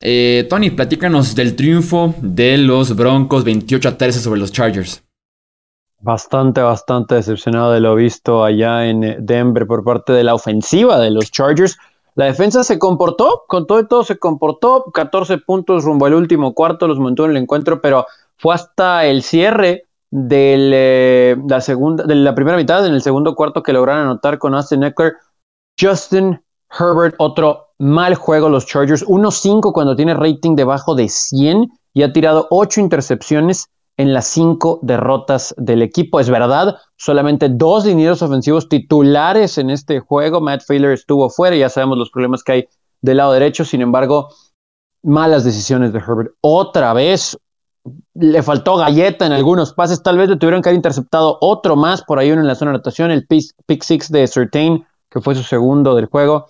Eh, 0.00 0.46
Tony, 0.50 0.70
platícanos 0.70 1.34
del 1.34 1.56
triunfo 1.56 2.14
de 2.20 2.58
los 2.58 2.94
Broncos 2.94 3.44
28 3.44 3.88
a 3.88 3.96
13 3.96 4.20
sobre 4.20 4.40
los 4.40 4.52
Chargers. 4.52 5.02
Bastante, 6.00 6.60
bastante 6.60 7.14
decepcionado 7.14 7.72
de 7.72 7.80
lo 7.80 7.94
visto 7.94 8.44
allá 8.44 8.86
en 8.86 9.02
eh, 9.02 9.16
Denver 9.18 9.66
por 9.66 9.82
parte 9.82 10.12
de 10.12 10.24
la 10.24 10.34
ofensiva 10.34 10.98
de 11.00 11.10
los 11.10 11.30
Chargers. 11.30 11.78
La 12.14 12.26
defensa 12.26 12.64
se 12.64 12.78
comportó, 12.78 13.44
con 13.48 13.66
todo 13.66 13.80
y 13.80 13.88
todo 13.88 14.04
se 14.04 14.18
comportó, 14.18 14.84
14 14.92 15.38
puntos 15.38 15.84
rumbo 15.84 16.06
al 16.06 16.14
último 16.14 16.54
cuarto, 16.54 16.86
los 16.88 16.98
montó 16.98 17.24
en 17.24 17.32
el 17.32 17.36
encuentro, 17.38 17.80
pero 17.80 18.06
fue 18.36 18.54
hasta 18.54 19.06
el 19.06 19.22
cierre 19.22 19.86
de 20.10 20.70
eh, 20.72 21.36
la 21.48 21.60
segunda, 21.60 22.04
de 22.04 22.14
la 22.14 22.34
primera 22.34 22.56
mitad, 22.56 22.86
en 22.86 22.94
el 22.94 23.02
segundo 23.02 23.34
cuarto 23.34 23.62
que 23.62 23.72
lograron 23.72 24.04
anotar 24.04 24.38
con 24.38 24.54
Austin 24.54 24.84
Eckler. 24.84 25.14
Justin 25.78 26.40
Herbert, 26.70 27.14
otro 27.18 27.68
mal 27.78 28.14
juego, 28.14 28.48
los 28.48 28.66
Chargers, 28.66 29.04
1-5 29.06 29.72
cuando 29.72 29.96
tiene 29.96 30.14
rating 30.14 30.56
debajo 30.56 30.94
de 30.94 31.08
100 31.08 31.70
y 31.94 32.02
ha 32.02 32.12
tirado 32.12 32.46
8 32.50 32.80
intercepciones 32.80 33.68
en 33.96 34.12
las 34.12 34.26
5 34.26 34.80
derrotas 34.82 35.54
del 35.56 35.82
equipo. 35.82 36.20
Es 36.20 36.28
verdad, 36.28 36.76
solamente 36.96 37.48
dos 37.48 37.86
linieros 37.86 38.22
ofensivos 38.22 38.68
titulares 38.68 39.58
en 39.58 39.70
este 39.70 40.00
juego. 40.00 40.40
Matt 40.40 40.62
Failer 40.66 40.92
estuvo 40.92 41.30
fuera, 41.30 41.56
ya 41.56 41.68
sabemos 41.68 41.98
los 41.98 42.10
problemas 42.10 42.42
que 42.42 42.52
hay 42.52 42.68
del 43.00 43.18
lado 43.18 43.32
derecho, 43.32 43.64
sin 43.64 43.80
embargo, 43.80 44.28
malas 45.02 45.44
decisiones 45.44 45.92
de 45.92 46.00
Herbert. 46.00 46.32
Otra 46.40 46.92
vez, 46.92 47.38
le 48.14 48.42
faltó 48.42 48.76
galleta 48.76 49.26
en 49.26 49.32
algunos 49.32 49.72
pases, 49.72 50.02
tal 50.02 50.18
vez 50.18 50.28
le 50.28 50.36
tuvieron 50.36 50.62
que 50.62 50.68
haber 50.68 50.76
interceptado 50.76 51.38
otro 51.40 51.76
más 51.76 52.02
por 52.02 52.18
ahí 52.18 52.30
uno 52.30 52.40
en 52.40 52.48
la 52.48 52.54
zona 52.54 52.72
de 52.72 52.76
anotación, 52.76 53.10
el 53.10 53.26
pick, 53.26 53.82
six 53.82 54.10
de 54.10 54.26
Certain, 54.26 54.84
que 55.10 55.20
fue 55.20 55.34
su 55.34 55.42
segundo 55.42 55.94
del 55.94 56.06
juego. 56.06 56.46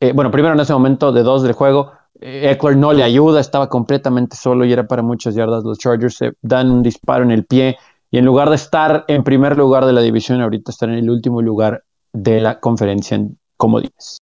Eh, 0.00 0.12
bueno, 0.12 0.30
primero 0.30 0.54
en 0.54 0.60
ese 0.60 0.72
momento 0.72 1.12
de 1.12 1.22
dos 1.22 1.42
del 1.42 1.52
juego, 1.52 1.92
eh, 2.20 2.50
Eckler 2.50 2.76
no 2.76 2.92
le 2.92 3.02
ayuda, 3.02 3.40
estaba 3.40 3.68
completamente 3.68 4.36
solo 4.36 4.64
y 4.64 4.72
era 4.72 4.86
para 4.86 5.02
muchas 5.02 5.34
yardas. 5.34 5.64
Los 5.64 5.78
Chargers 5.78 6.16
se 6.16 6.32
dan 6.42 6.70
un 6.70 6.82
disparo 6.82 7.24
en 7.24 7.30
el 7.30 7.44
pie 7.44 7.76
y 8.10 8.18
en 8.18 8.24
lugar 8.24 8.48
de 8.50 8.56
estar 8.56 9.04
en 9.08 9.24
primer 9.24 9.56
lugar 9.56 9.84
de 9.86 9.92
la 9.92 10.00
división, 10.00 10.40
ahorita 10.40 10.70
están 10.70 10.90
en 10.90 10.98
el 10.98 11.10
último 11.10 11.42
lugar 11.42 11.84
de 12.12 12.40
la 12.40 12.60
conferencia 12.60 13.16
en 13.16 13.38
comodines. 13.56 14.18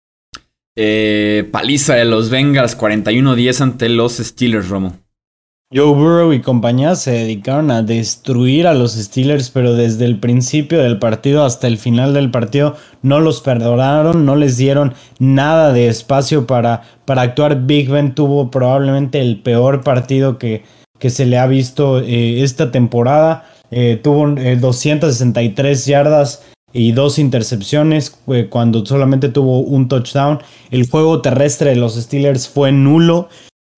Eh, 0.76 1.50
paliza 1.52 1.96
de 1.96 2.06
los 2.06 2.30
Bengals 2.30 2.78
41-10 2.78 3.62
ante 3.62 3.90
los 3.90 4.18
Steelers, 4.18 4.70
Romo. 4.70 4.94
Joe 5.72 5.94
Burrow 5.94 6.34
y 6.34 6.42
compañía 6.42 6.96
se 6.96 7.12
dedicaron 7.12 7.70
a 7.70 7.84
destruir 7.84 8.66
a 8.66 8.74
los 8.74 8.94
Steelers, 8.94 9.52
pero 9.52 9.76
desde 9.76 10.06
el 10.06 10.20
principio 10.20 10.80
del 10.80 10.98
partido 10.98 11.46
hasta 11.46 11.68
el 11.68 11.78
final 11.78 12.16
del 12.16 12.32
partido 12.32 12.76
no 13.04 13.20
los 13.20 13.42
perdonaron, 13.42 14.26
no 14.26 14.36
les 14.36 14.58
dieron 14.58 14.96
nada 15.20 15.72
de 15.72 15.88
espacio 15.88 16.48
para, 16.48 16.82
para 17.06 17.22
actuar. 17.22 17.68
Big 17.68 17.88
Ben 17.88 18.16
tuvo 18.16 18.50
probablemente 18.50 19.22
el 19.22 19.44
peor 19.44 19.84
partido 19.84 20.40
que, 20.40 20.64
que 20.98 21.12
se 21.12 21.28
le 21.28 21.38
ha 21.38 21.46
visto 21.46 22.00
eh, 22.00 22.42
esta 22.42 22.72
temporada. 22.72 23.48
Eh, 23.70 24.00
tuvo 24.02 24.28
263 24.28 25.88
eh, 25.88 25.92
yardas 25.92 26.48
y 26.74 26.94
dos 26.94 27.20
intercepciones 27.20 28.18
cuando 28.50 28.84
solamente 28.88 29.30
tuvo 29.30 29.60
un 29.60 29.88
touchdown. 29.88 30.40
El 30.72 30.90
juego 30.90 31.22
terrestre 31.22 31.70
de 31.70 31.76
los 31.76 31.94
Steelers 31.94 32.50
fue 32.50 32.72
nulo. 32.72 33.30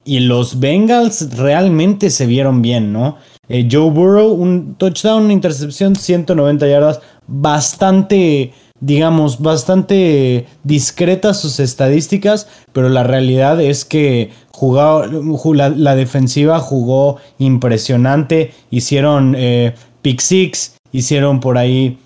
Y 0.03 0.21
los 0.21 0.59
Bengals 0.59 1.37
realmente 1.37 2.09
se 2.09 2.25
vieron 2.25 2.61
bien, 2.61 2.91
¿no? 2.91 3.17
Eh, 3.47 3.67
Joe 3.69 3.91
Burrow, 3.91 4.31
un 4.31 4.75
touchdown, 4.75 5.25
una 5.25 5.33
intercepción, 5.33 5.95
190 5.95 6.67
yardas, 6.67 7.01
bastante, 7.27 8.54
digamos, 8.79 9.39
bastante 9.41 10.47
discretas 10.63 11.39
sus 11.39 11.60
estadísticas, 11.60 12.47
pero 12.73 12.89
la 12.89 13.04
realidad 13.04 13.62
es 13.62 13.85
que 13.85 14.31
jugó, 14.52 15.06
la, 15.54 15.95
defensiva 15.95 16.60
jugó 16.60 17.17
impresionante, 17.37 18.54
hicieron 18.69 19.35
eh, 19.37 19.75
pick 20.02 20.19
six, 20.19 20.77
hicieron 20.91 21.39
por 21.39 21.58
ahí 21.58 21.99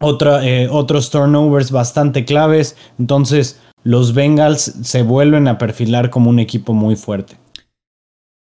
otra, 0.00 0.46
eh, 0.46 0.68
otros 0.70 1.10
turnovers 1.10 1.70
bastante 1.70 2.24
claves, 2.24 2.76
entonces 2.98 3.60
los 3.82 4.14
Bengals 4.14 4.74
se 4.82 5.02
vuelven 5.02 5.48
a 5.48 5.58
perfilar 5.58 6.10
como 6.10 6.30
un 6.30 6.38
equipo 6.38 6.72
muy 6.72 6.96
fuerte. 6.96 7.36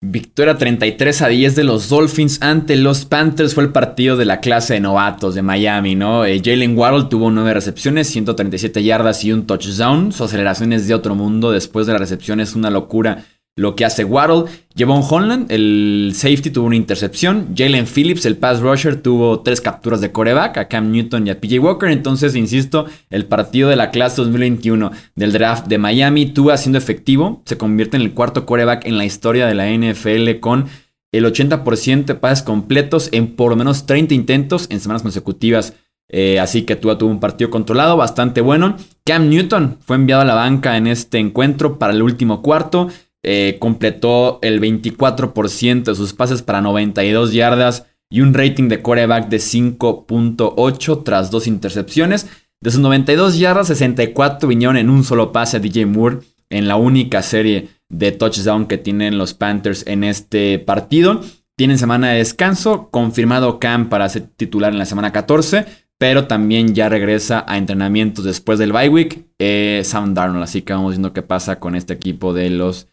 Victoria 0.02 0.56
33 0.56 1.22
a 1.22 1.28
10 1.28 1.56
de 1.56 1.64
los 1.64 1.88
Dolphins 1.88 2.40
ante 2.42 2.76
los 2.76 3.06
Panthers 3.06 3.54
fue 3.54 3.64
el 3.64 3.72
partido 3.72 4.16
de 4.16 4.26
la 4.26 4.40
clase 4.40 4.74
de 4.74 4.80
novatos 4.80 5.34
de 5.34 5.42
Miami, 5.42 5.94
¿no? 5.94 6.24
Eh, 6.26 6.40
Jalen 6.44 6.76
Waddle 6.76 7.04
tuvo 7.08 7.30
9 7.30 7.54
recepciones, 7.54 8.06
137 8.08 8.84
yardas 8.84 9.24
y 9.24 9.32
un 9.32 9.46
touchdown. 9.46 10.12
Su 10.12 10.24
aceleración 10.24 10.74
es 10.74 10.86
de 10.86 10.94
otro 10.94 11.14
mundo. 11.14 11.50
Después 11.50 11.86
de 11.86 11.94
la 11.94 11.98
recepción 11.98 12.40
es 12.40 12.54
una 12.54 12.70
locura 12.70 13.24
lo 13.56 13.74
que 13.74 13.84
hace 13.84 14.04
Waddle. 14.04 14.44
Llevó 14.74 14.94
un 14.94 15.04
Holland, 15.08 15.50
el 15.50 16.12
safety 16.14 16.50
tuvo 16.50 16.66
una 16.66 16.76
intercepción. 16.76 17.54
Jalen 17.56 17.86
Phillips, 17.86 18.26
el 18.26 18.36
pass 18.36 18.60
rusher, 18.60 19.00
tuvo 19.00 19.40
tres 19.40 19.62
capturas 19.62 20.02
de 20.02 20.12
coreback 20.12 20.58
a 20.58 20.68
Cam 20.68 20.92
Newton 20.92 21.26
y 21.26 21.30
a 21.30 21.40
PJ 21.40 21.58
Walker. 21.58 21.88
Entonces, 21.88 22.36
insisto, 22.36 22.86
el 23.08 23.24
partido 23.24 23.70
de 23.70 23.76
la 23.76 23.90
clase 23.90 24.22
2021 24.22 24.92
del 25.14 25.32
draft 25.32 25.66
de 25.66 25.78
Miami, 25.78 26.26
tuvo 26.26 26.54
siendo 26.56 26.78
efectivo, 26.78 27.42
se 27.46 27.56
convierte 27.56 27.96
en 27.96 28.02
el 28.02 28.12
cuarto 28.12 28.44
coreback 28.44 28.86
en 28.86 28.98
la 28.98 29.06
historia 29.06 29.46
de 29.46 29.54
la 29.54 29.70
NFL 29.70 30.38
con 30.40 30.66
el 31.12 31.24
80% 31.24 32.04
de 32.04 32.14
pases 32.14 32.44
completos 32.44 33.08
en 33.12 33.36
por 33.36 33.50
lo 33.50 33.56
menos 33.56 33.86
30 33.86 34.12
intentos 34.12 34.66
en 34.68 34.80
semanas 34.80 35.02
consecutivas. 35.02 35.72
Eh, 36.08 36.38
así 36.38 36.62
que 36.62 36.76
Tua 36.76 36.98
tuvo 36.98 37.10
un 37.10 37.20
partido 37.20 37.50
controlado, 37.50 37.96
bastante 37.96 38.40
bueno. 38.40 38.76
Cam 39.04 39.28
Newton 39.28 39.78
fue 39.80 39.96
enviado 39.96 40.22
a 40.22 40.26
la 40.26 40.34
banca 40.34 40.76
en 40.76 40.86
este 40.86 41.18
encuentro 41.18 41.78
para 41.78 41.92
el 41.92 42.02
último 42.02 42.42
cuarto. 42.42 42.88
Eh, 43.28 43.56
completó 43.58 44.38
el 44.40 44.60
24% 44.60 45.82
de 45.82 45.94
sus 45.96 46.12
pases 46.12 46.42
para 46.42 46.60
92 46.60 47.32
yardas 47.32 47.86
y 48.08 48.20
un 48.20 48.32
rating 48.34 48.68
de 48.68 48.82
coreback 48.82 49.28
de 49.28 49.38
5.8 49.38 51.02
tras 51.02 51.32
dos 51.32 51.48
intercepciones. 51.48 52.28
De 52.60 52.70
sus 52.70 52.78
92 52.78 53.36
yardas, 53.36 53.66
64 53.66 54.48
vinieron 54.48 54.76
en 54.76 54.90
un 54.90 55.02
solo 55.02 55.32
pase 55.32 55.56
a 55.56 55.60
DJ 55.60 55.86
Moore 55.86 56.20
en 56.50 56.68
la 56.68 56.76
única 56.76 57.20
serie 57.20 57.68
de 57.88 58.12
touchdown 58.12 58.66
que 58.66 58.78
tienen 58.78 59.18
los 59.18 59.34
Panthers 59.34 59.84
en 59.88 60.04
este 60.04 60.60
partido. 60.60 61.20
Tienen 61.56 61.78
semana 61.78 62.10
de 62.10 62.18
descanso, 62.18 62.90
confirmado 62.92 63.58
Cam 63.58 63.88
para 63.88 64.08
ser 64.08 64.28
titular 64.36 64.72
en 64.72 64.78
la 64.78 64.86
semana 64.86 65.10
14, 65.10 65.66
pero 65.98 66.28
también 66.28 66.76
ya 66.76 66.88
regresa 66.88 67.44
a 67.48 67.58
entrenamientos 67.58 68.24
después 68.24 68.60
del 68.60 68.72
bye 68.72 68.88
week 68.88 69.26
eh, 69.40 69.82
Sam 69.84 70.14
Darnold. 70.14 70.44
Así 70.44 70.62
que 70.62 70.74
vamos 70.74 70.92
viendo 70.92 71.12
qué 71.12 71.22
pasa 71.22 71.58
con 71.58 71.74
este 71.74 71.92
equipo 71.92 72.32
de 72.32 72.50
los 72.50 72.86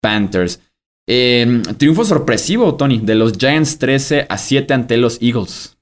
Panthers. 0.00 0.60
Em, 1.06 1.62
triunfo 1.62 2.04
sorpresivo, 2.04 2.76
Tony, 2.76 2.98
de 2.98 3.14
los 3.14 3.32
Giants 3.32 3.78
13 3.78 4.26
a 4.28 4.38
7 4.38 4.74
ante 4.74 4.96
los 4.96 5.20
Eagles. 5.20 5.76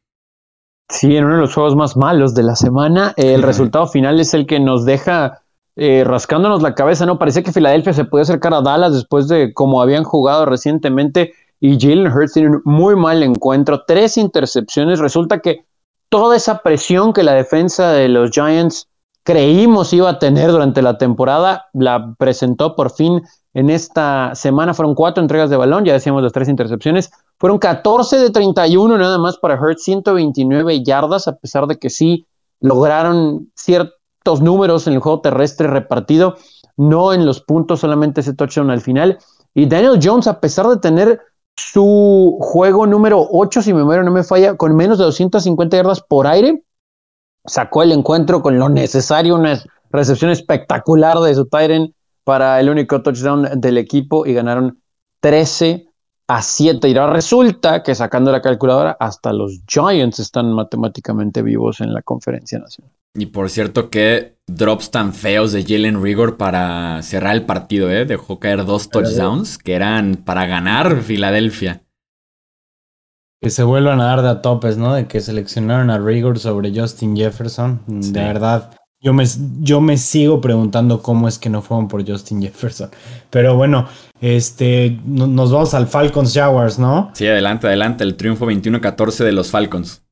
Sí, 0.91 1.17
en 1.17 1.25
uno 1.25 1.35
de 1.35 1.41
los 1.43 1.55
juegos 1.55 1.77
más 1.77 1.97
malos 1.97 2.35
de 2.35 2.43
la 2.43 2.57
semana. 2.57 3.13
El 3.17 3.43
resultado 3.43 3.87
final 3.87 4.19
es 4.21 4.33
el 4.33 4.47
que 4.47 4.59
nos 4.59 4.87
deja 4.87 5.43
eh, 5.77 6.03
rascándonos 6.03 6.63
la 6.63 6.75
cabeza, 6.75 7.05
¿no? 7.05 7.19
Parecía 7.19 7.43
que 7.43 7.53
Filadelfia 7.53 7.93
se 7.93 8.07
podía 8.07 8.23
acercar 8.23 8.55
a 8.55 8.63
Dallas 8.63 8.95
después 8.95 9.29
de 9.29 9.53
cómo 9.53 9.83
habían 9.83 10.03
jugado 10.03 10.47
recientemente 10.47 11.35
y 11.61 11.79
Jalen 11.79 12.11
Hurts 12.11 12.33
tiene 12.33 12.49
un 12.49 12.63
muy 12.65 12.97
mal 12.97 13.23
encuentro, 13.23 13.85
tres 13.87 14.17
intercepciones. 14.17 14.99
Resulta 14.99 15.41
que 15.41 15.67
toda 16.09 16.37
esa 16.37 16.63
presión 16.63 17.13
que 17.13 17.23
la 17.23 17.35
defensa 17.35 17.93
de 17.93 18.09
los 18.09 18.31
Giants 18.31 18.89
creímos 19.25 19.93
iba 19.93 20.09
a 20.09 20.19
tener 20.19 20.51
durante 20.51 20.81
la 20.81 20.97
temporada, 20.97 21.67
la 21.75 22.15
presentó 22.19 22.75
por 22.75 22.91
fin 22.91 23.21
en 23.59 23.71
esta 23.71 24.37
semana. 24.37 24.73
Fueron 24.73 24.95
cuatro 24.95 25.21
entregas 25.21 25.51
de 25.51 25.57
balón, 25.57 25.85
ya 25.85 25.93
decíamos 25.93 26.23
las 26.23 26.33
tres 26.33 26.49
intercepciones. 26.49 27.11
Fueron 27.39 27.59
14 27.59 28.19
de 28.19 28.31
31 28.31 28.97
nada 28.97 29.19
más 29.19 29.37
para 29.37 29.61
Hurts, 29.61 29.83
129 29.83 30.85
yardas, 30.85 31.27
a 31.27 31.37
pesar 31.37 31.67
de 31.67 31.77
que 31.77 31.91
sí 31.91 32.25
lograron 32.61 33.51
ciertos 33.57 34.41
números 34.41 34.87
en 34.87 34.93
el 34.93 35.01
juego 35.01 35.23
terrestre 35.23 35.67
repartido, 35.67 36.37
no 36.77 37.13
en 37.13 37.27
los 37.27 37.41
puntos, 37.41 37.81
solamente 37.81 38.21
ese 38.21 38.33
touchdown 38.33 38.71
al 38.71 38.81
final. 38.81 39.19
Y 39.55 39.67
Daniel 39.67 39.99
Jones, 40.01 40.29
a 40.29 40.39
pesar 40.39 40.69
de 40.69 40.77
tener 40.77 41.21
su 41.57 42.39
juego 42.41 42.87
número 42.87 43.27
8, 43.29 43.63
si 43.63 43.73
mi 43.73 43.81
memoria 43.81 44.05
no 44.05 44.13
me 44.13 44.23
falla, 44.23 44.57
con 44.57 44.77
menos 44.77 44.99
de 44.99 45.05
250 45.05 45.77
yardas 45.77 46.01
por 46.01 46.29
aire, 46.29 46.63
sacó 47.45 47.83
el 47.83 47.91
encuentro 47.91 48.41
con 48.41 48.57
lo 48.57 48.69
necesario, 48.69 49.35
una 49.35 49.61
recepción 49.91 50.31
espectacular 50.31 51.19
de 51.19 51.35
su 51.35 51.47
Tyren 51.47 51.93
para 52.29 52.61
el 52.61 52.69
único 52.69 53.01
touchdown 53.01 53.59
del 53.59 53.79
equipo 53.79 54.27
y 54.27 54.35
ganaron 54.35 54.83
13 55.21 55.89
a 56.27 56.43
7. 56.43 56.87
Y 56.87 56.95
ahora 56.99 57.15
resulta 57.15 57.83
que 57.83 57.95
sacando 57.95 58.31
la 58.31 58.43
calculadora, 58.43 58.99
hasta 59.01 59.33
los 59.33 59.63
Giants 59.67 60.19
están 60.19 60.53
matemáticamente 60.53 61.41
vivos 61.41 61.81
en 61.81 61.95
la 61.95 62.03
conferencia 62.03 62.59
nacional. 62.59 62.93
Y 63.15 63.25
por 63.25 63.49
cierto, 63.49 63.89
que 63.89 64.37
drops 64.47 64.91
tan 64.91 65.15
feos 65.15 65.53
de 65.53 65.63
Jalen 65.63 66.03
Rigor 66.03 66.37
para 66.37 67.01
cerrar 67.01 67.35
el 67.35 67.47
partido, 67.47 67.91
¿eh? 67.91 68.05
Dejó 68.05 68.39
caer 68.39 68.67
dos 68.67 68.91
touchdowns 68.91 69.57
que 69.57 69.73
eran 69.73 70.17
para 70.17 70.45
ganar 70.45 71.01
Filadelfia 71.01 71.81
que 73.41 73.51
se 73.51 73.63
vuelvan 73.63 74.01
a 74.01 74.07
dar 74.07 74.23
de 74.23 74.29
a 74.29 74.43
topes, 74.43 74.77
¿no? 74.77 74.95
De 74.95 75.07
que 75.07 75.21
seleccionaron 75.21 75.91
a 75.91 75.99
Rigor 75.99 76.39
sobre 76.39 76.79
Justin 76.79 77.17
Jefferson. 77.17 77.81
De 77.87 78.21
verdad, 78.21 78.75
yo 79.01 79.13
me, 79.13 79.25
yo 79.61 79.81
me 79.81 79.97
sigo 79.97 80.41
preguntando 80.41 81.03
cómo 81.03 81.29
es 81.29 81.39
que 81.39 81.49
no 81.49 81.63
fueron 81.63 81.89
por 81.89 82.09
Justin 82.09 82.43
Jefferson. 82.43 82.91
Pero 83.31 83.57
bueno, 83.57 83.87
este, 84.21 84.99
nos 85.07 85.53
vamos 85.53 85.75
al 85.75 85.87
Falcons 85.87 86.35
Jaguars, 86.35 86.79
¿no? 86.79 87.11
Sí, 87.15 87.27
adelante, 87.27 87.69
adelante. 87.69 88.03
El 88.05 88.17
triunfo 88.17 88.47
21-14 88.47 89.25
de 89.25 89.33
los 89.33 89.51
Falcons. 89.51 90.03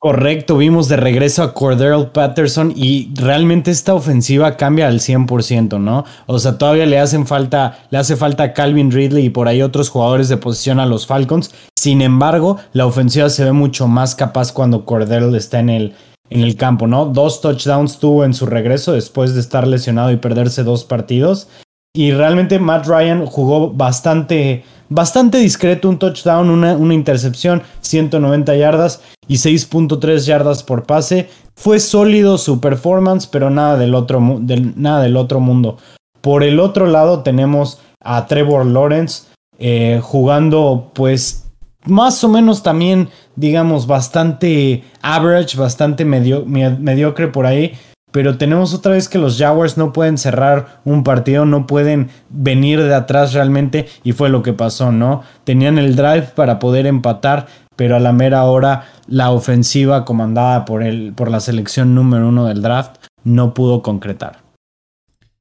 Correcto, 0.00 0.56
vimos 0.56 0.86
de 0.86 0.96
regreso 0.96 1.42
a 1.42 1.54
Cordell 1.54 2.12
Patterson 2.12 2.72
y 2.76 3.12
realmente 3.16 3.72
esta 3.72 3.94
ofensiva 3.94 4.56
cambia 4.56 4.86
al 4.86 5.00
100%, 5.00 5.80
¿no? 5.80 6.04
O 6.26 6.38
sea, 6.38 6.56
todavía 6.56 6.86
le 6.86 7.00
hacen 7.00 7.26
falta, 7.26 7.80
le 7.90 7.98
hace 7.98 8.14
falta 8.14 8.52
Calvin 8.52 8.92
Ridley 8.92 9.24
y 9.24 9.30
por 9.30 9.48
ahí 9.48 9.60
otros 9.60 9.88
jugadores 9.88 10.28
de 10.28 10.36
posición 10.36 10.78
a 10.78 10.86
los 10.86 11.08
Falcons. 11.08 11.52
Sin 11.76 12.00
embargo, 12.00 12.58
la 12.72 12.86
ofensiva 12.86 13.28
se 13.28 13.42
ve 13.42 13.50
mucho 13.50 13.88
más 13.88 14.14
capaz 14.14 14.52
cuando 14.52 14.84
Cordell 14.84 15.34
está 15.34 15.58
en 15.58 15.70
el, 15.70 15.94
en 16.30 16.40
el 16.42 16.56
campo, 16.56 16.86
¿no? 16.86 17.06
Dos 17.06 17.40
touchdowns 17.40 17.98
tuvo 17.98 18.24
en 18.24 18.34
su 18.34 18.46
regreso 18.46 18.92
después 18.92 19.34
de 19.34 19.40
estar 19.40 19.66
lesionado 19.66 20.10
y 20.10 20.16
perderse 20.16 20.62
dos 20.62 20.84
partidos. 20.84 21.48
Y 21.94 22.12
realmente 22.12 22.58
Matt 22.58 22.86
Ryan 22.86 23.26
jugó 23.26 23.70
bastante, 23.70 24.64
bastante 24.88 25.38
discreto, 25.38 25.88
un 25.88 25.98
touchdown, 25.98 26.50
una, 26.50 26.74
una 26.74 26.94
intercepción, 26.94 27.62
190 27.80 28.54
yardas 28.56 29.00
y 29.26 29.36
6.3 29.36 30.18
yardas 30.24 30.62
por 30.62 30.84
pase. 30.84 31.28
Fue 31.56 31.80
sólido 31.80 32.38
su 32.38 32.60
performance, 32.60 33.26
pero 33.26 33.50
nada 33.50 33.76
del, 33.76 33.94
otro, 33.94 34.20
nada 34.20 35.02
del 35.02 35.16
otro 35.16 35.40
mundo. 35.40 35.78
Por 36.20 36.42
el 36.42 36.60
otro 36.60 36.86
lado 36.86 37.22
tenemos 37.22 37.80
a 38.00 38.26
Trevor 38.26 38.66
Lawrence 38.66 39.24
eh, 39.58 40.00
jugando 40.02 40.90
pues 40.94 41.48
más 41.84 42.22
o 42.22 42.28
menos 42.28 42.62
también 42.62 43.08
digamos 43.38 43.86
bastante 43.86 44.82
average, 45.00 45.56
bastante 45.56 46.04
mediocre 46.04 47.28
por 47.28 47.46
ahí. 47.46 47.72
Pero 48.10 48.38
tenemos 48.38 48.72
otra 48.72 48.92
vez 48.92 49.08
que 49.08 49.18
los 49.18 49.38
Jaguars 49.38 49.76
no 49.76 49.92
pueden 49.92 50.16
cerrar 50.16 50.80
un 50.84 51.04
partido, 51.04 51.44
no 51.44 51.66
pueden 51.66 52.08
venir 52.30 52.82
de 52.82 52.94
atrás 52.94 53.34
realmente 53.34 53.86
y 54.02 54.12
fue 54.12 54.30
lo 54.30 54.42
que 54.42 54.54
pasó, 54.54 54.92
¿no? 54.92 55.22
Tenían 55.44 55.78
el 55.78 55.94
drive 55.94 56.30
para 56.34 56.58
poder 56.58 56.86
empatar, 56.86 57.46
pero 57.76 57.96
a 57.96 58.00
la 58.00 58.12
mera 58.12 58.44
hora 58.44 58.84
la 59.06 59.30
ofensiva 59.30 60.06
comandada 60.06 60.64
por, 60.64 60.82
el, 60.82 61.12
por 61.14 61.30
la 61.30 61.40
selección 61.40 61.94
número 61.94 62.28
uno 62.28 62.46
del 62.46 62.62
draft 62.62 62.96
no 63.24 63.52
pudo 63.52 63.82
concretar. 63.82 64.42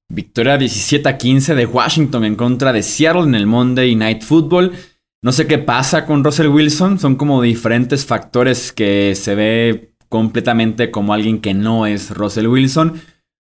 Victoria 0.10 0.58
17 0.58 1.08
a 1.08 1.18
15 1.18 1.56
de 1.56 1.66
Washington 1.66 2.26
en 2.26 2.36
contra 2.36 2.74
de 2.74 2.84
Seattle 2.84 3.24
en 3.24 3.36
el 3.36 3.48
Monday 3.48 3.95
Night 3.95 4.24
Football. 4.24 4.74
No 5.22 5.32
sé 5.32 5.47
qué 5.47 5.57
pasa 5.57 6.05
con 6.05 6.24
Russell 6.24 6.47
Wilson, 6.47 6.99
son 6.99 7.15
como 7.15 7.41
diferentes 7.41 8.05
factores 8.05 8.72
que 8.72 9.15
se 9.15 9.34
ve 9.34 9.93
completamente 10.09 10.91
como 10.91 11.13
alguien 11.13 11.41
que 11.41 11.55
no 11.55 11.88
es 11.88 12.11
Russell 12.11 12.47
Wilson. 12.47 13.01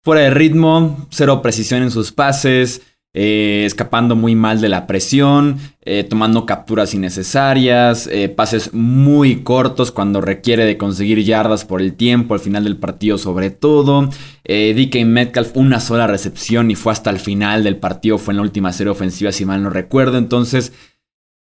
Fuera 0.03 0.23
de 0.23 0.31
ritmo, 0.31 1.07
cero 1.11 1.41
precisión 1.41 1.83
en 1.83 1.91
sus 1.91 2.13
pases, 2.13 2.83
eh, 3.17 3.63
escapando 3.65 4.15
muy 4.15 4.35
mal 4.35 4.61
de 4.61 4.69
la 4.69 4.87
presión, 4.87 5.59
eh, 5.81 6.05
tomando 6.05 6.45
capturas 6.45 6.93
innecesarias, 6.93 8.09
eh, 8.09 8.29
pases 8.29 8.75
muy 8.75 9.43
cortos 9.45 9.91
cuando 9.91 10.21
requiere 10.21 10.67
de 10.67 10.77
conseguir 10.77 11.23
yardas 11.25 11.65
por 11.65 11.81
el 11.81 11.95
tiempo, 11.95 12.35
al 12.35 12.41
final 12.41 12.65
del 12.65 12.77
partido 12.77 13.17
sobre 13.17 13.51
todo. 13.51 14.11
DK 14.45 15.07
Metcalf 15.07 15.57
una 15.57 15.81
sola 15.81 16.07
recepción 16.07 16.71
y 16.71 16.75
fue 16.75 16.93
hasta 16.93 17.09
el 17.09 17.21
final 17.21 17.65
del 17.65 17.77
partido, 17.77 18.19
fue 18.19 18.33
en 18.33 18.37
la 18.37 18.43
última 18.43 18.73
serie 18.73 18.91
ofensiva 18.91 19.33
si 19.33 19.47
mal 19.47 19.63
no 19.63 19.71
recuerdo, 19.71 20.19
entonces... 20.19 20.73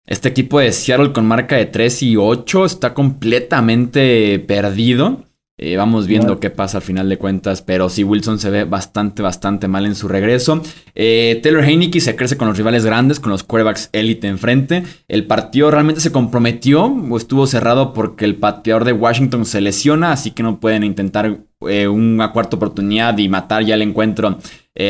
Este 0.07 0.29
equipo 0.29 0.61
de 0.61 0.71
Seattle 0.71 1.11
con 1.11 1.25
marca 1.25 1.57
de 1.57 1.65
3 1.65 2.03
y 2.03 2.15
8 2.15 2.63
está 2.63 2.93
completamente 2.93 4.39
perdido. 4.39 5.25
Eh, 5.59 5.75
vamos 5.75 6.05
viendo 6.07 6.39
qué 6.39 6.49
pasa 6.49 6.77
al 6.77 6.83
final 6.83 7.09
de 7.09 7.17
cuentas, 7.17 7.61
pero 7.63 7.89
sí, 7.89 8.03
Wilson 8.03 8.39
se 8.39 8.51
ve 8.51 8.63
bastante, 8.63 9.21
bastante 9.21 9.67
mal 9.67 9.85
en 9.85 9.95
su 9.95 10.07
regreso. 10.07 10.61
Eh, 10.95 11.39
Taylor 11.43 11.63
Heineke 11.63 11.99
se 11.99 12.15
crece 12.15 12.37
con 12.37 12.47
los 12.47 12.55
rivales 12.55 12.85
grandes, 12.85 13.19
con 13.19 13.31
los 13.31 13.43
quarterbacks 13.43 13.89
élite 13.91 14.27
enfrente. 14.27 14.83
El 15.09 15.25
partido 15.25 15.71
realmente 15.71 15.99
se 15.99 16.11
comprometió 16.11 16.85
o 16.85 17.17
estuvo 17.17 17.45
cerrado 17.47 17.91
porque 17.91 18.23
el 18.23 18.35
pateador 18.35 18.85
de 18.85 18.93
Washington 18.93 19.45
se 19.45 19.59
lesiona, 19.59 20.11
así 20.11 20.31
que 20.31 20.43
no 20.43 20.59
pueden 20.59 20.83
intentar 20.83 21.39
eh, 21.67 21.87
una 21.87 22.31
cuarta 22.31 22.55
oportunidad 22.55 23.17
y 23.17 23.27
matar 23.27 23.65
ya 23.65 23.73
el 23.73 23.81
encuentro 23.81 24.37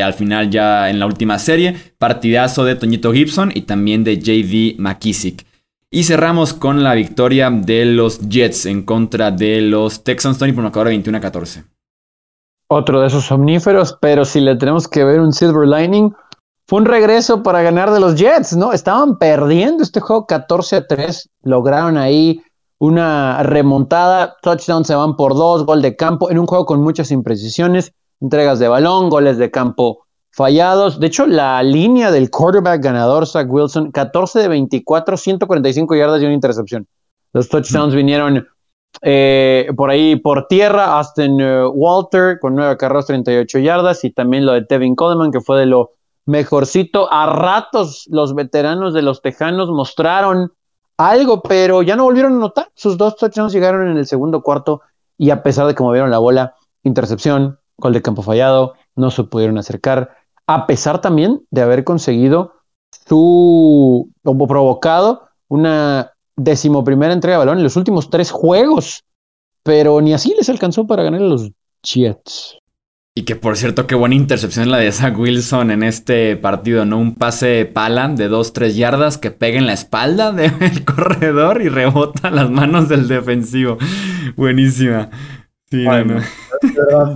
al 0.03 0.13
final 0.13 0.49
ya 0.49 0.89
en 0.89 0.99
la 0.99 1.05
última 1.05 1.39
serie. 1.39 1.75
Partidazo 1.97 2.65
de 2.65 2.75
Toñito 2.75 3.13
Gibson 3.13 3.51
y 3.53 3.61
también 3.61 4.03
de 4.03 4.17
JD 4.19 4.79
McKissick. 4.79 5.45
Y 5.89 6.03
cerramos 6.03 6.53
con 6.53 6.83
la 6.83 6.93
victoria 6.95 7.49
de 7.49 7.85
los 7.85 8.19
Jets 8.27 8.65
en 8.65 8.83
contra 8.83 9.31
de 9.31 9.61
los 9.61 10.03
Texans, 10.03 10.37
Tony, 10.37 10.51
por 10.51 10.63
marcador 10.63 10.87
de 10.87 10.95
21 10.95 11.17
a 11.17 11.21
14. 11.21 11.63
Otro 12.69 12.99
de 12.99 13.07
esos 13.07 13.31
omníferos, 13.31 13.97
pero 14.01 14.25
si 14.25 14.41
le 14.41 14.57
tenemos 14.57 14.89
que 14.89 15.05
ver 15.05 15.21
un 15.21 15.31
silver 15.31 15.65
lining, 15.65 16.13
fue 16.65 16.81
un 16.81 16.85
regreso 16.85 17.41
para 17.41 17.61
ganar 17.61 17.91
de 17.91 18.01
los 18.01 18.15
Jets, 18.15 18.57
¿no? 18.57 18.73
Estaban 18.73 19.17
perdiendo 19.17 19.83
este 19.83 20.01
juego 20.01 20.25
14 20.25 20.75
a 20.75 20.87
3, 20.87 21.29
lograron 21.43 21.97
ahí 21.97 22.41
una 22.79 23.41
remontada, 23.43 24.35
touchdown 24.41 24.83
se 24.83 24.93
van 24.93 25.15
por 25.15 25.33
dos, 25.33 25.65
gol 25.65 25.81
de 25.81 25.95
campo, 25.95 26.29
en 26.29 26.39
un 26.39 26.45
juego 26.45 26.65
con 26.65 26.81
muchas 26.81 27.11
imprecisiones, 27.11 27.93
entregas 28.19 28.59
de 28.59 28.67
balón, 28.67 29.09
goles 29.09 29.37
de 29.37 29.51
campo 29.51 30.05
fallados. 30.31 30.99
De 30.99 31.07
hecho, 31.07 31.25
la 31.25 31.61
línea 31.63 32.11
del 32.11 32.29
quarterback 32.29 32.81
ganador, 32.81 33.25
Zach 33.25 33.47
Wilson, 33.49 33.91
14 33.91 34.39
de 34.39 34.47
24, 34.47 35.17
145 35.17 35.95
yardas 35.95 36.21
y 36.21 36.25
una 36.25 36.33
intercepción. 36.33 36.87
Los 37.33 37.49
touchdowns 37.49 37.95
vinieron 37.95 38.47
eh, 39.01 39.67
por 39.75 39.89
ahí 39.89 40.15
por 40.15 40.47
tierra, 40.47 40.97
Austin 40.97 41.39
eh, 41.39 41.65
Walter 41.67 42.39
con 42.39 42.55
9 42.55 42.77
carros, 42.77 43.07
38 43.07 43.59
yardas, 43.59 44.03
y 44.03 44.11
también 44.11 44.45
lo 44.45 44.53
de 44.53 44.63
Tevin 44.63 44.95
Coleman, 44.95 45.31
que 45.31 45.41
fue 45.41 45.59
de 45.59 45.65
lo 45.65 45.93
mejorcito. 46.25 47.11
A 47.11 47.25
ratos 47.27 48.07
los 48.09 48.35
veteranos 48.35 48.93
de 48.93 49.01
los 49.01 49.21
Tejanos 49.21 49.69
mostraron 49.69 50.53
algo, 50.97 51.41
pero 51.41 51.81
ya 51.81 51.95
no 51.95 52.03
volvieron 52.03 52.33
a 52.35 52.39
notar. 52.39 52.69
Sus 52.75 52.97
dos 52.97 53.15
touchdowns 53.15 53.53
llegaron 53.53 53.87
en 53.87 53.97
el 53.97 54.05
segundo 54.05 54.41
cuarto 54.41 54.81
y 55.17 55.29
a 55.29 55.41
pesar 55.41 55.67
de 55.67 55.75
que 55.75 55.83
movieron 55.83 56.11
la 56.11 56.19
bola, 56.19 56.55
intercepción, 56.83 57.59
gol 57.77 57.93
de 57.93 58.01
campo 58.01 58.21
fallado, 58.21 58.73
no 58.95 59.11
se 59.11 59.23
pudieron 59.23 59.57
acercar, 59.57 60.17
a 60.47 60.67
pesar 60.67 61.01
también 61.01 61.41
de 61.51 61.61
haber 61.61 61.83
conseguido 61.83 62.53
su, 63.07 64.09
provocado 64.23 65.29
una 65.47 66.11
decimoprimera 66.35 67.13
entrega 67.13 67.37
de 67.37 67.45
balón 67.45 67.57
en 67.57 67.63
los 67.63 67.75
últimos 67.75 68.09
tres 68.09 68.31
juegos, 68.31 69.03
pero 69.63 70.01
ni 70.01 70.13
así 70.13 70.33
les 70.37 70.49
alcanzó 70.49 70.87
para 70.87 71.03
ganar 71.03 71.21
a 71.21 71.25
los 71.25 71.51
Jets. 71.83 72.57
Y 73.15 73.23
que 73.23 73.35
por 73.35 73.57
cierto, 73.57 73.87
qué 73.87 73.95
buena 73.95 74.13
intercepción 74.13 74.69
la 74.69 74.77
de 74.77 74.91
Zach 74.91 75.17
Wilson 75.17 75.71
en 75.71 75.81
este 75.81 76.35
partido, 76.37 76.85
¿no? 76.85 76.99
Un 76.99 77.15
pase 77.15 77.65
palan 77.65 78.15
de 78.15 78.29
2-3 78.29 78.75
yardas 78.75 79.17
que 79.17 79.31
pega 79.31 79.57
en 79.57 79.65
la 79.65 79.73
espalda 79.73 80.31
del 80.33 80.85
corredor 80.85 81.63
y 81.63 81.69
rebota 81.69 82.29
las 82.29 82.51
manos 82.51 82.89
del 82.89 83.07
defensivo. 83.07 83.79
Buenísima. 84.35 85.09
Sí, 85.69 85.85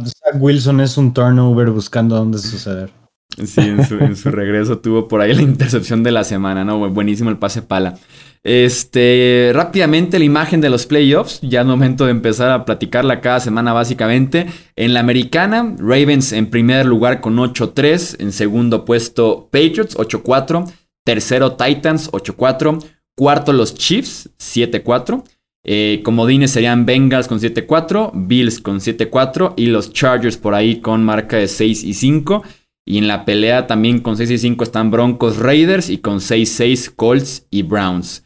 Zach 0.06 0.36
Wilson 0.40 0.82
es 0.82 0.98
un 0.98 1.14
turnover 1.14 1.70
buscando 1.70 2.16
dónde 2.16 2.38
suceder. 2.38 2.92
Sí, 3.38 3.62
en 3.62 3.86
su, 3.86 3.96
en 3.98 4.18
su 4.18 4.30
regreso 4.30 4.80
tuvo 4.80 5.08
por 5.08 5.22
ahí 5.22 5.34
la 5.34 5.42
intercepción 5.42 6.04
de 6.04 6.12
la 6.12 6.26
semana, 6.26 6.66
¿no? 6.66 6.90
Buenísimo 6.90 7.30
el 7.30 7.38
pase 7.38 7.62
pala. 7.62 7.98
Este, 8.44 9.52
rápidamente 9.54 10.18
la 10.20 10.26
imagen 10.26 10.62
de 10.62 10.70
los 10.70 10.86
playoffs, 10.86 11.40
ya 11.42 11.62
es 11.62 11.68
momento 11.68 12.06
de 12.06 12.12
empezar 12.12 12.50
a 12.50 12.66
platicarla 12.66 13.22
cada 13.22 13.40
semana 13.40 13.72
básicamente. 13.72 14.48
En 14.76 14.94
la 14.94 15.00
americana, 15.00 15.76
Ravens 15.78 16.34
en 16.34 16.50
primer 16.50 16.86
lugar 16.86 17.22
con 17.22 17.38
8-3, 17.38 18.18
en 18.20 18.32
segundo 18.34 18.84
puesto 18.84 19.48
Patriots 19.52 19.96
8-4, 19.96 20.70
tercero 21.06 21.54
Titans 21.54 22.12
8-4, 22.12 22.84
cuarto 23.16 23.54
los 23.54 23.76
Chiefs 23.76 24.30
7-4. 24.40 25.24
Eh, 25.64 26.02
comodines 26.04 26.52
serían 26.52 26.86
Bengals 26.86 27.28
con 27.28 27.40
7-4, 27.40 28.12
Bills 28.14 28.60
con 28.60 28.80
7-4 28.80 29.54
y 29.58 29.68
los 29.68 29.94
Chargers 29.94 30.38
por 30.38 30.56
ahí 30.56 30.82
con 30.82 31.04
marca 31.04 31.38
de 31.38 31.48
6 31.48 31.84
y 31.84 31.94
5. 31.94 32.44
Y 32.86 32.98
en 32.98 33.08
la 33.08 33.26
pelea 33.26 33.68
también 33.68 34.00
con 34.00 34.18
6 34.18 34.32
y 34.32 34.38
5 34.38 34.64
están 34.64 34.90
Broncos 34.90 35.38
Raiders 35.38 35.90
y 35.90 36.00
con 36.00 36.18
6-6 36.18 36.94
Colts 36.96 37.48
y 37.52 37.62
Browns. 37.62 38.24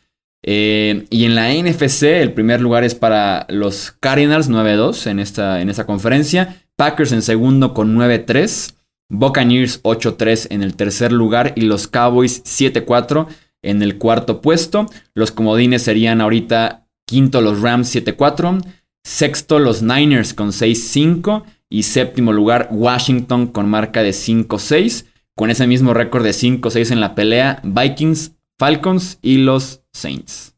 Eh, 0.48 1.08
y 1.10 1.26
en 1.26 1.36
la 1.36 1.52
NFC, 1.52 2.04
el 2.04 2.34
primer 2.34 2.62
lugar 2.62 2.84
es 2.84 2.96
para 2.96 3.48
los 3.50 3.92
Cardinals 4.00 4.50
9-2 4.50 5.08
en 5.08 5.20
esta, 5.20 5.62
en 5.62 5.70
esta 5.70 5.86
conferencia. 5.86 6.62
Packers 6.78 7.12
en 7.12 7.22
segundo 7.22 7.74
con 7.74 7.98
9-3. 7.98 8.76
Buccaneers 9.10 9.84
8-3 9.84 10.48
en 10.52 10.64
el 10.64 10.76
tercer 10.76 11.12
lugar. 11.12 11.54
Y 11.56 11.62
los 11.62 11.88
Cowboys 11.88 12.44
7-4 12.44 13.28
en 13.62 13.82
el 13.82 13.98
cuarto 13.98 14.40
puesto. 14.42 14.86
Los 15.16 15.32
comodines 15.32 15.82
serían 15.82 16.22
ahorita 16.22 16.85
quinto 17.06 17.41
los 17.41 17.62
Rams 17.62 17.95
7-4. 17.95 18.62
Sexto 19.03 19.60
los 19.60 19.82
Niners 19.82 20.34
con 20.34 20.49
6-5. 20.49 21.43
Y 21.70 21.84
séptimo 21.84 22.32
lugar 22.32 22.70
Washington 22.72 23.47
con 23.47 23.70
marca 23.70 24.03
de 24.03 24.12
5-6. 24.12 25.08
Con 25.36 25.49
ese 25.49 25.68
mismo 25.68 25.93
récord 25.93 26.24
de 26.24 26.30
5-6 26.30 26.91
en 26.91 27.01
la 27.01 27.14
pelea, 27.14 27.60
Vikings 27.64 28.38
Falcons 28.58 29.20
y 29.22 29.39
los 29.39 29.84
Saints. 29.91 30.56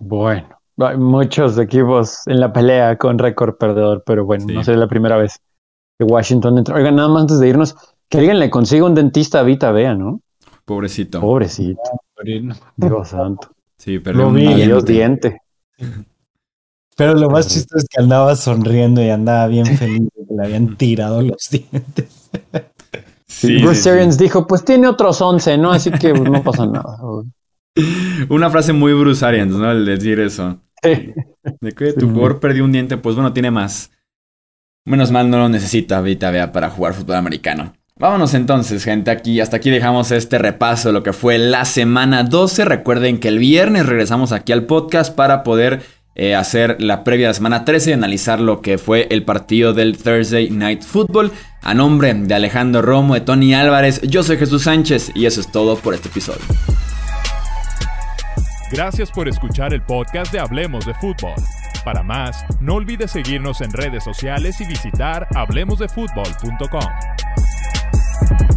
Bueno, 0.00 0.48
hay 0.78 0.96
muchos 0.96 1.56
equipos 1.58 2.26
en 2.26 2.40
la 2.40 2.52
pelea 2.52 2.98
con 2.98 3.18
récord 3.18 3.54
perdedor, 3.56 4.02
pero 4.04 4.24
bueno, 4.24 4.46
no 4.52 4.64
sé, 4.64 4.74
la 4.76 4.88
primera 4.88 5.16
vez 5.16 5.40
que 5.96 6.04
Washington 6.04 6.58
entró. 6.58 6.74
Oigan, 6.74 6.96
nada 6.96 7.08
más 7.08 7.22
antes 7.22 7.38
de 7.38 7.48
irnos, 7.48 7.76
que 8.08 8.18
alguien 8.18 8.40
le 8.40 8.50
consiga 8.50 8.84
un 8.84 8.96
dentista 8.96 9.40
a 9.40 9.42
Vita 9.44 9.70
Vea, 9.70 9.94
¿no? 9.94 10.20
Pobrecito. 10.64 11.20
Pobrecito. 11.20 11.80
Dios 12.76 13.08
santo. 13.08 13.52
Sí, 13.78 13.98
pero 13.98 14.32
Dios 14.32 14.84
diente. 14.84 15.38
Pero 16.96 17.12
lo 17.12 17.28
más 17.28 17.46
chistoso 17.46 17.76
es 17.76 17.88
que 17.90 18.02
andaba 18.02 18.34
sonriendo 18.36 19.04
y 19.04 19.10
andaba 19.10 19.46
bien 19.48 19.66
feliz 19.66 20.08
de 20.16 20.26
que 20.26 20.34
le 20.34 20.42
habían 20.42 20.76
tirado 20.78 21.20
los 21.20 21.50
dientes. 21.50 22.30
Bruce 23.42 23.90
Arians 23.90 24.16
dijo, 24.16 24.46
pues 24.46 24.64
tiene 24.64 24.88
otros 24.88 25.20
11, 25.20 25.58
¿no? 25.58 25.72
Así 25.72 25.90
que 25.90 26.14
no 26.14 26.42
pasa 26.42 26.64
nada. 26.64 26.98
Una 28.30 28.48
frase 28.48 28.72
muy 28.72 28.94
Bruce 28.94 29.24
Arians, 29.24 29.52
¿no? 29.52 29.70
El 29.70 29.84
decir 29.84 30.18
eso. 30.20 30.58
De 30.82 31.72
que 31.72 31.92
tu 31.92 32.08
jugador 32.08 32.40
perdió 32.40 32.64
un 32.64 32.72
diente, 32.72 32.96
pues 32.96 33.14
bueno, 33.14 33.34
tiene 33.34 33.50
más. 33.50 33.90
Menos 34.86 35.10
mal 35.10 35.28
no 35.28 35.36
lo 35.36 35.48
necesita 35.50 36.00
Vita 36.00 36.30
Vea 36.30 36.50
para 36.50 36.70
jugar 36.70 36.94
fútbol 36.94 37.16
americano. 37.16 37.74
Vámonos 37.98 38.34
entonces, 38.34 38.84
gente, 38.84 39.10
aquí 39.10 39.40
hasta 39.40 39.56
aquí 39.56 39.70
dejamos 39.70 40.10
este 40.10 40.36
repaso 40.36 40.90
de 40.90 40.92
lo 40.92 41.02
que 41.02 41.14
fue 41.14 41.38
la 41.38 41.64
semana 41.64 42.24
12. 42.24 42.66
Recuerden 42.66 43.18
que 43.18 43.28
el 43.28 43.38
viernes 43.38 43.86
regresamos 43.86 44.32
aquí 44.32 44.52
al 44.52 44.64
podcast 44.64 45.14
para 45.14 45.42
poder 45.42 45.80
eh, 46.14 46.34
hacer 46.34 46.76
la 46.78 47.04
previa 47.04 47.28
de 47.28 47.34
semana 47.34 47.64
13 47.64 47.90
y 47.90 47.92
analizar 47.94 48.38
lo 48.38 48.60
que 48.60 48.76
fue 48.76 49.06
el 49.10 49.24
partido 49.24 49.72
del 49.72 49.96
Thursday 49.96 50.50
Night 50.50 50.82
Football. 50.82 51.32
A 51.62 51.72
nombre 51.72 52.12
de 52.12 52.34
Alejandro 52.34 52.82
Romo, 52.82 53.14
de 53.14 53.22
Tony 53.22 53.54
Álvarez, 53.54 54.02
yo 54.02 54.22
soy 54.22 54.36
Jesús 54.36 54.64
Sánchez 54.64 55.12
y 55.14 55.24
eso 55.24 55.40
es 55.40 55.50
todo 55.50 55.76
por 55.78 55.94
este 55.94 56.08
episodio. 56.08 56.42
Gracias 58.70 59.10
por 59.10 59.26
escuchar 59.26 59.72
el 59.72 59.80
podcast 59.80 60.30
de 60.34 60.40
Hablemos 60.40 60.84
de 60.84 60.92
Fútbol. 60.94 61.34
Para 61.82 62.02
más, 62.02 62.44
no 62.60 62.74
olvides 62.74 63.12
seguirnos 63.12 63.62
en 63.62 63.72
redes 63.72 64.04
sociales 64.04 64.60
y 64.60 64.66
visitar 64.66 65.26
hablemosdefutbol.com. 65.34 67.15
you 68.22 68.55